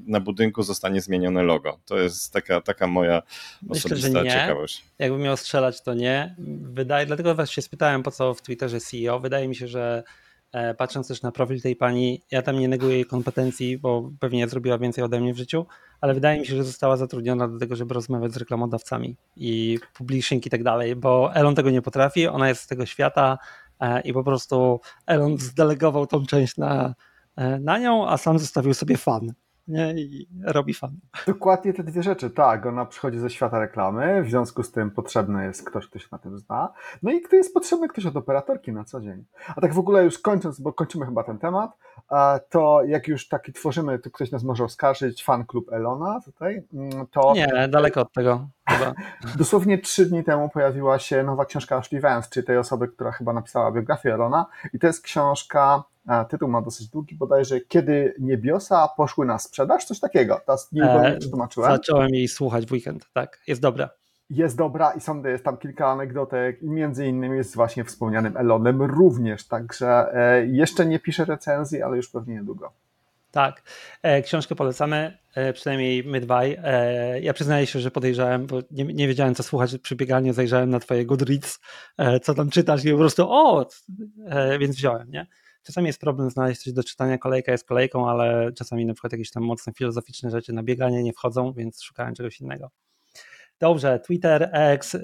na 0.08 0.20
budynku 0.20 0.64
zostanie 0.64 1.02
zmienione 1.02 1.44
logo. 1.44 1.80
To 1.86 1.98
jest 1.98 2.34
taka, 2.34 2.62
taka 2.62 2.88
moja 2.88 3.22
myślę, 3.62 3.96
osobista 3.96 4.24
ciekawość. 4.24 4.86
Jakbym 5.00 5.22
miał 5.22 5.38
strzelać, 5.38 5.82
to 5.82 5.94
nie. 5.94 6.36
Wydaje, 6.62 7.06
dlatego 7.06 7.36
was 7.36 7.50
się 7.50 7.62
spytałem, 7.62 8.04
po 8.04 8.12
co 8.12 8.34
w 8.34 8.42
Twitterze 8.42 8.80
CEO. 8.80 9.20
Wydaje 9.20 9.48
mi 9.48 9.56
się, 9.56 9.68
że 9.68 10.04
e, 10.52 10.74
patrząc 10.74 11.08
też 11.08 11.22
na 11.22 11.32
profil 11.32 11.62
tej 11.62 11.76
pani, 11.76 12.22
ja 12.32 12.42
tam 12.42 12.60
nie 12.60 12.68
neguję 12.68 12.96
jej 12.96 13.06
kompetencji, 13.06 13.78
bo 13.78 14.12
pewnie 14.20 14.48
zrobiła 14.48 14.78
więcej 14.78 15.04
ode 15.04 15.20
mnie 15.20 15.34
w 15.34 15.38
życiu, 15.38 15.66
ale 16.02 16.14
wydaje 16.14 16.40
mi 16.40 16.46
się, 16.46 16.56
że 16.56 16.64
została 16.64 16.98
zatrudniona 16.98 17.48
do 17.48 17.60
tego, 17.60 17.76
żeby 17.76 17.94
rozmawiać 17.94 18.34
z 18.34 18.38
reklamodawcami 18.38 19.16
i 19.36 19.80
publishing 19.94 20.46
i 20.46 20.50
tak 20.50 20.64
dalej, 20.64 20.96
bo 20.96 21.36
Elon 21.36 21.56
tego 21.56 21.70
nie 21.70 21.82
potrafi, 21.82 22.28
ona 22.28 22.50
jest 22.50 22.62
z 22.62 22.68
tego 22.68 22.86
świata, 22.86 23.38
i 24.04 24.14
po 24.14 24.24
prostu 24.24 24.80
Elon 25.08 25.38
zdelegował 25.38 26.08
tą 26.08 26.26
część 26.26 26.58
na, 26.58 26.96
e, 27.36 27.60
na 27.60 27.78
nią, 27.78 28.08
a 28.08 28.18
sam 28.18 28.40
zostawił 28.40 28.74
sobie 28.74 28.98
fan. 28.98 29.34
Nie? 29.70 29.94
I 29.94 30.28
robi 30.44 30.74
fan. 30.74 30.92
Dokładnie 31.28 31.74
te 31.74 31.84
dwie 31.84 32.04
rzeczy, 32.04 32.30
tak. 32.30 32.66
Ona 32.66 32.86
przychodzi 32.86 33.20
ze 33.20 33.30
świata 33.30 33.60
reklamy, 33.60 34.24
w 34.24 34.30
związku 34.30 34.64
z 34.64 34.72
tym 34.72 34.92
potrzebny 34.92 35.46
jest 35.46 35.70
ktoś, 35.70 35.88
kto 35.88 36.00
się 36.00 36.08
na 36.12 36.18
tym 36.18 36.38
zna. 36.38 36.74
No 37.04 37.12
i 37.12 37.22
kto 37.22 37.36
jest 37.36 37.54
potrzebny 37.54 37.88
ktoś 37.88 38.06
od 38.06 38.16
operatorki 38.16 38.72
na 38.72 38.84
co 38.84 39.02
dzień. 39.02 39.26
A 39.56 39.62
tak 39.62 39.74
w 39.74 39.80
ogóle 39.80 40.04
już 40.04 40.20
kończąc, 40.20 40.60
bo 40.60 40.74
kończymy 40.74 41.06
chyba 41.06 41.24
ten 41.24 41.38
temat, 41.38 41.72
to 42.50 42.84
jak 42.84 43.08
już 43.08 43.28
taki 43.28 43.54
tworzymy, 43.54 44.00
to 44.00 44.12
ktoś 44.12 44.32
nas 44.32 44.44
może 44.44 44.64
oskarżyć, 44.64 45.24
fan 45.24 45.46
klub 45.46 45.74
Elona 45.74 46.20
tutaj, 46.26 46.64
mm, 46.74 47.08
to... 47.08 47.34
Nie, 47.34 47.68
daleko 47.68 48.02
od 48.02 48.14
tego. 48.14 48.48
Chyba. 48.70 48.94
Dosłownie 49.38 49.78
trzy 49.78 50.06
dni 50.06 50.24
temu 50.24 50.50
pojawiła 50.50 51.00
się 51.00 51.24
nowa 51.24 51.46
książka 51.46 51.78
Ashley 51.78 52.02
Vance, 52.02 52.30
czyli 52.32 52.46
tej 52.46 52.58
osoby, 52.58 52.88
która 52.88 53.12
chyba 53.12 53.34
napisała 53.34 53.72
biografię 53.72 54.14
Elona 54.14 54.46
i 54.74 54.80
to 54.80 54.88
jest 54.88 55.02
książka 55.02 55.84
tytuł 56.30 56.50
ma 56.50 56.62
dosyć 56.62 56.88
długi, 56.88 57.16
bodajże 57.16 57.62
Kiedy 57.62 58.16
niebiosa 58.20 58.88
poszły 58.98 59.26
na 59.26 59.40
sprzedaż, 59.40 59.86
coś 59.86 60.00
takiego. 60.00 60.42
Teraz 60.46 60.72
nie 60.72 60.82
wiem, 60.82 60.90
e. 61.06 61.18
Zacząłem 61.72 62.10
jej 62.10 62.28
słuchać 62.28 62.66
w 62.66 62.72
weekend, 62.72 63.06
tak, 63.14 63.40
jest 63.48 63.62
dobra. 63.62 63.90
Jest 64.30 64.58
dobra 64.58 64.92
i 64.92 65.02
są, 65.02 65.24
jest 65.24 65.44
tam 65.44 65.58
kilka 65.58 65.88
anegdotek 65.88 66.62
i 66.62 66.70
między 66.70 67.08
innymi 67.08 67.38
jest 67.38 67.56
właśnie 67.56 67.84
wspomnianym 67.84 68.38
Elonem 68.38 68.82
również, 68.82 69.48
także 69.48 70.14
e, 70.14 70.46
jeszcze 70.46 70.86
nie 70.86 71.00
piszę 71.00 71.26
recenzji, 71.26 71.82
ale 71.82 71.98
już 71.98 72.10
pewnie 72.10 72.36
niedługo. 72.36 72.72
Tak, 73.32 73.64
e, 74.02 74.22
książkę 74.22 74.56
polecamy, 74.56 75.18
przynajmniej 75.54 76.04
my 76.04 76.22
dwaj. 76.22 76.58
Ja 77.22 77.34
przyznaję 77.34 77.68
się, 77.68 77.80
że 77.80 77.92
podejrzałem, 77.92 78.46
bo 78.48 78.60
nie, 78.72 78.84
nie 78.84 79.08
wiedziałem 79.08 79.36
co 79.36 79.44
słuchać 79.44 79.78
przy 79.78 79.96
bieganiu, 79.96 80.34
zajrzałem 80.34 80.70
na 80.70 80.80
twoje 80.80 81.06
Goodreads, 81.06 81.60
co 82.22 82.34
tam 82.34 82.50
czytasz 82.50 82.86
i 82.86 82.92
po 82.92 82.98
prostu 82.98 83.26
o, 83.30 83.68
więc 84.60 84.76
wziąłem, 84.76 85.12
nie? 85.12 85.28
Czasami 85.70 85.88
jest 85.88 86.02
problem 86.02 86.30
znaleźć 86.30 86.62
coś 86.64 86.74
do 86.74 86.84
czytania, 86.84 87.18
kolejka 87.18 87.52
jest 87.52 87.68
kolejką, 87.68 88.10
ale 88.10 88.52
czasami 88.54 88.86
na 88.86 88.94
przykład 88.94 89.14
jakieś 89.14 89.32
tam 89.32 89.44
mocne 89.44 89.74
filozoficzne 89.74 90.30
rzeczy 90.30 90.54
na 90.54 90.64
bieganie 90.64 91.04
nie 91.04 91.14
wchodzą, 91.14 91.54
więc 91.54 91.84
szukałem 91.84 92.16
czegoś 92.16 92.42
innego. 92.42 92.70
Dobrze, 93.60 94.00
Twitter, 94.00 94.50
X. 94.54 94.96
Y, 94.96 95.02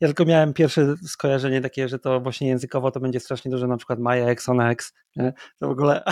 ja 0.00 0.08
tylko 0.08 0.24
miałem 0.24 0.54
pierwsze 0.54 0.94
skojarzenie 1.06 1.60
takie, 1.60 1.88
że 1.88 1.98
to 1.98 2.20
właśnie 2.20 2.48
językowo 2.48 2.90
to 2.90 3.00
będzie 3.00 3.20
strasznie 3.20 3.50
dużo, 3.50 3.66
na 3.66 3.76
przykład 3.76 3.98
My 3.98 4.26
X 4.26 4.48
on 4.48 4.60
X. 4.60 4.92
Nie? 5.16 5.32
To 5.58 5.68
w 5.68 5.70
ogóle. 5.70 6.02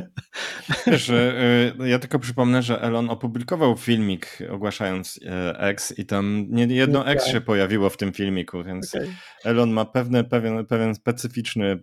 Wiesz, 0.86 1.08
y, 1.08 1.74
y, 1.80 1.88
ja 1.88 1.98
tylko 1.98 2.18
przypomnę, 2.18 2.62
że 2.62 2.82
Elon 2.82 3.10
opublikował 3.10 3.76
filmik 3.76 4.38
ogłaszając 4.50 5.20
X 5.58 5.98
i 5.98 6.06
tam 6.06 6.46
nie 6.50 6.66
jedno 6.66 7.06
X 7.06 7.26
się 7.26 7.40
pojawiło 7.40 7.90
w 7.90 7.96
tym 7.96 8.12
filmiku, 8.12 8.64
więc 8.64 8.94
okay. 8.94 9.08
Elon 9.44 9.70
ma 9.70 9.84
pewne, 9.84 10.24
pewien, 10.24 10.66
pewien 10.66 10.94
specyficzny 10.94 11.82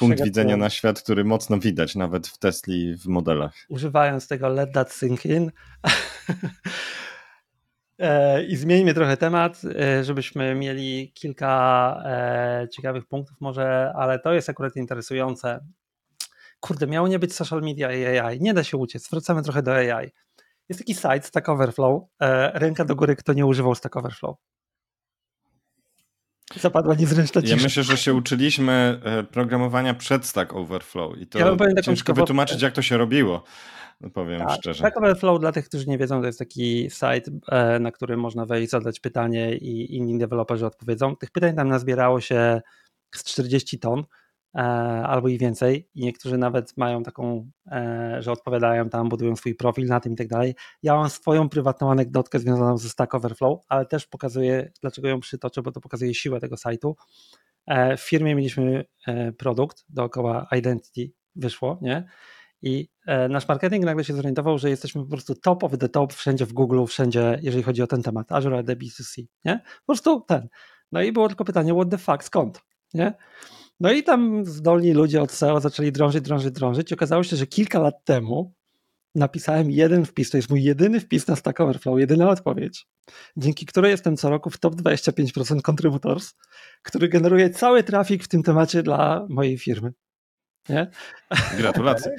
punkt 0.00 0.24
widzenia 0.24 0.56
na 0.56 0.70
świat, 0.70 1.02
który 1.02 1.24
mocno 1.24 1.58
widać 1.58 1.94
nawet 1.94 2.26
w 2.26 2.38
Tesli 2.38 2.96
w 2.96 3.06
modelach. 3.06 3.54
Używając 3.68 4.28
tego 4.28 4.48
let 4.48 4.72
that 4.72 4.92
sink 4.92 5.26
in. 5.26 5.50
E, 8.00 8.44
I 8.44 8.56
zmieńmy 8.56 8.94
trochę 8.94 9.16
temat, 9.16 9.60
e, 9.64 10.04
żebyśmy 10.04 10.54
mieli 10.54 11.12
kilka 11.12 12.02
e, 12.06 12.68
ciekawych 12.72 13.06
punktów 13.06 13.36
może, 13.40 13.92
ale 13.96 14.18
to 14.18 14.32
jest 14.32 14.48
akurat 14.48 14.76
interesujące. 14.76 15.66
Kurde, 16.60 16.86
miało 16.86 17.08
nie 17.08 17.18
być 17.18 17.34
social 17.34 17.60
media 17.60 17.92
i 17.92 18.18
AI. 18.18 18.40
Nie 18.40 18.54
da 18.54 18.64
się 18.64 18.76
uciec. 18.76 19.10
Wracamy 19.10 19.42
trochę 19.42 19.62
do 19.62 19.74
AI. 19.74 20.10
Jest 20.68 20.80
taki 20.80 20.94
site 20.94 21.22
Stack 21.22 21.48
Overflow. 21.48 22.02
Ręka 22.54 22.84
do 22.84 22.96
góry, 22.96 23.16
kto 23.16 23.32
nie 23.32 23.46
używał 23.46 23.74
Stack 23.74 23.96
Overflow. 23.96 24.36
Zapadła 26.56 26.94
niezręczna 26.94 27.42
cisza. 27.42 27.56
Ja 27.56 27.62
myślę, 27.62 27.82
że 27.82 27.96
się 27.96 28.14
uczyliśmy 28.14 29.00
programowania 29.32 29.94
przed 29.94 30.26
Stack 30.26 30.52
Overflow 30.52 31.18
i 31.18 31.26
to 31.26 31.38
ja 31.38 31.82
ciężko 31.82 32.14
wytłumaczyć, 32.14 32.62
jak 32.62 32.72
to 32.72 32.82
się 32.82 32.96
robiło. 32.96 33.44
No 34.00 34.10
powiem 34.10 34.40
tak, 34.40 34.58
szczerze. 34.58 34.78
Stack 34.78 34.96
Overflow 34.96 35.40
dla 35.40 35.52
tych, 35.52 35.68
którzy 35.68 35.86
nie 35.86 35.98
wiedzą, 35.98 36.20
to 36.20 36.26
jest 36.26 36.38
taki 36.38 36.90
site, 36.90 37.30
e, 37.48 37.78
na 37.78 37.92
który 37.92 38.16
można 38.16 38.46
wejść, 38.46 38.70
zadać 38.70 39.00
pytanie 39.00 39.56
i 39.56 39.96
inni 39.96 40.18
deweloperzy 40.18 40.66
odpowiedzą. 40.66 41.16
Tych 41.16 41.30
pytań 41.30 41.56
tam 41.56 41.68
nazbierało 41.68 42.20
się 42.20 42.60
z 43.14 43.24
40 43.24 43.78
ton 43.78 44.00
e, 44.00 44.04
albo 44.52 45.28
i 45.28 45.38
więcej 45.38 45.88
i 45.94 46.04
niektórzy 46.04 46.38
nawet 46.38 46.76
mają 46.76 47.02
taką, 47.02 47.50
e, 47.72 48.16
że 48.18 48.32
odpowiadają 48.32 48.88
tam, 48.88 49.08
budują 49.08 49.36
swój 49.36 49.54
profil 49.54 49.86
na 49.86 50.00
tym 50.00 50.12
i 50.12 50.16
tak 50.16 50.28
dalej. 50.28 50.54
Ja 50.82 50.94
mam 50.94 51.10
swoją 51.10 51.48
prywatną 51.48 51.90
anegdotkę 51.90 52.38
związaną 52.38 52.78
ze 52.78 52.88
Stack 52.88 53.14
Overflow, 53.14 53.60
ale 53.68 53.86
też 53.86 54.06
pokazuję, 54.06 54.72
dlaczego 54.80 55.08
ją 55.08 55.20
przytoczę, 55.20 55.62
bo 55.62 55.72
to 55.72 55.80
pokazuje 55.80 56.14
siłę 56.14 56.40
tego 56.40 56.56
sajtu. 56.56 56.96
W 57.96 58.00
firmie 58.00 58.34
mieliśmy 58.34 58.84
produkt 59.38 59.84
dookoła 59.88 60.46
Identity, 60.52 61.12
wyszło, 61.36 61.78
nie? 61.82 62.04
I 62.62 62.88
e, 63.06 63.28
nasz 63.28 63.48
marketing 63.48 63.84
nagle 63.84 64.04
się 64.04 64.14
zorientował, 64.14 64.58
że 64.58 64.70
jesteśmy 64.70 65.02
po 65.02 65.10
prostu 65.10 65.34
top 65.34 65.64
of 65.64 65.78
the 65.78 65.88
top 65.88 66.12
wszędzie 66.12 66.46
w 66.46 66.52
Google, 66.52 66.84
wszędzie, 66.84 67.38
jeżeli 67.42 67.62
chodzi 67.62 67.82
o 67.82 67.86
ten 67.86 68.02
temat, 68.02 68.32
Azure 68.32 68.58
AD 68.58 68.66
B2C, 68.66 69.24
nie? 69.44 69.60
Po 69.80 69.86
prostu 69.86 70.20
ten. 70.20 70.48
No 70.92 71.02
i 71.02 71.12
było 71.12 71.28
tylko 71.28 71.44
pytanie, 71.44 71.74
what 71.74 71.90
the 71.90 71.98
fuck, 71.98 72.24
skąd, 72.24 72.62
nie? 72.94 73.14
No 73.80 73.92
i 73.92 74.02
tam 74.02 74.46
zdolni 74.46 74.92
ludzie 74.92 75.22
od 75.22 75.32
SEO 75.32 75.60
zaczęli 75.60 75.92
drążyć, 75.92 76.24
drążyć, 76.24 76.54
drążyć 76.54 76.90
i 76.90 76.94
okazało 76.94 77.22
się, 77.22 77.36
że 77.36 77.46
kilka 77.46 77.78
lat 77.78 78.04
temu 78.04 78.54
napisałem 79.14 79.70
jeden 79.70 80.04
wpis, 80.04 80.30
to 80.30 80.36
jest 80.36 80.50
mój 80.50 80.62
jedyny 80.62 81.00
wpis 81.00 81.26
na 81.26 81.36
Stack 81.36 81.60
Overflow, 81.60 81.98
jedyna 81.98 82.28
odpowiedź, 82.30 82.86
dzięki 83.36 83.66
której 83.66 83.90
jestem 83.90 84.16
co 84.16 84.30
roku 84.30 84.50
w 84.50 84.58
top 84.58 84.74
25% 84.74 85.62
contributors, 85.62 86.34
który 86.82 87.08
generuje 87.08 87.50
cały 87.50 87.82
trafik 87.82 88.24
w 88.24 88.28
tym 88.28 88.42
temacie 88.42 88.82
dla 88.82 89.26
mojej 89.28 89.58
firmy. 89.58 89.92
Nie? 90.68 90.90
Gratulacje. 91.58 92.16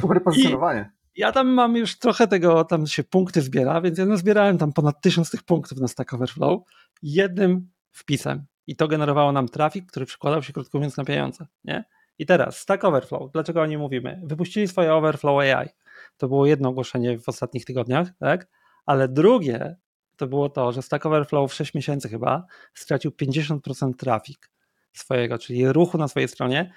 Dobre 0.00 0.20
pozycjonowanie. 0.20 0.90
Ja 1.16 1.32
tam 1.32 1.48
mam 1.48 1.76
już 1.76 1.98
trochę 1.98 2.28
tego, 2.28 2.64
tam 2.64 2.86
się 2.86 3.04
punkty 3.04 3.42
zbiera, 3.42 3.80
więc 3.80 3.98
ja 3.98 4.06
nazbierałem 4.06 4.58
tam 4.58 4.72
ponad 4.72 5.00
tysiąc 5.00 5.30
tych 5.30 5.42
punktów 5.42 5.78
na 5.78 5.88
Stack 5.88 6.14
Overflow 6.14 6.62
jednym 7.02 7.70
wpisem. 7.92 8.46
I 8.66 8.76
to 8.76 8.88
generowało 8.88 9.32
nam 9.32 9.48
trafik, 9.48 9.86
który 9.86 10.06
przekładał 10.06 10.42
się 10.42 10.52
krótko 10.52 10.78
mówiąc 10.78 10.96
na 10.96 11.04
pieniądze. 11.04 11.46
Nie? 11.64 11.84
I 12.18 12.26
teraz 12.26 12.58
Stack 12.58 12.84
Overflow, 12.84 13.32
dlaczego 13.32 13.62
o 13.62 13.66
nim 13.66 13.80
mówimy? 13.80 14.20
Wypuścili 14.24 14.68
swoje 14.68 14.94
Overflow 14.94 15.40
AI. 15.40 15.68
To 16.16 16.28
było 16.28 16.46
jedno 16.46 16.68
ogłoszenie 16.68 17.18
w 17.18 17.28
ostatnich 17.28 17.64
tygodniach, 17.64 18.08
tak? 18.18 18.48
Ale 18.86 19.08
drugie 19.08 19.76
to 20.16 20.26
było 20.26 20.48
to, 20.48 20.72
że 20.72 20.82
Stack 20.82 21.06
Overflow 21.06 21.50
w 21.50 21.54
6 21.54 21.74
miesięcy 21.74 22.08
chyba 22.08 22.46
stracił 22.74 23.10
50% 23.10 23.94
trafik 23.96 24.50
swojego, 24.92 25.38
czyli 25.38 25.72
ruchu 25.72 25.98
na 25.98 26.08
swojej 26.08 26.28
stronie 26.28 26.72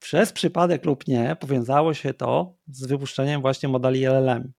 przez 0.00 0.32
przypadek 0.32 0.84
lub 0.84 1.08
nie 1.08 1.36
powiązało 1.40 1.94
się 1.94 2.14
to 2.14 2.54
z 2.68 2.86
wypuszczeniem 2.86 3.40
właśnie 3.40 3.68
modeli 3.68 4.06
LLM. 4.06 4.52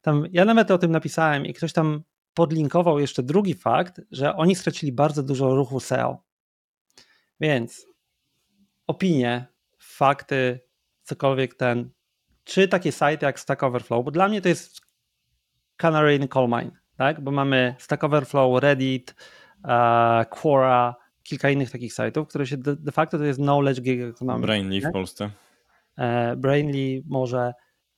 Tam, 0.00 0.24
ja 0.32 0.44
nawet 0.44 0.70
o 0.70 0.78
tym 0.78 0.90
napisałem 0.90 1.46
i 1.46 1.54
ktoś 1.54 1.72
tam 1.72 2.02
podlinkował 2.34 2.98
jeszcze 2.98 3.22
drugi 3.22 3.54
fakt, 3.54 4.00
że 4.10 4.36
oni 4.36 4.54
stracili 4.54 4.92
bardzo 4.92 5.22
dużo 5.22 5.54
ruchu 5.54 5.80
SEO. 5.80 6.22
Więc 7.40 7.86
opinie, 8.86 9.46
fakty, 9.78 10.60
cokolwiek 11.02 11.54
ten, 11.54 11.90
czy 12.44 12.68
takie 12.68 12.92
sajty 12.92 13.26
jak 13.26 13.40
Stack 13.40 13.62
Overflow, 13.62 14.04
bo 14.04 14.10
dla 14.10 14.28
mnie 14.28 14.40
to 14.40 14.48
jest 14.48 14.80
canary 15.76 16.16
in 16.16 16.28
coal 16.28 16.48
mine, 16.48 16.70
tak? 16.96 17.20
bo 17.20 17.30
mamy 17.30 17.74
Stack 17.78 18.04
Overflow, 18.04 18.62
Reddit, 18.62 19.14
uh, 19.64 20.28
Quora, 20.30 20.96
kilka 21.22 21.50
innych 21.50 21.70
takich 21.70 21.92
sajtów, 21.92 22.28
które 22.28 22.46
się 22.46 22.56
de, 22.56 22.76
de 22.76 22.92
facto 22.92 23.18
to 23.18 23.24
jest 23.24 23.38
knowledge 23.38 23.80
gig 23.80 24.00
economy. 24.00 24.40
Brainly 24.40 24.80
w 24.80 24.92
Polsce. 24.92 25.30
E, 25.98 26.36
Brainly 26.36 27.02
może 27.06 27.52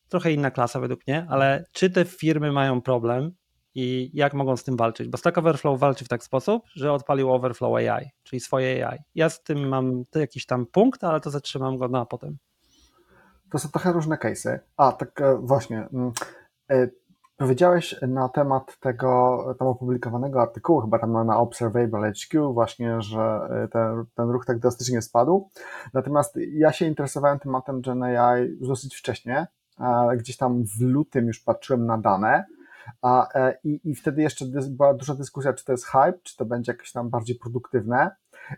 trochę 0.08 0.32
inna 0.32 0.50
klasa 0.50 0.80
według 0.80 1.06
mnie, 1.06 1.26
ale 1.30 1.64
czy 1.72 1.90
te 1.90 2.04
firmy 2.04 2.52
mają 2.52 2.82
problem 2.82 3.32
i 3.78 4.10
jak 4.14 4.34
mogą 4.34 4.56
z 4.56 4.64
tym 4.64 4.76
walczyć? 4.76 5.08
Bo 5.08 5.18
Stack 5.18 5.38
Overflow 5.38 5.80
walczy 5.80 6.04
w 6.04 6.08
taki 6.08 6.24
sposób, 6.24 6.62
że 6.74 6.92
odpalił 6.92 7.32
Overflow 7.32 7.74
AI, 7.74 8.10
czyli 8.22 8.40
swoje 8.40 8.88
AI. 8.88 8.98
Ja 9.14 9.30
z 9.30 9.42
tym 9.42 9.68
mam 9.68 10.04
jakiś 10.14 10.46
tam 10.46 10.66
punkt, 10.66 11.04
ale 11.04 11.20
to 11.20 11.30
zatrzymam 11.30 11.76
go 11.76 11.88
na 11.88 12.06
potem. 12.06 12.36
To 13.52 13.58
są 13.58 13.68
trochę 13.68 13.92
różne 13.92 14.16
case'y. 14.16 14.58
A, 14.76 14.92
tak 14.92 15.20
e, 15.20 15.38
właśnie. 15.42 15.88
Mm, 15.92 16.12
e, 16.70 16.88
Powiedziałeś 17.36 17.96
na 18.08 18.28
temat 18.28 18.78
tego 18.80 19.38
tam 19.58 19.68
opublikowanego 19.68 20.42
artykułu, 20.42 20.80
chyba 20.80 20.98
tam 20.98 21.26
na 21.26 21.38
Observable 21.38 22.12
HQ, 22.12 22.52
właśnie, 22.52 23.02
że 23.02 23.48
e, 23.50 23.68
ten, 23.68 24.04
ten 24.14 24.30
ruch 24.30 24.46
tak 24.46 24.58
drastycznie 24.58 25.02
spadł. 25.02 25.50
Natomiast 25.94 26.38
ja 26.52 26.72
się 26.72 26.86
interesowałem 26.86 27.38
tematem 27.38 27.80
Gen 27.80 28.02
AI 28.02 28.58
dosyć 28.60 28.96
wcześnie. 28.96 29.46
Gdzieś 30.16 30.36
tam 30.36 30.64
w 30.64 30.80
lutym 30.80 31.26
już 31.26 31.40
patrzyłem 31.40 31.86
na 31.86 31.98
dane. 31.98 32.44
A, 33.02 33.34
e, 33.34 33.58
i, 33.64 33.80
I 33.84 33.94
wtedy 33.94 34.22
jeszcze 34.22 34.44
była 34.70 34.94
duża 34.94 35.14
dyskusja, 35.14 35.52
czy 35.52 35.64
to 35.64 35.72
jest 35.72 35.86
hype, 35.86 36.18
czy 36.22 36.36
to 36.36 36.44
będzie 36.44 36.72
jakieś 36.72 36.92
tam 36.92 37.10
bardziej 37.10 37.36
produktywne. 37.36 38.10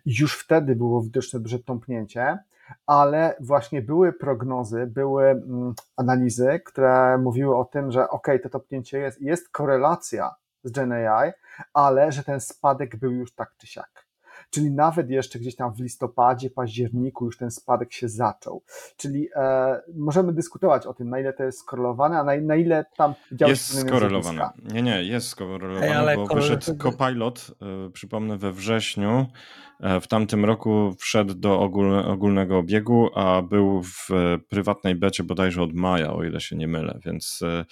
Już 0.06 0.38
wtedy 0.38 0.76
było 0.76 1.02
widoczne 1.02 1.40
duże 1.40 1.58
tąpnięcie 1.58 2.38
ale 2.86 3.36
właśnie 3.40 3.82
były 3.82 4.12
prognozy, 4.12 4.86
były 4.86 5.24
mm, 5.24 5.74
analizy, 5.96 6.60
które 6.64 7.18
mówiły 7.18 7.56
o 7.56 7.64
tym, 7.64 7.92
że 7.92 8.08
ok, 8.08 8.26
to 8.42 8.48
topnięcie 8.48 8.98
jest, 8.98 9.20
jest 9.20 9.48
korelacja 9.48 10.34
z 10.64 10.70
GenAI, 10.70 11.32
ale 11.74 12.12
że 12.12 12.24
ten 12.24 12.40
spadek 12.40 12.96
był 12.96 13.12
już 13.12 13.34
tak 13.34 13.54
czy 13.58 13.66
siak. 13.66 14.07
Czyli 14.50 14.70
nawet 14.70 15.10
jeszcze 15.10 15.38
gdzieś 15.38 15.56
tam 15.56 15.74
w 15.74 15.80
listopadzie, 15.80 16.50
październiku 16.50 17.24
już 17.24 17.38
ten 17.38 17.50
spadek 17.50 17.92
się 17.92 18.08
zaczął. 18.08 18.62
Czyli 18.96 19.28
e, 19.36 19.80
możemy 19.94 20.32
dyskutować 20.32 20.86
o 20.86 20.94
tym, 20.94 21.10
na 21.10 21.20
ile 21.20 21.32
to 21.32 21.44
jest 21.44 21.58
skorelowane, 21.58 22.18
a 22.18 22.24
na, 22.24 22.36
na 22.36 22.56
ile 22.56 22.84
tam 22.96 23.14
działa 23.32 23.50
Jest 23.50 23.80
skorelowane. 23.80 24.50
Nie, 24.72 24.82
nie, 24.82 25.04
jest 25.04 25.28
skorelowane, 25.28 26.10
Ej, 26.10 26.16
bo 26.16 26.26
wyszedł 26.26 26.76
Copilot, 26.76 27.50
y, 27.86 27.90
przypomnę, 27.90 28.38
we 28.38 28.52
wrześniu 28.52 29.26
w 29.80 30.06
tamtym 30.06 30.44
roku 30.44 30.94
wszedł 30.98 31.34
do 31.34 31.60
ogólnego 32.06 32.58
obiegu, 32.58 33.10
a 33.14 33.42
był 33.42 33.82
w 33.82 34.08
prywatnej 34.48 34.94
becie 34.94 35.24
bodajże 35.24 35.62
od 35.62 35.72
maja, 35.72 36.12
o 36.12 36.24
ile 36.24 36.40
się 36.40 36.56
nie 36.56 36.68
mylę, 36.68 36.98
więc 37.04 37.40
e, 37.42 37.64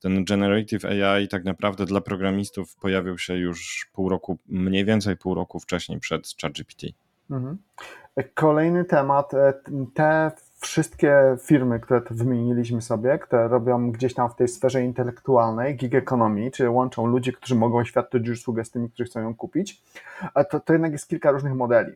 ten 0.00 0.24
Generative 0.24 0.84
AI 0.84 1.28
tak 1.28 1.44
naprawdę 1.44 1.86
dla 1.86 2.00
programistów 2.00 2.76
pojawił 2.76 3.18
się 3.18 3.34
już 3.34 3.90
pół 3.92 4.08
roku, 4.08 4.38
mniej 4.46 4.84
więcej 4.84 5.16
pół 5.16 5.34
roku 5.34 5.60
wcześniej 5.60 6.00
przed 6.00 6.34
ChatGPT. 6.42 6.86
Mhm. 7.30 7.58
Kolejny 8.34 8.84
temat. 8.84 9.34
E, 9.34 9.52
te 9.94 10.30
wszystkie 10.62 11.36
firmy, 11.42 11.80
które 11.80 12.02
wymieniliśmy 12.10 12.82
sobie, 12.82 13.18
które 13.18 13.48
robią 13.48 13.92
gdzieś 13.92 14.14
tam 14.14 14.30
w 14.30 14.34
tej 14.34 14.48
sferze 14.48 14.82
intelektualnej, 14.82 15.76
gig 15.76 15.94
economy, 15.94 16.50
czyli 16.50 16.68
łączą 16.68 17.06
ludzi, 17.06 17.32
którzy 17.32 17.54
mogą 17.54 17.84
świadczyć 17.84 18.28
usługę 18.28 18.64
z 18.64 18.70
tymi, 18.70 18.90
którzy 18.90 19.04
chcą 19.04 19.20
ją 19.20 19.34
kupić, 19.34 19.82
to, 20.50 20.60
to 20.60 20.72
jednak 20.72 20.92
jest 20.92 21.08
kilka 21.08 21.30
różnych 21.30 21.54
modeli. 21.54 21.92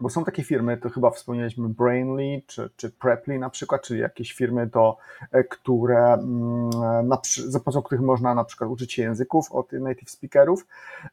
bo 0.00 0.08
są 0.10 0.24
takie 0.24 0.44
firmy, 0.44 0.76
to 0.76 0.90
chyba 0.90 1.10
wspomnieliśmy 1.10 1.68
Brainly 1.68 2.42
czy, 2.46 2.70
czy 2.76 2.90
Preply 2.90 3.38
na 3.38 3.50
przykład, 3.50 3.82
czyli 3.82 4.00
jakieś 4.00 4.32
firmy 4.32 4.70
to, 4.70 4.96
e, 5.32 5.44
które 5.44 6.12
mm, 6.12 6.70
na, 7.08 7.20
za 7.48 7.60
pomocą 7.60 7.82
których 7.82 8.04
można 8.04 8.34
na 8.34 8.44
przykład 8.44 8.70
uczyć 8.70 8.92
się 8.92 9.02
języków 9.02 9.52
od 9.52 9.72
native 9.72 10.10
speakerów, 10.10 10.66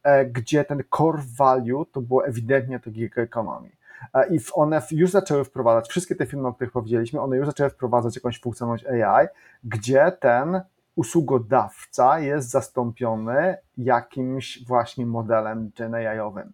e, 0.04 0.26
gdzie 0.26 0.66
ten 0.66 0.84
core 0.98 1.24
value 1.38 1.86
to 1.92 2.02
było 2.02 2.26
ewidentnie 2.26 2.80
to 2.80 2.92
gig 2.92 3.18
economy. 3.18 3.70
E, 4.14 4.36
I 4.36 4.40
one 4.54 4.82
już 4.92 5.12
zaczęły 5.12 5.44
wprowadzać, 5.44 5.90
wszystkie 5.90 6.16
te 6.16 6.26
firmy, 6.26 6.48
o 6.48 6.54
których 6.54 6.72
powiedzieliśmy, 6.72 7.22
one 7.22 7.38
już 7.38 7.46
zaczęły 7.48 7.70
wprowadzać 7.70 8.16
jakąś 8.16 8.42
funkcjonalność 8.42 8.86
AI, 8.86 9.28
gdzie 9.64 10.12
ten 10.20 10.62
usługodawca 10.96 12.20
jest 12.20 12.50
zastąpiony 12.50 13.58
jakimś 13.78 14.66
właśnie 14.68 15.06
modelem 15.06 15.72
Gen 15.78 15.96
AI-owym. 15.96 16.54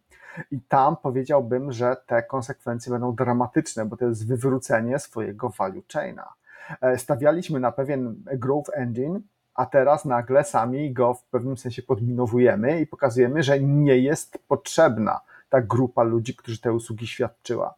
I 0.52 0.62
tam 0.62 0.98
powiedziałbym, 0.98 1.72
że 1.72 1.96
te 2.06 2.24
konsekwencje 2.24 2.92
będą 2.92 3.16
dramatyczne, 3.16 3.86
bo 3.86 3.98
to 3.98 4.06
jest 4.06 4.28
wywrócenie 4.28 5.00
swojego 5.00 5.50
value 5.50 5.84
chaina. 5.94 6.34
E, 6.82 6.98
stawialiśmy 6.98 7.60
na 7.60 7.72
pewien 7.72 8.24
growth 8.34 8.70
engine, 8.74 9.20
a 9.54 9.66
teraz 9.66 10.06
nagle 10.06 10.44
sami 10.44 10.94
go 10.94 11.14
w 11.14 11.24
pewnym 11.24 11.58
sensie 11.58 11.82
podminowujemy 11.82 12.82
i 12.82 12.88
pokazujemy, 12.88 13.44
że 13.44 13.60
nie 13.60 13.98
jest 13.98 14.38
potrzebna 14.48 15.20
ta 15.52 15.62
grupa 15.62 16.04
ludzi, 16.04 16.36
którzy 16.36 16.62
te 16.62 16.74
usługi 16.74 17.08
świadczyła. 17.08 17.76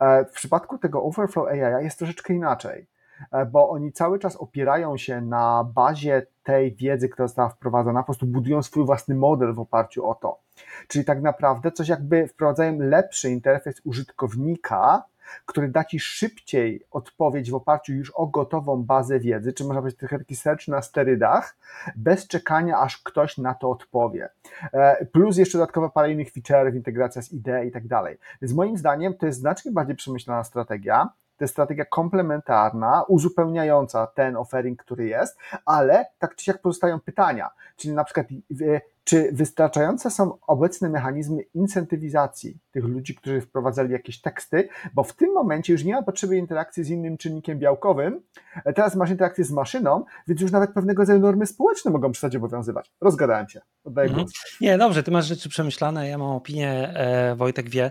E, 0.00 0.24
w 0.24 0.30
przypadku 0.30 0.78
tego 0.78 1.02
Overflow 1.02 1.48
AI 1.48 1.84
jest 1.84 1.98
troszeczkę 1.98 2.34
inaczej, 2.34 2.86
e, 3.32 3.46
bo 3.46 3.70
oni 3.70 3.92
cały 3.92 4.18
czas 4.18 4.36
opierają 4.36 4.96
się 4.96 5.20
na 5.20 5.64
bazie 5.74 6.26
tej 6.42 6.74
wiedzy, 6.74 7.08
która 7.08 7.28
została 7.28 7.48
wprowadzona, 7.48 8.00
po 8.00 8.06
prostu 8.06 8.26
budują 8.26 8.62
swój 8.62 8.84
własny 8.84 9.14
model 9.14 9.54
w 9.54 9.60
oparciu 9.60 10.08
o 10.08 10.14
to. 10.14 10.38
Czyli 10.88 11.04
tak 11.04 11.22
naprawdę 11.22 11.72
coś 11.72 11.88
jakby 11.88 12.28
wprowadzają 12.28 12.78
lepszy 12.78 13.30
interfejs 13.30 13.80
użytkownika, 13.84 15.02
który 15.46 15.68
da 15.68 15.84
Ci 15.84 16.00
szybciej 16.00 16.82
odpowiedź 16.90 17.50
w 17.50 17.54
oparciu 17.54 17.92
już 17.92 18.10
o 18.10 18.26
gotową 18.26 18.82
bazę 18.82 19.20
wiedzy, 19.20 19.52
czy 19.52 19.64
można 19.64 19.80
powiedzieć 19.80 20.00
trochę 20.00 20.18
taki 20.18 20.36
search 20.36 20.68
na 20.68 20.82
sterydach, 20.82 21.56
bez 21.96 22.26
czekania, 22.26 22.78
aż 22.78 22.98
ktoś 22.98 23.38
na 23.38 23.54
to 23.54 23.70
odpowie. 23.70 24.28
E, 24.72 25.06
plus 25.06 25.36
jeszcze 25.36 25.58
dodatkowe 25.58 25.90
parę 25.90 26.12
innych 26.12 26.32
feature'ów, 26.32 26.74
integracja 26.74 27.22
z 27.22 27.32
IDE 27.32 27.66
i 27.66 27.70
tak 27.70 27.86
dalej. 27.86 28.18
Więc 28.42 28.54
moim 28.54 28.76
zdaniem 28.76 29.14
to 29.14 29.26
jest 29.26 29.38
znacznie 29.38 29.72
bardziej 29.72 29.96
przemyślana 29.96 30.44
strategia, 30.44 31.08
to 31.36 31.44
jest 31.44 31.54
strategia 31.54 31.84
komplementarna, 31.84 33.02
uzupełniająca 33.08 34.06
ten 34.06 34.36
offering, 34.36 34.82
który 34.82 35.06
jest, 35.06 35.38
ale 35.64 36.06
tak 36.18 36.36
czy 36.36 36.44
siak 36.44 36.62
pozostają 36.62 37.00
pytania, 37.00 37.50
czyli 37.76 37.94
na 37.94 38.04
przykład 38.04 38.26
czy 39.06 39.28
wystarczające 39.32 40.10
są 40.10 40.38
obecne 40.46 40.88
mechanizmy 40.88 41.42
incentywizacji 41.42 42.58
tych 42.70 42.84
ludzi, 42.84 43.14
którzy 43.14 43.40
wprowadzali 43.40 43.92
jakieś 43.92 44.20
teksty, 44.20 44.68
bo 44.94 45.04
w 45.04 45.12
tym 45.12 45.32
momencie 45.32 45.72
już 45.72 45.84
nie 45.84 45.92
ma 45.92 46.02
potrzeby 46.02 46.36
interakcji 46.36 46.84
z 46.84 46.90
innym 46.90 47.16
czynnikiem 47.16 47.58
białkowym, 47.58 48.22
teraz 48.74 48.96
masz 48.96 49.10
interakcję 49.10 49.44
z 49.44 49.50
maszyną, 49.50 50.04
więc 50.28 50.40
już 50.40 50.52
nawet 50.52 50.70
pewnego 50.70 51.02
rodzaju 51.02 51.20
normy 51.20 51.46
społeczne 51.46 51.90
mogą 51.90 52.12
przestać 52.12 52.36
obowiązywać. 52.36 52.92
Rozgadałem 53.00 53.48
się. 53.48 53.60
Oddaję 53.84 54.08
mhm. 54.08 54.24
głos. 54.24 54.34
Nie, 54.60 54.78
dobrze, 54.78 55.02
ty 55.02 55.10
masz 55.10 55.26
rzeczy 55.26 55.48
przemyślane, 55.48 56.08
ja 56.08 56.18
mam 56.18 56.30
opinię, 56.30 56.70
e, 56.94 57.34
Wojtek 57.34 57.70
wie, 57.70 57.90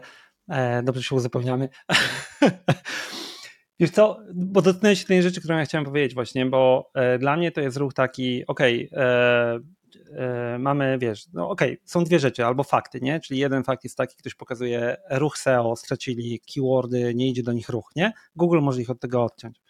e, 0.49 0.83
dobrze 0.83 1.03
się 1.03 1.15
uzupełniamy. 1.15 1.69
Wiesz 3.79 3.91
co, 3.91 4.19
bo 4.33 4.61
dotknąłeś 4.61 5.05
tej 5.05 5.23
rzeczy, 5.23 5.39
którą 5.39 5.57
ja 5.57 5.65
chciałem 5.65 5.85
powiedzieć 5.85 6.13
właśnie, 6.13 6.45
bo 6.45 6.91
e, 6.93 7.19
dla 7.19 7.37
mnie 7.37 7.51
to 7.51 7.61
jest 7.61 7.77
ruch 7.77 7.93
taki, 7.93 8.47
okej, 8.47 8.89
okay, 8.91 9.03
e, 9.03 9.59
e, 10.53 10.59
mamy, 10.59 10.97
wiesz, 10.97 11.25
no 11.33 11.49
okej, 11.49 11.73
okay, 11.73 11.81
są 11.85 12.03
dwie 12.03 12.19
rzeczy, 12.19 12.45
albo 12.45 12.63
fakty, 12.63 13.01
nie? 13.01 13.19
Czyli 13.19 13.39
jeden 13.39 13.63
fakt 13.63 13.83
jest 13.83 13.97
taki, 13.97 14.17
ktoś 14.17 14.35
pokazuje 14.35 14.97
ruch 15.09 15.37
SEO, 15.37 15.75
stracili 15.75 16.39
keywordy, 16.53 17.15
nie 17.15 17.29
idzie 17.29 17.43
do 17.43 17.53
nich 17.53 17.69
ruch, 17.69 17.91
nie? 17.95 18.13
Google 18.35 18.59
może 18.59 18.81
ich 18.81 18.89
od 18.89 18.99
tego 18.99 19.23
odciąć. 19.23 19.61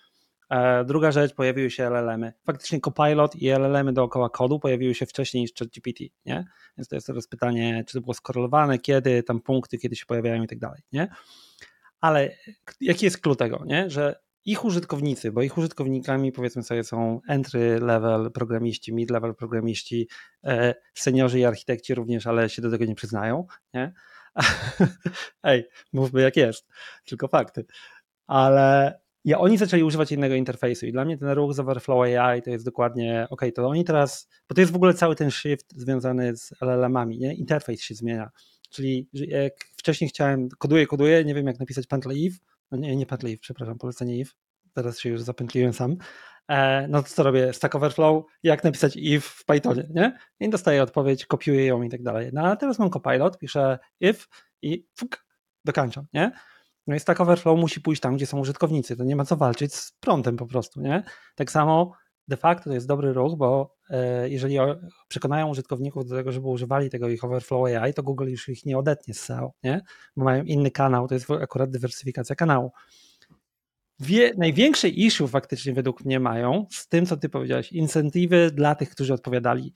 E, 0.50 0.86
druga 0.86 1.12
rzecz, 1.12 1.34
pojawiły 1.34 1.72
się 1.72 1.90
LLM-y. 1.90 2.34
Faktycznie 2.46 2.80
Copilot 2.80 3.36
i 3.36 3.50
LLM-y 3.50 3.94
dookoła 3.94 4.30
kodu 4.30 4.60
pojawiły 4.60 4.96
się 4.96 5.06
wcześniej 5.06 5.42
niż 5.42 5.54
ChatGPT, 5.54 6.04
nie? 6.26 6.46
Więc 6.78 6.88
to 6.88 6.96
jest 6.96 7.08
teraz 7.08 7.28
pytanie, 7.28 7.84
czy 7.88 7.94
to 7.94 8.02
było 8.02 8.14
skorelowane, 8.14 8.80
kiedy, 8.80 9.24
tam 9.24 9.42
punkty, 9.42 9.78
kiedy 9.78 9.96
się 9.96 10.06
pojawiają 10.06 10.44
i 10.44 10.48
tak 10.48 10.60
dalej, 10.60 10.82
nie? 10.92 11.08
Ale 12.06 12.36
jaki 12.82 13.06
jest 13.06 13.22
klucz 13.22 13.38
tego, 13.38 13.64
nie? 13.66 13.90
że 13.90 14.16
ich 14.46 14.66
użytkownicy, 14.66 15.32
bo 15.32 15.42
ich 15.42 15.58
użytkownikami 15.58 16.32
powiedzmy 16.32 16.64
sobie 16.64 16.84
są 16.84 17.22
entry 17.28 17.80
level 17.80 18.32
programiści, 18.32 18.94
mid 18.94 19.12
level 19.12 19.36
programiści, 19.36 20.08
e, 20.44 20.76
seniorzy 20.94 21.40
i 21.40 21.46
architekci 21.46 21.96
również, 21.96 22.28
ale 22.28 22.50
się 22.50 22.62
do 22.62 22.72
tego 22.72 22.86
nie 22.86 22.96
przyznają. 22.96 23.46
Nie? 23.74 23.94
Ej, 25.44 25.66
mówmy 25.94 26.22
jak 26.22 26.38
jest, 26.38 26.68
tylko 27.06 27.28
fakty. 27.28 27.66
Ale 28.28 29.00
ja, 29.24 29.40
oni 29.40 29.58
zaczęli 29.58 29.84
używać 29.84 30.12
innego 30.12 30.36
interfejsu 30.36 30.86
i 30.86 30.92
dla 30.92 31.06
mnie 31.06 31.18
ten 31.18 31.30
ruch 31.30 31.54
z 31.54 31.60
Overflow 31.60 32.02
AI 32.02 32.42
to 32.42 32.50
jest 32.50 32.66
dokładnie, 32.66 33.28
ok, 33.30 33.42
to 33.56 33.68
oni 33.68 33.84
teraz, 33.84 34.30
bo 34.50 34.56
to 34.56 34.62
jest 34.62 34.74
w 34.74 34.76
ogóle 34.76 34.94
cały 34.94 35.16
ten 35.16 35.32
shift 35.32 35.74
związany 35.76 36.38
z 36.38 36.54
LLM-ami, 36.62 37.20
nie? 37.20 37.34
interfejs 37.36 37.82
się 37.82 37.96
zmienia. 37.96 38.30
Czyli 38.70 39.10
jak 39.14 39.54
wcześniej 39.86 40.10
chciałem, 40.10 40.50
koduję, 40.50 40.88
koduję, 40.88 41.26
nie 41.26 41.34
wiem 41.36 41.48
jak 41.48 41.60
napisać 41.60 41.88
pętlę 41.88 42.16
if, 42.16 42.38
no 42.72 42.78
nie, 42.78 42.96
nie 42.96 43.06
pętlę 43.06 43.32
if, 43.32 43.40
przepraszam, 43.42 43.78
polecenie 43.78 44.18
if, 44.18 44.32
teraz 44.74 45.00
się 45.00 45.10
już 45.10 45.22
zapętliłem 45.22 45.74
sam, 45.74 45.98
e, 46.48 46.88
no 46.88 47.04
to 47.04 47.10
co 47.10 47.24
robię, 47.24 47.54
Stack 47.54 47.76
Overflow, 47.76 48.26
jak 48.44 48.64
napisać 48.64 48.96
if 48.96 49.30
w 49.30 49.46
Pythonie, 49.46 49.88
nie? 49.94 50.18
I 50.40 50.50
dostaję 50.50 50.84
odpowiedź, 50.84 51.26
kopiuję 51.26 51.66
ją 51.66 51.82
i 51.82 51.90
tak 51.90 52.04
dalej. 52.04 52.30
No 52.34 52.42
ale 52.42 52.58
teraz 52.58 52.80
mam 52.80 52.90
Copilot, 52.90 53.38
piszę 53.38 53.80
if 54.00 54.26
i 54.62 54.88
fuk, 54.96 55.26
dokańczam, 55.66 56.06
nie? 56.14 56.32
No 56.88 56.96
i 56.96 57.00
Stack 57.00 57.22
Overflow 57.22 57.60
musi 57.60 57.82
pójść 57.82 58.02
tam, 58.02 58.16
gdzie 58.16 58.26
są 58.26 58.40
użytkownicy, 58.40 58.98
to 58.98 59.04
nie 59.04 59.16
ma 59.16 59.26
co 59.26 59.38
walczyć 59.38 59.76
z 59.76 59.92
prądem 59.92 60.38
po 60.38 60.46
prostu, 60.46 60.82
nie? 60.82 61.04
Tak 61.36 61.52
samo 61.52 61.92
de 62.28 62.38
facto 62.38 62.70
to 62.70 62.74
jest 62.74 62.88
dobry 62.88 63.14
ruch, 63.14 63.38
bo 63.38 63.76
e, 63.90 64.30
jeżeli 64.30 64.58
przekonają 65.08 65.50
użytkowników 65.50 66.06
do 66.06 66.16
tego, 66.16 66.32
żeby 66.32 66.48
używali 66.48 66.90
tego 66.90 67.10
ich 67.10 67.24
Overflow 67.24 67.66
AI, 67.66 67.94
to 67.94 68.04
Google 68.04 68.28
już 68.28 68.50
ich 68.50 68.66
nie 68.66 68.78
odetnie 68.78 69.14
z 69.14 69.20
SEO, 69.20 69.54
nie? 69.64 69.82
bo 70.18 70.26
mają 70.26 70.44
inny 70.44 70.72
kanał, 70.72 71.08
to 71.08 71.14
jest 71.14 71.32
akurat 71.32 71.70
dywersyfikacja 71.70 72.36
kanału. 72.36 72.72
Wie, 74.00 74.32
największe 74.38 74.90
issue 74.90 75.28
faktycznie 75.28 75.74
według 75.74 76.06
mnie 76.06 76.20
mają 76.20 76.66
z 76.72 76.88
tym, 76.88 77.06
co 77.06 77.18
ty 77.18 77.30
powiedziałeś, 77.30 77.72
incentywy 77.72 78.52
dla 78.52 78.76
tych, 78.76 78.90
którzy 78.90 79.14
odpowiadali. 79.14 79.74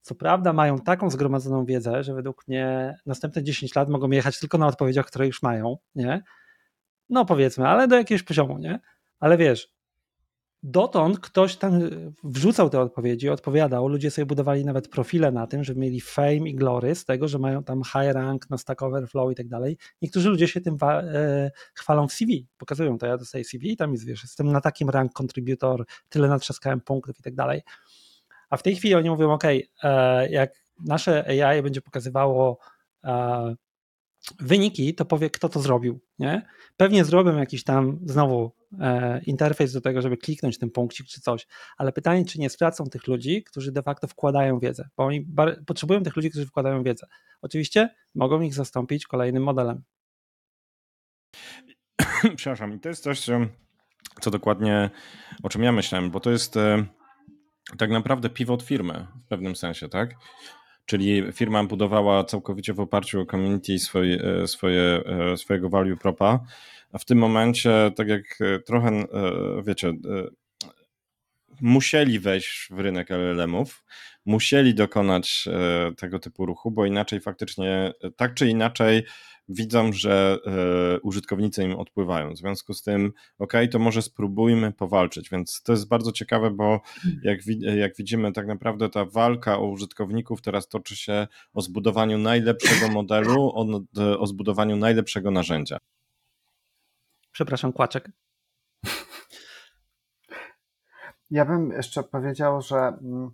Co 0.00 0.14
prawda 0.14 0.52
mają 0.52 0.78
taką 0.78 1.10
zgromadzoną 1.10 1.64
wiedzę, 1.64 2.04
że 2.04 2.14
według 2.14 2.48
mnie 2.48 2.94
następne 3.06 3.42
10 3.42 3.74
lat 3.74 3.88
mogą 3.88 4.10
jechać 4.10 4.40
tylko 4.40 4.58
na 4.58 4.66
odpowiedziach, 4.66 5.06
które 5.06 5.26
już 5.26 5.42
mają, 5.42 5.76
nie? 5.94 6.22
No 7.08 7.24
powiedzmy, 7.24 7.68
ale 7.68 7.88
do 7.88 7.96
jakiegoś 7.96 8.22
poziomu, 8.22 8.58
nie? 8.58 8.80
Ale 9.20 9.36
wiesz, 9.36 9.71
dotąd 10.62 11.20
ktoś 11.20 11.56
tam 11.56 11.80
wrzucał 12.24 12.70
te 12.70 12.80
odpowiedzi, 12.80 13.28
odpowiadał, 13.28 13.88
ludzie 13.88 14.10
sobie 14.10 14.26
budowali 14.26 14.64
nawet 14.64 14.88
profile 14.88 15.32
na 15.32 15.46
tym, 15.46 15.64
żeby 15.64 15.80
mieli 15.80 16.00
fame 16.00 16.36
i 16.48 16.54
glory 16.54 16.94
z 16.94 17.04
tego, 17.04 17.28
że 17.28 17.38
mają 17.38 17.64
tam 17.64 17.82
high 17.84 18.12
rank 18.12 18.50
na 18.50 18.58
Stack 18.58 18.82
Overflow 18.82 19.32
i 19.32 19.34
tak 19.34 19.48
dalej. 19.48 19.76
Niektórzy 20.02 20.28
ludzie 20.28 20.48
się 20.48 20.60
tym 20.60 20.76
e, 20.82 21.50
chwalą 21.74 22.08
w 22.08 22.12
CV, 22.12 22.46
pokazują 22.58 22.98
to, 22.98 23.06
ja 23.06 23.18
dostaję 23.18 23.44
CV 23.44 23.72
i 23.72 23.76
tam 23.76 23.92
jest, 23.92 24.06
wiesz, 24.06 24.22
jestem 24.22 24.52
na 24.52 24.60
takim 24.60 24.90
rank 24.90 25.12
contributor, 25.20 25.84
tyle 26.08 26.28
natrzaskałem 26.28 26.80
punktów 26.80 27.20
i 27.20 27.22
tak 27.22 27.34
dalej. 27.34 27.62
A 28.50 28.56
w 28.56 28.62
tej 28.62 28.76
chwili 28.76 28.94
oni 28.94 29.10
mówią, 29.10 29.32
ok, 29.32 29.44
e, 29.82 30.30
jak 30.30 30.52
nasze 30.84 31.44
AI 31.46 31.62
będzie 31.62 31.80
pokazywało 31.80 32.58
e, 33.04 33.54
wyniki, 34.40 34.94
to 34.94 35.04
powie, 35.04 35.30
kto 35.30 35.48
to 35.48 35.60
zrobił. 35.60 36.00
Nie? 36.18 36.46
Pewnie 36.76 37.04
zrobią 37.04 37.36
jakiś 37.36 37.64
tam 37.64 37.98
znowu 38.04 38.52
e, 38.80 39.20
interfejs 39.26 39.72
do 39.72 39.80
tego, 39.80 40.02
żeby 40.02 40.16
kliknąć 40.16 40.58
ten 40.58 40.70
punkcik 40.70 41.06
czy 41.06 41.20
coś, 41.20 41.46
ale 41.76 41.92
pytanie, 41.92 42.24
czy 42.24 42.40
nie 42.40 42.50
stracą 42.50 42.84
tych 42.84 43.06
ludzi, 43.06 43.44
którzy 43.44 43.72
de 43.72 43.82
facto 43.82 44.06
wkładają 44.06 44.58
wiedzę, 44.58 44.88
bo 44.96 45.04
oni 45.04 45.26
potrzebują 45.66 46.02
tych 46.02 46.16
ludzi, 46.16 46.30
którzy 46.30 46.46
wkładają 46.46 46.82
wiedzę. 46.82 47.06
Oczywiście 47.42 47.94
mogą 48.14 48.40
ich 48.40 48.54
zastąpić 48.54 49.06
kolejnym 49.06 49.42
modelem. 49.42 49.82
Przepraszam, 52.36 52.74
i 52.74 52.80
to 52.80 52.88
jest 52.88 53.02
coś, 53.02 53.26
co 54.20 54.30
dokładnie, 54.30 54.90
o 55.42 55.48
czym 55.48 55.62
ja 55.62 55.72
myślałem, 55.72 56.10
bo 56.10 56.20
to 56.20 56.30
jest 56.30 56.56
e, 56.56 56.84
tak 57.78 57.90
naprawdę 57.90 58.30
pivot 58.30 58.62
firmy 58.62 59.06
w 59.24 59.28
pewnym 59.28 59.56
sensie, 59.56 59.88
tak? 59.88 60.14
Czyli 60.86 61.32
firma 61.32 61.64
budowała 61.64 62.24
całkowicie 62.24 62.72
w 62.72 62.80
oparciu 62.80 63.20
o 63.20 63.26
community 63.26 63.78
swoje, 63.78 64.46
swoje, 64.46 65.02
swojego 65.36 65.68
value 65.68 65.96
propa, 65.96 66.40
a 66.92 66.98
w 66.98 67.04
tym 67.04 67.18
momencie, 67.18 67.90
tak 67.96 68.08
jak 68.08 68.40
e, 68.40 68.58
trochę, 68.58 68.88
e, 68.88 69.06
wiecie, 69.62 69.88
e, 69.88 69.94
musieli 71.60 72.18
wejść 72.18 72.68
w 72.70 72.78
rynek 72.78 73.10
LLM-ów, 73.10 73.84
musieli 74.24 74.74
dokonać 74.74 75.48
tego 75.96 76.18
typu 76.18 76.46
ruchu, 76.46 76.70
bo 76.70 76.86
inaczej 76.86 77.20
faktycznie, 77.20 77.92
tak 78.16 78.34
czy 78.34 78.48
inaczej, 78.48 79.04
widzą, 79.52 79.92
że 79.92 80.38
e, 80.46 81.00
użytkownicy 81.00 81.64
im 81.64 81.76
odpływają. 81.76 82.34
W 82.34 82.38
związku 82.38 82.74
z 82.74 82.82
tym, 82.82 83.12
ok, 83.38 83.52
to 83.70 83.78
może 83.78 84.02
spróbujmy 84.02 84.72
powalczyć. 84.72 85.30
Więc 85.30 85.62
to 85.62 85.72
jest 85.72 85.88
bardzo 85.88 86.12
ciekawe, 86.12 86.50
bo 86.50 86.80
jak, 87.22 87.38
jak 87.76 87.96
widzimy, 87.96 88.32
tak 88.32 88.46
naprawdę 88.46 88.88
ta 88.88 89.04
walka 89.04 89.58
o 89.58 89.66
użytkowników 89.66 90.42
teraz 90.42 90.68
toczy 90.68 90.96
się 90.96 91.26
o 91.54 91.60
zbudowaniu 91.60 92.18
najlepszego 92.18 92.88
modelu, 92.88 93.52
o, 93.54 93.66
o 94.18 94.26
zbudowaniu 94.26 94.76
najlepszego 94.76 95.30
narzędzia. 95.30 95.78
Przepraszam, 97.32 97.72
kłaczek. 97.72 98.10
Ja 101.30 101.44
bym 101.44 101.70
jeszcze 101.70 102.02
powiedział, 102.02 102.62
że 102.62 102.76
mm, 102.76 103.30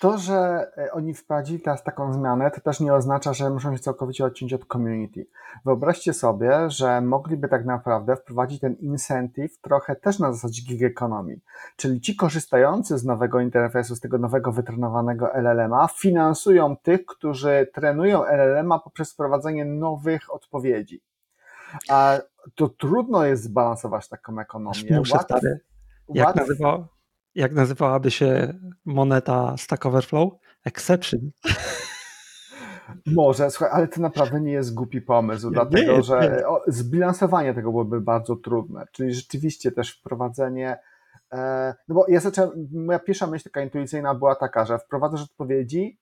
to, 0.00 0.18
że 0.18 0.66
e, 0.78 0.92
oni 0.92 1.14
wprowadzili 1.14 1.60
teraz 1.60 1.82
taką 1.82 2.12
zmianę, 2.12 2.50
to 2.50 2.60
też 2.60 2.80
nie 2.80 2.94
oznacza, 2.94 3.32
że 3.32 3.50
muszą 3.50 3.76
się 3.76 3.82
całkowicie 3.82 4.24
odciąć 4.24 4.52
od 4.52 4.66
community. 4.66 5.26
Wyobraźcie 5.64 6.12
sobie, 6.12 6.70
że 6.70 7.00
mogliby 7.00 7.48
tak 7.48 7.64
naprawdę 7.64 8.16
wprowadzić 8.16 8.60
ten 8.60 8.74
incentive 8.74 9.60
trochę 9.60 9.96
też 9.96 10.18
na 10.18 10.32
zasadzie 10.32 10.62
gig 10.62 10.82
economy, 10.82 11.40
czyli 11.76 12.00
ci 12.00 12.16
korzystający 12.16 12.98
z 12.98 13.04
nowego 13.04 13.40
interfejsu, 13.40 13.96
z 13.96 14.00
tego 14.00 14.18
nowego 14.18 14.52
wytrenowanego 14.52 15.34
LLM-a, 15.34 15.88
finansują 15.88 16.76
tych, 16.76 17.06
którzy 17.06 17.70
trenują 17.74 18.24
LLM-a 18.24 18.78
poprzez 18.78 19.12
wprowadzenie 19.12 19.64
nowych 19.64 20.34
odpowiedzi. 20.34 21.02
A 21.88 22.18
to 22.54 22.68
trudno 22.68 23.24
jest 23.24 23.42
zbalansować 23.42 24.08
taką 24.08 24.40
ekonomię. 24.40 24.98
Muszę, 24.98 25.14
Łatw-. 25.14 25.42
Jak, 26.14 26.36
jak 27.34 27.52
nazywałaby 27.52 28.10
się 28.10 28.54
moneta 28.84 29.54
Stack 29.56 29.86
Overflow? 29.86 30.32
Exception. 30.64 31.20
Może, 33.06 33.50
słuchaj, 33.50 33.70
ale 33.72 33.88
to 33.88 34.00
naprawdę 34.00 34.40
nie 34.40 34.52
jest 34.52 34.74
głupi 34.74 35.00
pomysł, 35.00 35.46
Nie, 35.46 35.52
dlatego 35.54 35.92
nie, 35.96 36.02
że 36.02 36.20
nie. 36.20 36.72
zbilansowanie 36.72 37.54
tego 37.54 37.70
byłoby 37.70 38.00
bardzo 38.00 38.36
trudne. 38.36 38.86
Czyli 38.92 39.14
rzeczywiście 39.14 39.72
też 39.72 39.98
wprowadzenie. 39.98 40.78
E, 41.32 41.74
no 41.88 41.94
bo 41.94 42.04
ja 42.08 42.20
zacząłem, 42.20 42.68
moja 42.72 42.98
pierwsza 42.98 43.26
myśl 43.26 43.44
taka 43.44 43.60
intuicyjna 43.62 44.14
była 44.14 44.34
taka, 44.34 44.64
że 44.64 44.78
wprowadzasz 44.78 45.22
odpowiedzi, 45.22 45.98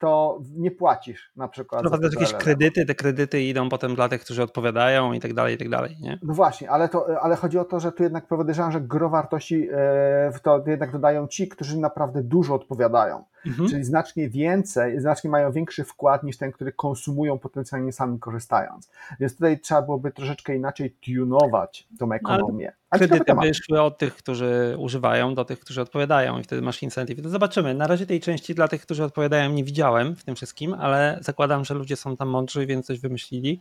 to 0.00 0.38
nie 0.56 0.70
płacisz 0.70 1.32
na 1.36 1.48
przykład. 1.48 1.82
za 1.82 1.88
Wprowadzasz 1.88 2.14
te 2.14 2.20
jakieś 2.20 2.38
kredyty, 2.38 2.86
te 2.86 2.94
kredyty 2.94 3.42
idą 3.42 3.68
potem 3.68 3.94
dla 3.94 4.08
tych, 4.08 4.20
którzy 4.20 4.42
odpowiadają 4.42 5.12
i 5.12 5.20
tak 5.20 5.34
dalej, 5.34 5.54
i 5.54 5.58
tak 5.58 5.68
dalej, 5.68 5.96
nie? 6.00 6.18
No 6.22 6.34
właśnie, 6.34 6.70
ale, 6.70 6.88
to, 6.88 7.06
ale 7.22 7.36
chodzi 7.36 7.58
o 7.58 7.64
to, 7.64 7.80
że 7.80 7.92
tu 7.92 8.02
jednak 8.02 8.26
podejrzewam, 8.26 8.72
że 8.72 8.80
gro 8.80 9.08
wartości 9.08 9.68
e, 9.72 10.32
w 10.32 10.40
to 10.42 10.62
jednak 10.66 10.92
dodają 10.92 11.26
ci, 11.26 11.48
którzy 11.48 11.78
naprawdę 11.78 12.22
dużo 12.22 12.54
odpowiadają. 12.54 13.24
Mhm. 13.46 13.68
Czyli 13.68 13.84
znacznie 13.84 14.28
więcej, 14.28 15.00
znacznie 15.00 15.30
mają 15.30 15.52
większy 15.52 15.84
wkład 15.84 16.22
niż 16.22 16.36
ten, 16.36 16.52
który 16.52 16.72
konsumują 16.72 17.38
potencjalnie 17.38 17.92
sami 17.92 18.18
korzystając. 18.18 18.90
Więc 19.20 19.34
tutaj 19.34 19.60
trzeba 19.60 19.82
byłoby 19.82 20.12
troszeczkę 20.12 20.56
inaczej 20.56 20.96
tunować 21.04 21.88
tą 21.98 22.12
ekonomię. 22.12 22.72
A 22.90 22.98
ciekawy 22.98 23.24
Kredyty 23.24 23.48
wyszły 23.48 23.82
od 23.82 23.98
tych, 23.98 24.16
którzy 24.16 24.76
używają, 24.78 25.34
do 25.34 25.44
tych, 25.44 25.60
którzy 25.60 25.80
odpowiadają 25.80 26.38
i 26.38 26.42
wtedy 26.42 26.62
masz 26.62 26.82
incentive. 26.82 27.22
To 27.22 27.28
zobaczymy. 27.28 27.74
Na 27.74 27.86
razie 27.86 28.06
tej 28.06 28.20
części 28.20 28.54
dla 28.54 28.68
tych, 28.68 28.82
którzy 28.82 29.04
odpowiadają 29.04 29.50
nie 29.52 29.64
widziałem 29.64 29.89
w 30.16 30.24
tym 30.24 30.36
wszystkim, 30.36 30.74
ale 30.74 31.18
zakładam, 31.20 31.64
że 31.64 31.74
ludzie 31.74 31.96
są 31.96 32.16
tam 32.16 32.28
mądrzy, 32.28 32.66
więc 32.66 32.86
coś 32.86 33.00
wymyślili 33.00 33.60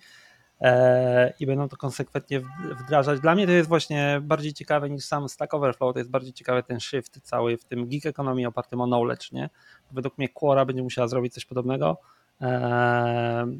e, 0.61 1.33
i 1.39 1.45
będą 1.45 1.69
to 1.69 1.77
konsekwentnie 1.77 2.41
wdrażać. 2.79 3.19
Dla 3.19 3.35
mnie 3.35 3.45
to 3.45 3.51
jest 3.51 3.69
właśnie 3.69 4.21
bardziej 4.23 4.53
ciekawe 4.53 4.89
niż 4.89 5.05
sam 5.05 5.29
Stack 5.29 5.53
Overflow, 5.53 5.93
to 5.93 5.99
jest 5.99 6.11
bardziej 6.11 6.33
ciekawy 6.33 6.63
ten 6.63 6.79
shift 6.79 7.19
cały 7.23 7.57
w 7.57 7.65
tym 7.65 7.87
gig 7.87 8.05
economy 8.05 8.47
opartym 8.47 8.81
o 8.81 8.85
knowledge, 8.85 9.31
nie? 9.31 9.49
Według 9.91 10.17
mnie 10.17 10.29
Quora 10.29 10.65
będzie 10.65 10.83
musiała 10.83 11.07
zrobić 11.07 11.33
coś 11.33 11.45
podobnego. 11.45 11.97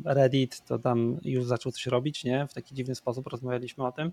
Reddit 0.06 0.62
to 0.66 0.80
tam 0.80 1.18
już 1.24 1.46
zaczął 1.46 1.72
coś 1.72 1.86
robić, 1.86 2.24
nie? 2.24 2.48
W 2.48 2.54
taki 2.54 2.76
dziwny 2.76 2.96
sposób 2.96 3.28
rozmawialiśmy 3.28 3.86
o 3.86 3.92
tym. 3.92 4.12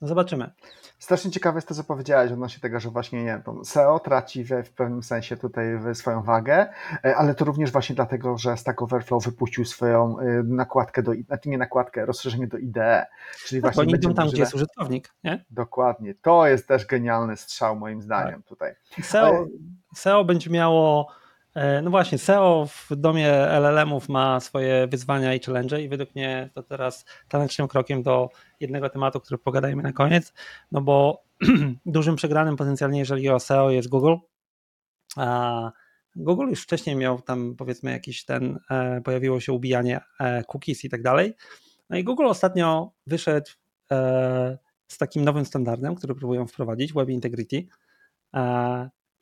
No 0.00 0.08
zobaczymy. 0.08 0.50
Strasznie 0.98 1.30
ciekawe 1.30 1.56
jest 1.58 1.68
to, 1.68 1.74
co 1.74 1.84
powiedziałeś 1.84 2.32
odnośnie 2.32 2.60
tego, 2.60 2.80
że 2.80 2.90
właśnie 2.90 3.24
nie 3.24 3.42
to 3.44 3.64
SEO 3.64 3.98
traci 3.98 4.44
w 4.44 4.70
pewnym 4.76 5.02
sensie 5.02 5.36
tutaj 5.36 5.66
swoją 5.94 6.22
wagę, 6.22 6.66
e, 7.04 7.16
ale 7.16 7.34
to 7.34 7.44
również 7.44 7.70
właśnie 7.72 7.94
dlatego, 7.94 8.38
że 8.38 8.56
Stack 8.56 8.82
Overflow 8.82 9.24
wypuścił 9.24 9.64
swoją 9.64 10.18
e, 10.18 10.42
nakładkę 10.42 11.02
do, 11.02 11.12
znaczy 11.26 11.48
nie 11.48 11.58
nakładkę, 11.58 12.06
rozszerzenie 12.06 12.46
do 12.46 12.58
IDE, 12.58 13.06
czyli 13.46 13.62
Tak, 13.62 13.74
właśnie 13.74 13.96
idą 13.96 14.14
tam, 14.14 14.28
gdzie 14.28 14.40
jest 14.40 14.54
użytkownik, 14.54 15.14
nie? 15.24 15.44
Dokładnie. 15.50 16.14
To 16.22 16.46
jest 16.46 16.68
też 16.68 16.86
genialny 16.86 17.36
strzał 17.36 17.76
moim 17.76 18.02
zdaniem 18.02 18.42
Tak. 18.42 18.48
tutaj. 18.48 18.74
SEO, 19.02 19.26
Ale- 19.26 19.46
SEO 19.94 20.24
będzie 20.24 20.50
miało, 20.50 21.08
no 21.82 21.90
właśnie, 21.90 22.18
SEO 22.18 22.66
w 22.66 22.96
domie 22.96 23.32
LLM-ów 23.32 24.08
ma 24.08 24.40
swoje 24.40 24.86
wyzwania 24.86 25.34
i 25.34 25.40
challenge 25.40 25.82
i 25.82 25.88
według 25.88 26.14
mnie 26.14 26.50
to 26.54 26.62
teraz 26.62 27.04
tanecznym 27.28 27.68
krokiem 27.68 28.02
do 28.02 28.28
jednego 28.60 28.90
tematu, 28.90 29.20
który 29.20 29.38
pogadajmy 29.38 29.82
na 29.82 29.92
koniec, 29.92 30.32
no 30.72 30.80
bo 30.80 31.24
dużym 31.86 32.16
przegranym 32.16 32.56
potencjalnie, 32.56 32.98
jeżeli 32.98 33.30
o 33.30 33.40
SEO 33.40 33.70
jest 33.70 33.88
Google, 33.88 34.14
a 35.16 35.70
Google 36.16 36.48
już 36.48 36.62
wcześniej 36.62 36.96
miał 36.96 37.22
tam 37.22 37.54
powiedzmy 37.56 37.90
jakiś 37.90 38.24
ten, 38.24 38.58
e, 38.70 39.00
pojawiło 39.00 39.40
się 39.40 39.52
ubijanie 39.52 40.00
e, 40.20 40.44
cookies 40.44 40.84
i 40.84 40.88
tak 40.90 41.02
dalej. 41.02 41.34
No 41.90 41.96
i 41.96 42.04
Google 42.04 42.26
ostatnio 42.26 42.92
wyszedł 43.06 43.50
e, 43.90 44.58
z 44.88 44.98
takim 44.98 45.24
nowym 45.24 45.44
standardem, 45.44 45.94
który 45.94 46.14
próbują 46.14 46.46
wprowadzić, 46.46 46.92
Web 46.92 47.08
Integrity. 47.08 47.66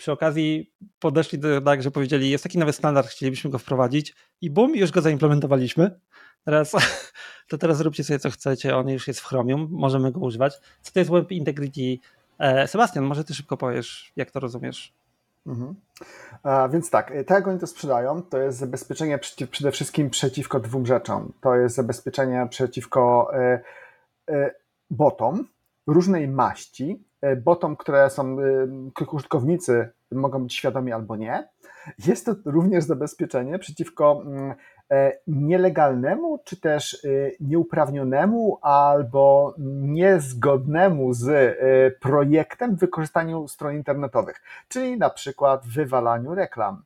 E, 0.02 0.04
przy 0.04 0.12
okazji 0.12 0.72
podeszli 0.98 1.38
do 1.38 1.60
tak, 1.60 1.82
że 1.82 1.90
powiedzieli, 1.90 2.30
jest 2.30 2.44
taki 2.44 2.58
nowy 2.58 2.72
standard, 2.72 3.08
chcielibyśmy 3.08 3.50
go 3.50 3.58
wprowadzić 3.58 4.14
i 4.40 4.50
bum, 4.50 4.76
już 4.76 4.90
go 4.90 5.00
zaimplementowaliśmy. 5.00 6.00
Teraz, 6.44 6.72
to 7.48 7.58
teraz 7.58 7.80
róbcie 7.80 8.04
sobie 8.04 8.18
co 8.18 8.30
chcecie, 8.30 8.76
on 8.76 8.88
już 8.88 9.08
jest 9.08 9.20
w 9.20 9.24
Chromium, 9.24 9.68
możemy 9.70 10.12
go 10.12 10.20
używać. 10.20 10.58
Co 10.82 10.92
to 10.92 10.98
jest 10.98 11.10
Web 11.10 11.32
Integrity? 11.32 11.98
E, 12.38 12.68
Sebastian, 12.68 13.04
może 13.04 13.24
ty 13.24 13.34
szybko 13.34 13.56
powiesz, 13.56 14.12
jak 14.16 14.30
to 14.30 14.40
rozumiesz? 14.40 14.92
Mhm. 15.46 15.74
A, 16.42 16.68
więc 16.68 16.90
tak, 16.90 17.12
tak 17.26 17.30
jak 17.30 17.48
oni 17.48 17.58
to 17.58 17.66
sprzedają, 17.66 18.22
to 18.22 18.38
jest 18.38 18.58
zabezpieczenie 18.58 19.18
przeciw, 19.18 19.50
przede 19.50 19.72
wszystkim 19.72 20.10
przeciwko 20.10 20.60
dwóm 20.60 20.86
rzeczom. 20.86 21.32
To 21.40 21.54
jest 21.54 21.76
zabezpieczenie 21.76 22.46
przeciwko 22.50 23.30
e, 23.34 23.60
e, 24.30 24.54
botom 24.90 25.48
różnej 25.86 26.28
maści, 26.28 26.90
e, 26.90 27.11
botom, 27.36 27.76
które 27.76 28.10
są, 28.10 28.40
e, 28.40 28.44
których 28.94 29.14
użytkownicy 29.14 29.90
mogą 30.12 30.42
być 30.42 30.54
świadomi 30.54 30.92
albo 30.92 31.16
nie. 31.16 31.48
Jest 32.06 32.26
to 32.26 32.34
również 32.44 32.84
zabezpieczenie 32.84 33.58
przeciwko 33.58 34.22
mm, 34.26 34.54
e, 34.90 35.12
nielegalnemu, 35.26 36.38
czy 36.44 36.60
też 36.60 37.04
e, 37.04 37.08
nieuprawnionemu 37.40 38.58
albo 38.62 39.54
niezgodnemu 39.82 41.14
z 41.14 41.28
e, 41.28 41.54
projektem 42.00 42.76
wykorzystaniu 42.76 43.48
stron 43.48 43.74
internetowych, 43.74 44.42
czyli 44.68 44.98
na 44.98 45.10
przykład 45.10 45.66
wywalaniu 45.66 46.34
reklam. 46.34 46.82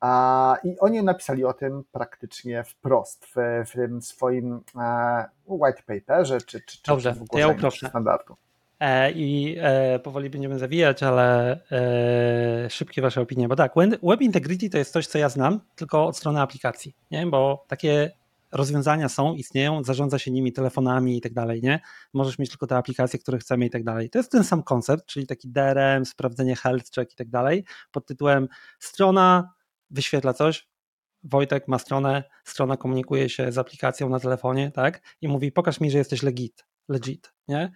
A, 0.00 0.56
I 0.64 0.78
oni 0.78 1.02
napisali 1.02 1.44
o 1.44 1.52
tym 1.52 1.84
praktycznie 1.92 2.64
wprost 2.64 3.26
w, 3.26 3.64
w 3.66 3.72
tym 3.72 4.02
swoim 4.02 4.60
e, 4.76 5.24
white 5.46 5.82
paperze, 5.86 6.40
czy, 6.40 6.60
czy, 6.60 6.82
czy 6.82 6.90
Dobrze, 6.90 7.12
w 7.12 7.28
to 7.28 7.38
ja 7.38 7.70
standardu. 7.70 8.36
E, 8.80 9.12
I 9.12 9.56
e, 9.60 9.98
powoli 9.98 10.30
będziemy 10.30 10.58
zawijać, 10.58 11.02
ale 11.02 11.60
e, 11.70 12.70
szybkie 12.70 13.02
wasze 13.02 13.20
opinie, 13.20 13.48
bo 13.48 13.56
tak, 13.56 13.72
Web 14.02 14.20
Integrity 14.20 14.70
to 14.70 14.78
jest 14.78 14.92
coś, 14.92 15.06
co 15.06 15.18
ja 15.18 15.28
znam, 15.28 15.60
tylko 15.76 16.06
od 16.06 16.16
strony 16.16 16.40
aplikacji, 16.40 16.94
nie? 17.10 17.26
bo 17.26 17.64
takie 17.68 18.10
rozwiązania 18.52 19.08
są, 19.08 19.34
istnieją, 19.34 19.84
zarządza 19.84 20.18
się 20.18 20.30
nimi 20.30 20.52
telefonami 20.52 21.16
i 21.16 21.20
tak 21.20 21.32
dalej, 21.32 21.62
nie? 21.62 21.80
Możesz 22.12 22.38
mieć 22.38 22.50
tylko 22.50 22.66
te 22.66 22.76
aplikacje, 22.76 23.18
które 23.18 23.38
chcemy 23.38 23.66
i 23.66 23.70
tak 23.70 23.84
dalej. 23.84 24.10
To 24.10 24.18
jest 24.18 24.32
ten 24.32 24.44
sam 24.44 24.62
koncept, 24.62 25.06
czyli 25.06 25.26
taki 25.26 25.48
DRM, 25.48 26.04
sprawdzenie 26.04 26.56
health 26.56 26.90
check 26.94 27.12
i 27.12 27.16
tak 27.16 27.28
dalej, 27.28 27.64
pod 27.92 28.06
tytułem 28.06 28.48
strona 28.78 29.52
wyświetla 29.90 30.32
coś, 30.32 30.68
Wojtek 31.22 31.68
ma 31.68 31.78
stronę, 31.78 32.24
strona 32.44 32.76
komunikuje 32.76 33.28
się 33.28 33.52
z 33.52 33.58
aplikacją 33.58 34.08
na 34.08 34.20
telefonie, 34.20 34.70
tak? 34.70 35.00
I 35.20 35.28
mówi, 35.28 35.52
pokaż 35.52 35.80
mi, 35.80 35.90
że 35.90 35.98
jesteś 35.98 36.22
legit, 36.22 36.66
legit, 36.88 37.32
nie? 37.48 37.72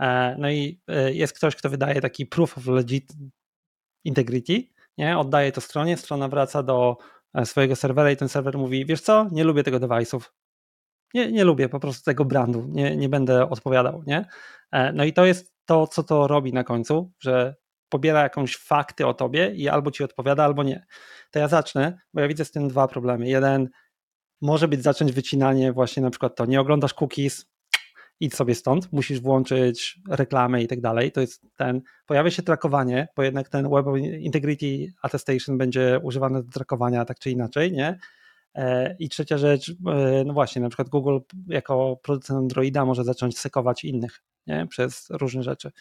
E, 0.00 0.36
No 0.38 0.50
i 0.50 0.80
e, 0.88 1.12
jest 1.12 1.32
ktoś, 1.32 1.56
kto 1.56 1.70
wydaje 1.70 2.00
taki 2.00 2.26
proof 2.26 2.58
of 2.58 2.66
legit 2.66 3.12
integrity, 4.04 4.62
nie? 4.98 5.18
Oddaje 5.18 5.52
to 5.52 5.60
stronie, 5.60 5.96
strona 5.96 6.28
wraca 6.28 6.62
do 6.62 6.96
e, 7.34 7.46
swojego 7.46 7.76
serwera 7.76 8.10
i 8.10 8.16
ten 8.16 8.28
serwer 8.28 8.58
mówi, 8.58 8.86
wiesz 8.86 9.00
co, 9.00 9.28
nie 9.32 9.44
lubię 9.44 9.62
tego 9.62 9.80
device'ów. 9.80 10.20
Nie, 11.14 11.32
nie 11.32 11.44
lubię 11.44 11.68
po 11.68 11.80
prostu 11.80 12.04
tego 12.04 12.24
brandu, 12.24 12.66
nie, 12.68 12.96
nie 12.96 13.08
będę 13.08 13.50
odpowiadał, 13.50 14.02
nie? 14.06 14.24
No 14.94 15.04
i 15.04 15.12
to 15.12 15.26
jest 15.26 15.54
to, 15.64 15.86
co 15.86 16.02
to 16.02 16.26
robi 16.26 16.52
na 16.52 16.64
końcu, 16.64 17.12
że 17.20 17.56
pobiera 17.88 18.22
jakąś 18.22 18.56
fakty 18.56 19.06
o 19.06 19.14
tobie 19.14 19.52
i 19.54 19.68
albo 19.68 19.90
ci 19.90 20.04
odpowiada, 20.04 20.44
albo 20.44 20.62
nie. 20.62 20.86
To 21.30 21.38
ja 21.38 21.48
zacznę, 21.48 21.98
bo 22.14 22.20
ja 22.20 22.28
widzę 22.28 22.44
z 22.44 22.50
tym 22.50 22.68
dwa 22.68 22.88
problemy. 22.88 23.28
Jeden, 23.28 23.68
może 24.42 24.68
być 24.68 24.82
zacząć 24.82 25.12
wycinanie 25.12 25.72
właśnie 25.72 26.02
na 26.02 26.10
przykład 26.10 26.36
to, 26.36 26.46
nie 26.46 26.60
oglądasz 26.60 26.94
cookies, 26.94 27.46
idź 28.20 28.34
sobie 28.34 28.54
stąd, 28.54 28.92
musisz 28.92 29.20
włączyć 29.20 30.00
reklamę 30.08 30.62
i 30.62 30.68
tak 30.68 30.80
dalej. 30.80 31.12
To 31.12 31.20
jest 31.20 31.46
ten, 31.56 31.80
pojawia 32.06 32.30
się 32.30 32.42
trakowanie, 32.42 33.08
bo 33.16 33.22
jednak 33.22 33.48
ten 33.48 33.70
Web 33.70 33.86
Integrity 34.18 34.92
Attestation 35.02 35.58
będzie 35.58 36.00
używany 36.02 36.42
do 36.42 36.50
trakowania 36.50 37.04
tak 37.04 37.18
czy 37.18 37.30
inaczej, 37.30 37.72
nie? 37.72 37.98
E, 38.54 38.96
I 38.98 39.08
trzecia 39.08 39.38
rzecz, 39.38 39.70
e, 39.70 40.24
no 40.26 40.32
właśnie, 40.32 40.62
na 40.62 40.68
przykład 40.68 40.88
Google 40.88 41.18
jako 41.46 42.00
producent 42.02 42.38
Androida 42.38 42.84
może 42.84 43.04
zacząć 43.04 43.38
sekować 43.38 43.84
innych, 43.84 44.22
nie? 44.46 44.66
Przez 44.66 45.06
różne 45.10 45.42
rzeczy. 45.42 45.72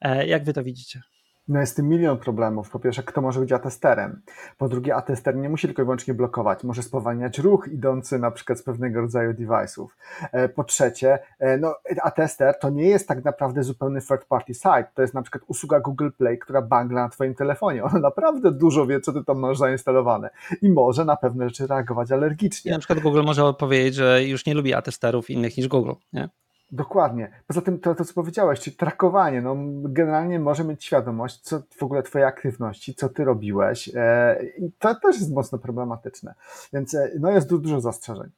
E, 0.00 0.26
Jak 0.26 0.44
wy 0.44 0.52
to 0.52 0.64
widzicie? 0.64 1.02
No 1.48 1.60
jest 1.60 1.76
tym 1.76 1.88
milion 1.88 2.18
problemów. 2.18 2.70
Po 2.70 2.78
pierwsze, 2.78 3.02
kto 3.02 3.20
może 3.20 3.40
być 3.40 3.52
atesterem? 3.52 4.22
Po 4.58 4.68
drugie, 4.68 4.96
atester 4.96 5.36
nie 5.36 5.48
musi 5.48 5.66
tylko 5.66 5.82
i 5.82 5.84
wyłącznie 5.84 6.14
blokować, 6.14 6.64
może 6.64 6.82
spowalniać 6.82 7.38
ruch 7.38 7.68
idący 7.72 8.18
na 8.18 8.30
przykład 8.30 8.58
z 8.58 8.62
pewnego 8.62 9.00
rodzaju 9.00 9.32
device'ów. 9.32 9.86
E, 10.32 10.48
po 10.48 10.64
trzecie, 10.64 11.18
e, 11.38 11.58
no, 11.58 11.74
atester 12.02 12.58
to 12.58 12.70
nie 12.70 12.88
jest 12.88 13.08
tak 13.08 13.24
naprawdę 13.24 13.62
zupełny 13.62 14.00
third 14.00 14.24
party 14.24 14.54
site. 14.54 14.86
To 14.94 15.02
jest 15.02 15.14
na 15.14 15.22
przykład 15.22 15.44
usługa 15.46 15.80
Google 15.80 16.10
Play, 16.18 16.38
która 16.38 16.62
bangla 16.62 17.02
na 17.02 17.08
twoim 17.08 17.34
telefonie. 17.34 17.84
Ona 17.84 17.98
naprawdę 17.98 18.52
dużo 18.52 18.86
wie, 18.86 19.00
co 19.00 19.12
ty 19.12 19.24
tam 19.24 19.38
masz 19.38 19.58
zainstalowane 19.58 20.30
i 20.62 20.70
może 20.70 21.04
na 21.04 21.16
pewne 21.16 21.48
rzeczy 21.48 21.66
reagować 21.66 22.10
I 22.10 22.14
alergicznie. 22.14 22.72
na 22.72 22.78
przykład 22.78 23.00
Google 23.00 23.22
może 23.22 23.44
odpowiedzieć, 23.44 23.94
że 23.94 24.24
już 24.24 24.46
nie 24.46 24.54
lubi 24.54 24.74
atesterów 24.74 25.30
innych 25.30 25.56
niż 25.56 25.68
Google. 25.68 25.92
Nie? 26.12 26.28
Dokładnie. 26.70 27.30
Poza 27.46 27.60
tym 27.60 27.80
to, 27.80 27.94
to, 27.94 28.04
co 28.04 28.14
powiedziałeś, 28.14 28.60
czyli 28.60 28.76
trakowanie, 28.76 29.42
no 29.42 29.56
generalnie 29.82 30.38
może 30.38 30.64
mieć 30.64 30.84
świadomość, 30.84 31.40
co 31.40 31.62
w 31.78 31.82
ogóle 31.82 32.02
twoje 32.02 32.26
aktywności, 32.26 32.94
co 32.94 33.08
ty 33.08 33.24
robiłeś 33.24 33.90
e, 33.94 34.38
i 34.58 34.72
to 34.78 34.94
też 34.94 35.16
jest 35.16 35.32
mocno 35.32 35.58
problematyczne. 35.58 36.34
Więc 36.72 36.94
e, 36.94 37.10
no 37.20 37.30
jest 37.30 37.48
du 37.48 37.58
dużo 37.58 37.80
zastrzeżeń. 37.80 38.30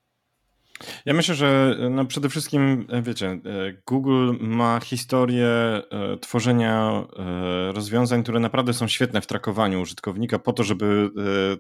Ja 1.05 1.15
myślę, 1.15 1.35
że 1.35 1.77
no 1.91 2.05
przede 2.05 2.29
wszystkim, 2.29 2.87
e, 2.91 3.03
wiecie, 3.03 3.27
e, 3.27 3.41
Google 3.87 4.33
ma 4.41 4.81
historię 4.81 5.49
e, 5.49 5.83
tworzenia 6.21 7.07
rozwiązań, 7.75 8.23
które 8.23 8.41
naprawdę 8.41 8.73
są 8.73 8.89
świetne 8.89 9.21
w 9.21 9.27
trakowaniu 9.27 9.81
użytkownika, 9.81 10.39
po 10.39 10.53
to, 10.53 10.65
żeby, 10.65 11.11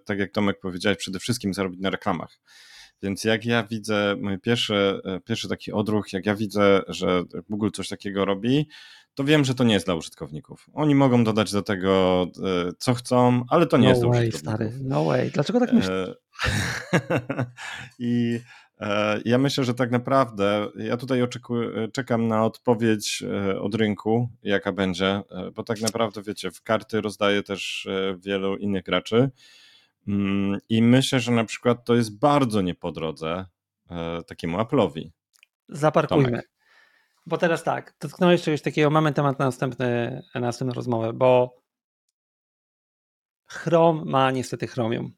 tak 0.04 0.18
jak 0.18 0.32
Tomek 0.32 0.60
powiedziałeś, 0.60 0.98
przede 0.98 1.18
wszystkim 1.18 1.54
zarobić 1.54 1.80
na 1.80 1.90
reklamach. 1.90 2.38
Więc 3.02 3.24
jak 3.24 3.44
ja 3.44 3.62
widzę, 3.62 4.16
mój 4.20 4.38
pierwszy, 4.38 5.00
pierwszy 5.24 5.48
taki 5.48 5.72
odruch, 5.72 6.12
jak 6.12 6.26
ja 6.26 6.34
widzę, 6.34 6.82
że 6.88 7.22
Google 7.48 7.70
coś 7.72 7.88
takiego 7.88 8.24
robi, 8.24 8.68
to 9.14 9.24
wiem, 9.24 9.44
że 9.44 9.54
to 9.54 9.64
nie 9.64 9.74
jest 9.74 9.86
dla 9.86 9.94
użytkowników. 9.94 10.66
Oni 10.72 10.94
mogą 10.94 11.24
dodać 11.24 11.52
do 11.52 11.62
tego, 11.62 12.26
co 12.78 12.94
chcą, 12.94 13.44
ale 13.48 13.66
to 13.66 13.76
nie 13.76 13.82
no 13.82 13.88
jest 13.88 14.00
dla 14.00 14.10
way, 14.10 14.28
użytkowników. 14.28 14.54
stary, 14.54 14.72
no 14.88 15.04
way. 15.04 15.30
Dlaczego 15.30 15.60
tak 15.60 15.72
myślisz? 15.72 15.92
I 17.98 18.38
ja 19.24 19.38
myślę, 19.38 19.64
że 19.64 19.74
tak 19.74 19.90
naprawdę 19.90 20.68
ja 20.76 20.96
tutaj 20.96 21.22
oczekuję, 21.22 21.88
czekam 21.92 22.28
na 22.28 22.44
odpowiedź 22.44 23.22
od 23.60 23.74
rynku, 23.74 24.28
jaka 24.42 24.72
będzie, 24.72 25.22
bo 25.54 25.62
tak 25.62 25.80
naprawdę, 25.80 26.22
wiecie, 26.22 26.50
w 26.50 26.62
karty 26.62 27.00
rozdaje 27.00 27.42
też 27.42 27.88
wielu 28.18 28.56
innych 28.56 28.84
graczy. 28.84 29.30
Mm, 30.08 30.58
I 30.68 30.82
myślę, 30.82 31.20
że 31.20 31.32
na 31.32 31.44
przykład 31.44 31.84
to 31.84 31.94
jest 31.94 32.18
bardzo 32.18 32.62
nie 32.62 32.74
po 32.74 32.92
drodze 32.92 33.46
takiemu 34.26 34.58
Apple'owi. 34.58 35.10
Zaparkujmy. 35.68 36.24
Tomek. 36.24 36.50
Bo 37.26 37.38
teraz 37.38 37.64
tak, 37.64 37.96
dotknąłeś 38.00 38.42
czegoś 38.42 38.62
takiego, 38.62 38.90
mamy 38.90 39.12
temat 39.12 39.38
na, 39.38 39.44
następny, 39.44 40.22
na 40.34 40.40
następną 40.40 40.74
rozmowę, 40.74 41.12
bo 41.12 41.60
Chrome 43.46 44.04
ma 44.04 44.30
niestety 44.30 44.66
Chromium 44.66 45.16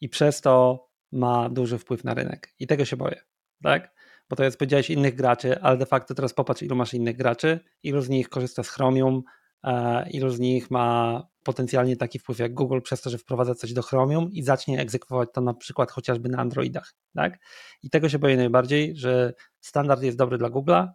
i 0.00 0.08
przez 0.08 0.40
to 0.40 0.86
ma 1.12 1.48
duży 1.48 1.78
wpływ 1.78 2.04
na 2.04 2.14
rynek 2.14 2.54
i 2.58 2.66
tego 2.66 2.84
się 2.84 2.96
boję, 2.96 3.20
tak? 3.62 3.94
Bo 4.28 4.36
to 4.36 4.44
jest, 4.44 4.58
powiedziałeś, 4.58 4.90
innych 4.90 5.14
graczy, 5.14 5.60
ale 5.60 5.76
de 5.76 5.86
facto 5.86 6.14
teraz 6.14 6.34
popatrz, 6.34 6.62
ilu 6.62 6.76
masz 6.76 6.94
innych 6.94 7.16
graczy, 7.16 7.60
ilu 7.82 8.00
z 8.00 8.08
nich 8.08 8.28
korzysta 8.28 8.62
z 8.62 8.68
Chromium, 8.68 9.22
e, 9.64 10.10
ilu 10.10 10.30
z 10.30 10.38
nich 10.40 10.70
ma 10.70 11.22
potencjalnie 11.42 11.96
taki 11.96 12.18
wpływ 12.18 12.38
jak 12.38 12.54
Google 12.54 12.80
przez 12.80 13.00
to, 13.00 13.10
że 13.10 13.18
wprowadza 13.18 13.54
coś 13.54 13.72
do 13.72 13.82
Chromium 13.82 14.32
i 14.32 14.42
zacznie 14.42 14.80
egzekwować 14.80 15.28
to 15.32 15.40
na 15.40 15.54
przykład 15.54 15.90
chociażby 15.90 16.28
na 16.28 16.38
Androidach, 16.38 16.94
tak? 17.14 17.38
I 17.82 17.90
tego 17.90 18.08
się 18.08 18.18
boję 18.18 18.36
najbardziej, 18.36 18.96
że 18.96 19.34
standard 19.60 20.02
jest 20.02 20.18
dobry 20.18 20.38
dla 20.38 20.50
Google'a, 20.50 20.88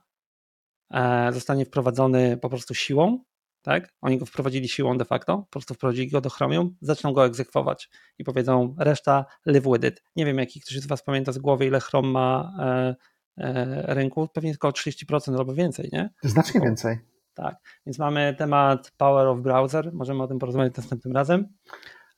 e, 0.94 1.34
zostanie 1.34 1.66
wprowadzony 1.66 2.38
po 2.38 2.50
prostu 2.50 2.74
siłą, 2.74 3.24
tak? 3.62 3.94
Oni 4.02 4.18
go 4.18 4.26
wprowadzili 4.26 4.70
siłą 4.70 4.98
de 4.98 5.06
facto, 5.06 5.38
po 5.38 5.50
prostu 5.50 5.74
wprowadzili 5.74 6.10
go 6.10 6.22
do 6.22 6.30
Chromium, 6.30 6.76
zaczną 6.82 7.14
go 7.14 7.26
egzekwować 7.26 7.90
i 8.20 8.24
powiedzą 8.24 8.76
reszta 8.80 9.26
live 9.46 9.64
with 9.64 9.86
it. 9.86 10.04
Nie 10.16 10.26
wiem, 10.26 10.38
jaki 10.38 10.62
ktoś 10.62 10.80
z 10.80 10.88
Was 10.88 11.04
pamięta 11.04 11.32
z 11.32 11.38
głowy, 11.38 11.66
ile 11.66 11.80
Chrome 11.80 12.08
ma 12.08 12.54
e, 12.60 12.96
e, 13.38 13.96
rynku, 13.96 14.28
pewnie 14.34 14.52
tylko 14.52 14.70
30% 14.70 15.38
albo 15.38 15.54
więcej, 15.54 15.90
nie? 15.94 16.10
Znacznie 16.24 16.62
więcej. 16.62 17.17
Tak, 17.38 17.56
więc 17.86 18.00
mamy 18.00 18.36
temat 18.38 18.92
Power 18.98 19.28
of 19.28 19.40
Browser, 19.40 19.94
możemy 19.94 20.24
o 20.24 20.28
tym 20.28 20.40
porozmawiać 20.40 20.78
następnym 20.78 21.14
razem, 21.14 21.48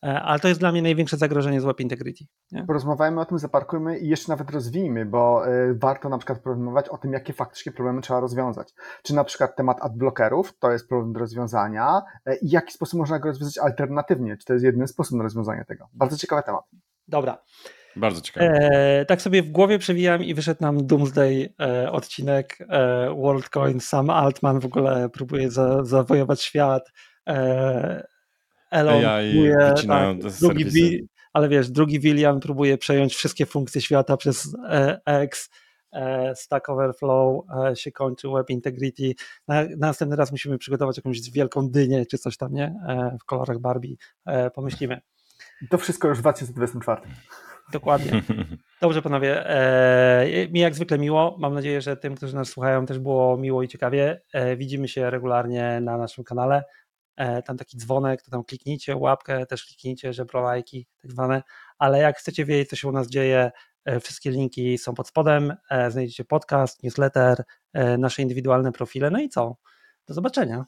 e, 0.03 0.21
ale 0.21 0.39
to 0.39 0.47
jest 0.47 0.59
dla 0.59 0.71
mnie 0.71 0.81
największe 0.81 1.17
zagrożenie 1.17 1.61
z 1.61 1.63
Web 1.63 1.79
Integrity. 1.79 2.25
Nie? 2.51 2.65
Porozmawiajmy 2.65 3.21
o 3.21 3.25
tym, 3.25 3.39
zaparkujmy 3.39 3.99
i 3.99 4.07
jeszcze 4.07 4.31
nawet 4.31 4.51
rozwijmy, 4.51 5.05
bo 5.05 5.47
y, 5.47 5.75
warto 5.75 6.09
na 6.09 6.17
przykład 6.17 6.39
porozmawiać 6.39 6.89
o 6.89 6.97
tym, 6.97 7.13
jakie 7.13 7.33
faktycznie 7.33 7.71
problemy 7.71 8.01
trzeba 8.01 8.19
rozwiązać. 8.19 8.73
Czy 9.03 9.15
na 9.15 9.23
przykład 9.23 9.55
temat 9.55 9.77
adblockerów 9.81 10.57
to 10.59 10.71
jest 10.71 10.87
problem 10.87 11.13
do 11.13 11.19
rozwiązania 11.19 12.01
y, 12.29 12.35
i 12.35 12.47
w 12.47 12.51
jaki 12.51 12.73
sposób 12.73 12.99
można 12.99 13.19
go 13.19 13.29
rozwiązać 13.29 13.57
alternatywnie, 13.57 14.37
czy 14.37 14.45
to 14.45 14.53
jest 14.53 14.65
jedyny 14.65 14.87
sposób 14.87 15.17
na 15.17 15.23
rozwiązanie 15.23 15.65
tego. 15.65 15.87
Bardzo 15.93 16.17
ciekawy 16.17 16.43
temat. 16.43 16.63
Dobra. 17.07 17.37
Bardzo 17.99 18.21
ciekawe. 18.21 18.45
E, 18.45 19.05
tak 19.05 19.21
sobie 19.21 19.43
w 19.43 19.49
głowie 19.49 19.79
przewijam 19.79 20.23
i 20.23 20.33
wyszedł 20.33 20.61
nam 20.63 20.87
Doomsday 20.87 21.53
e, 21.59 21.91
odcinek 21.91 22.57
e, 22.69 23.15
WorldCoin, 23.15 23.79
sam 23.79 24.09
Altman 24.09 24.59
w 24.59 24.65
ogóle 24.65 25.09
próbuje 25.09 25.51
za, 25.51 25.83
zawojować 25.83 26.41
świat. 26.41 26.91
E, 27.27 28.07
Elon 28.71 29.05
AI 29.05 29.31
próbuje, 29.31 29.73
tak, 29.87 30.17
drugi. 30.39 30.65
Wi- 30.65 31.07
ale 31.33 31.49
wiesz, 31.49 31.69
drugi 31.69 31.99
William 31.99 32.39
próbuje 32.39 32.77
przejąć 32.77 33.15
wszystkie 33.15 33.45
funkcje 33.45 33.81
świata 33.81 34.17
przez 34.17 34.55
e, 34.69 34.99
X. 35.05 35.49
E, 35.91 36.35
Stack 36.35 36.69
Overflow 36.69 37.45
e, 37.67 37.75
się 37.75 37.91
kończy, 37.91 38.27
Web 38.29 38.49
Integrity. 38.49 39.13
Na, 39.47 39.63
następny 39.77 40.15
raz 40.15 40.31
musimy 40.31 40.57
przygotować 40.57 40.97
jakąś 40.97 41.31
wielką 41.31 41.69
dynię 41.69 42.05
czy 42.05 42.17
coś 42.17 42.37
tam, 42.37 42.53
nie? 42.53 42.65
E, 42.87 43.17
w 43.21 43.25
kolorach 43.25 43.59
Barbie. 43.59 43.95
Pomyślimy. 44.55 45.01
To 45.69 45.77
wszystko 45.77 46.07
już 46.07 46.17
w 46.17 46.21
2024. 46.21 47.01
Dokładnie. 47.71 48.23
Dobrze, 48.81 49.01
panowie. 49.01 49.49
E, 49.49 50.47
mi 50.49 50.59
jak 50.59 50.75
zwykle 50.75 50.99
miło. 50.99 51.35
Mam 51.39 51.53
nadzieję, 51.53 51.81
że 51.81 51.97
tym, 51.97 52.15
którzy 52.15 52.35
nas 52.35 52.49
słuchają, 52.49 52.85
też 52.85 52.99
było 52.99 53.37
miło 53.37 53.63
i 53.63 53.67
ciekawie. 53.67 54.21
E, 54.33 54.57
widzimy 54.57 54.87
się 54.87 55.09
regularnie 55.09 55.79
na 55.81 55.97
naszym 55.97 56.23
kanale. 56.23 56.63
E, 57.15 57.43
tam 57.43 57.57
taki 57.57 57.77
dzwonek, 57.77 58.21
to 58.21 58.31
tam 58.31 58.43
kliknijcie, 58.43 58.95
łapkę 58.95 59.45
też 59.45 59.65
kliknijcie, 59.65 60.13
żebrolajki 60.13 60.87
tak 61.01 61.11
zwane. 61.11 61.43
Ale 61.77 61.99
jak 61.99 62.17
chcecie 62.17 62.45
wiedzieć, 62.45 62.69
co 62.69 62.75
się 62.75 62.87
u 62.87 62.91
nas 62.91 63.07
dzieje, 63.07 63.51
wszystkie 64.01 64.31
linki 64.31 64.77
są 64.77 64.93
pod 64.93 65.07
spodem. 65.07 65.53
Znajdziecie 65.89 66.25
podcast, 66.25 66.83
newsletter, 66.83 67.43
nasze 67.97 68.21
indywidualne 68.21 68.71
profile. 68.71 69.11
No 69.11 69.19
i 69.19 69.29
co? 69.29 69.55
Do 70.07 70.13
zobaczenia. 70.13 70.65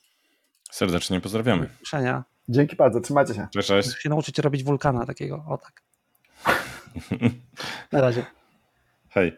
Serdecznie 0.72 1.18
Do 1.18 1.22
pozdrawiamy. 1.24 1.70
usłyszenia. 1.76 2.24
Dzięki 2.50 2.76
bardzo, 2.76 3.00
trzymajcie 3.02 3.34
się. 3.34 3.48
Cześć, 3.54 3.68
cześć. 3.68 3.88
Muszę 3.90 4.02
się 4.02 4.10
nauczyć 4.10 4.40
robić 4.40 4.64
wulkana 4.64 5.06
takiego. 5.06 5.46
O 5.48 5.58
tak. 5.58 5.82
Na 7.92 8.02
razie. 8.02 8.26
Hej. 9.10 9.38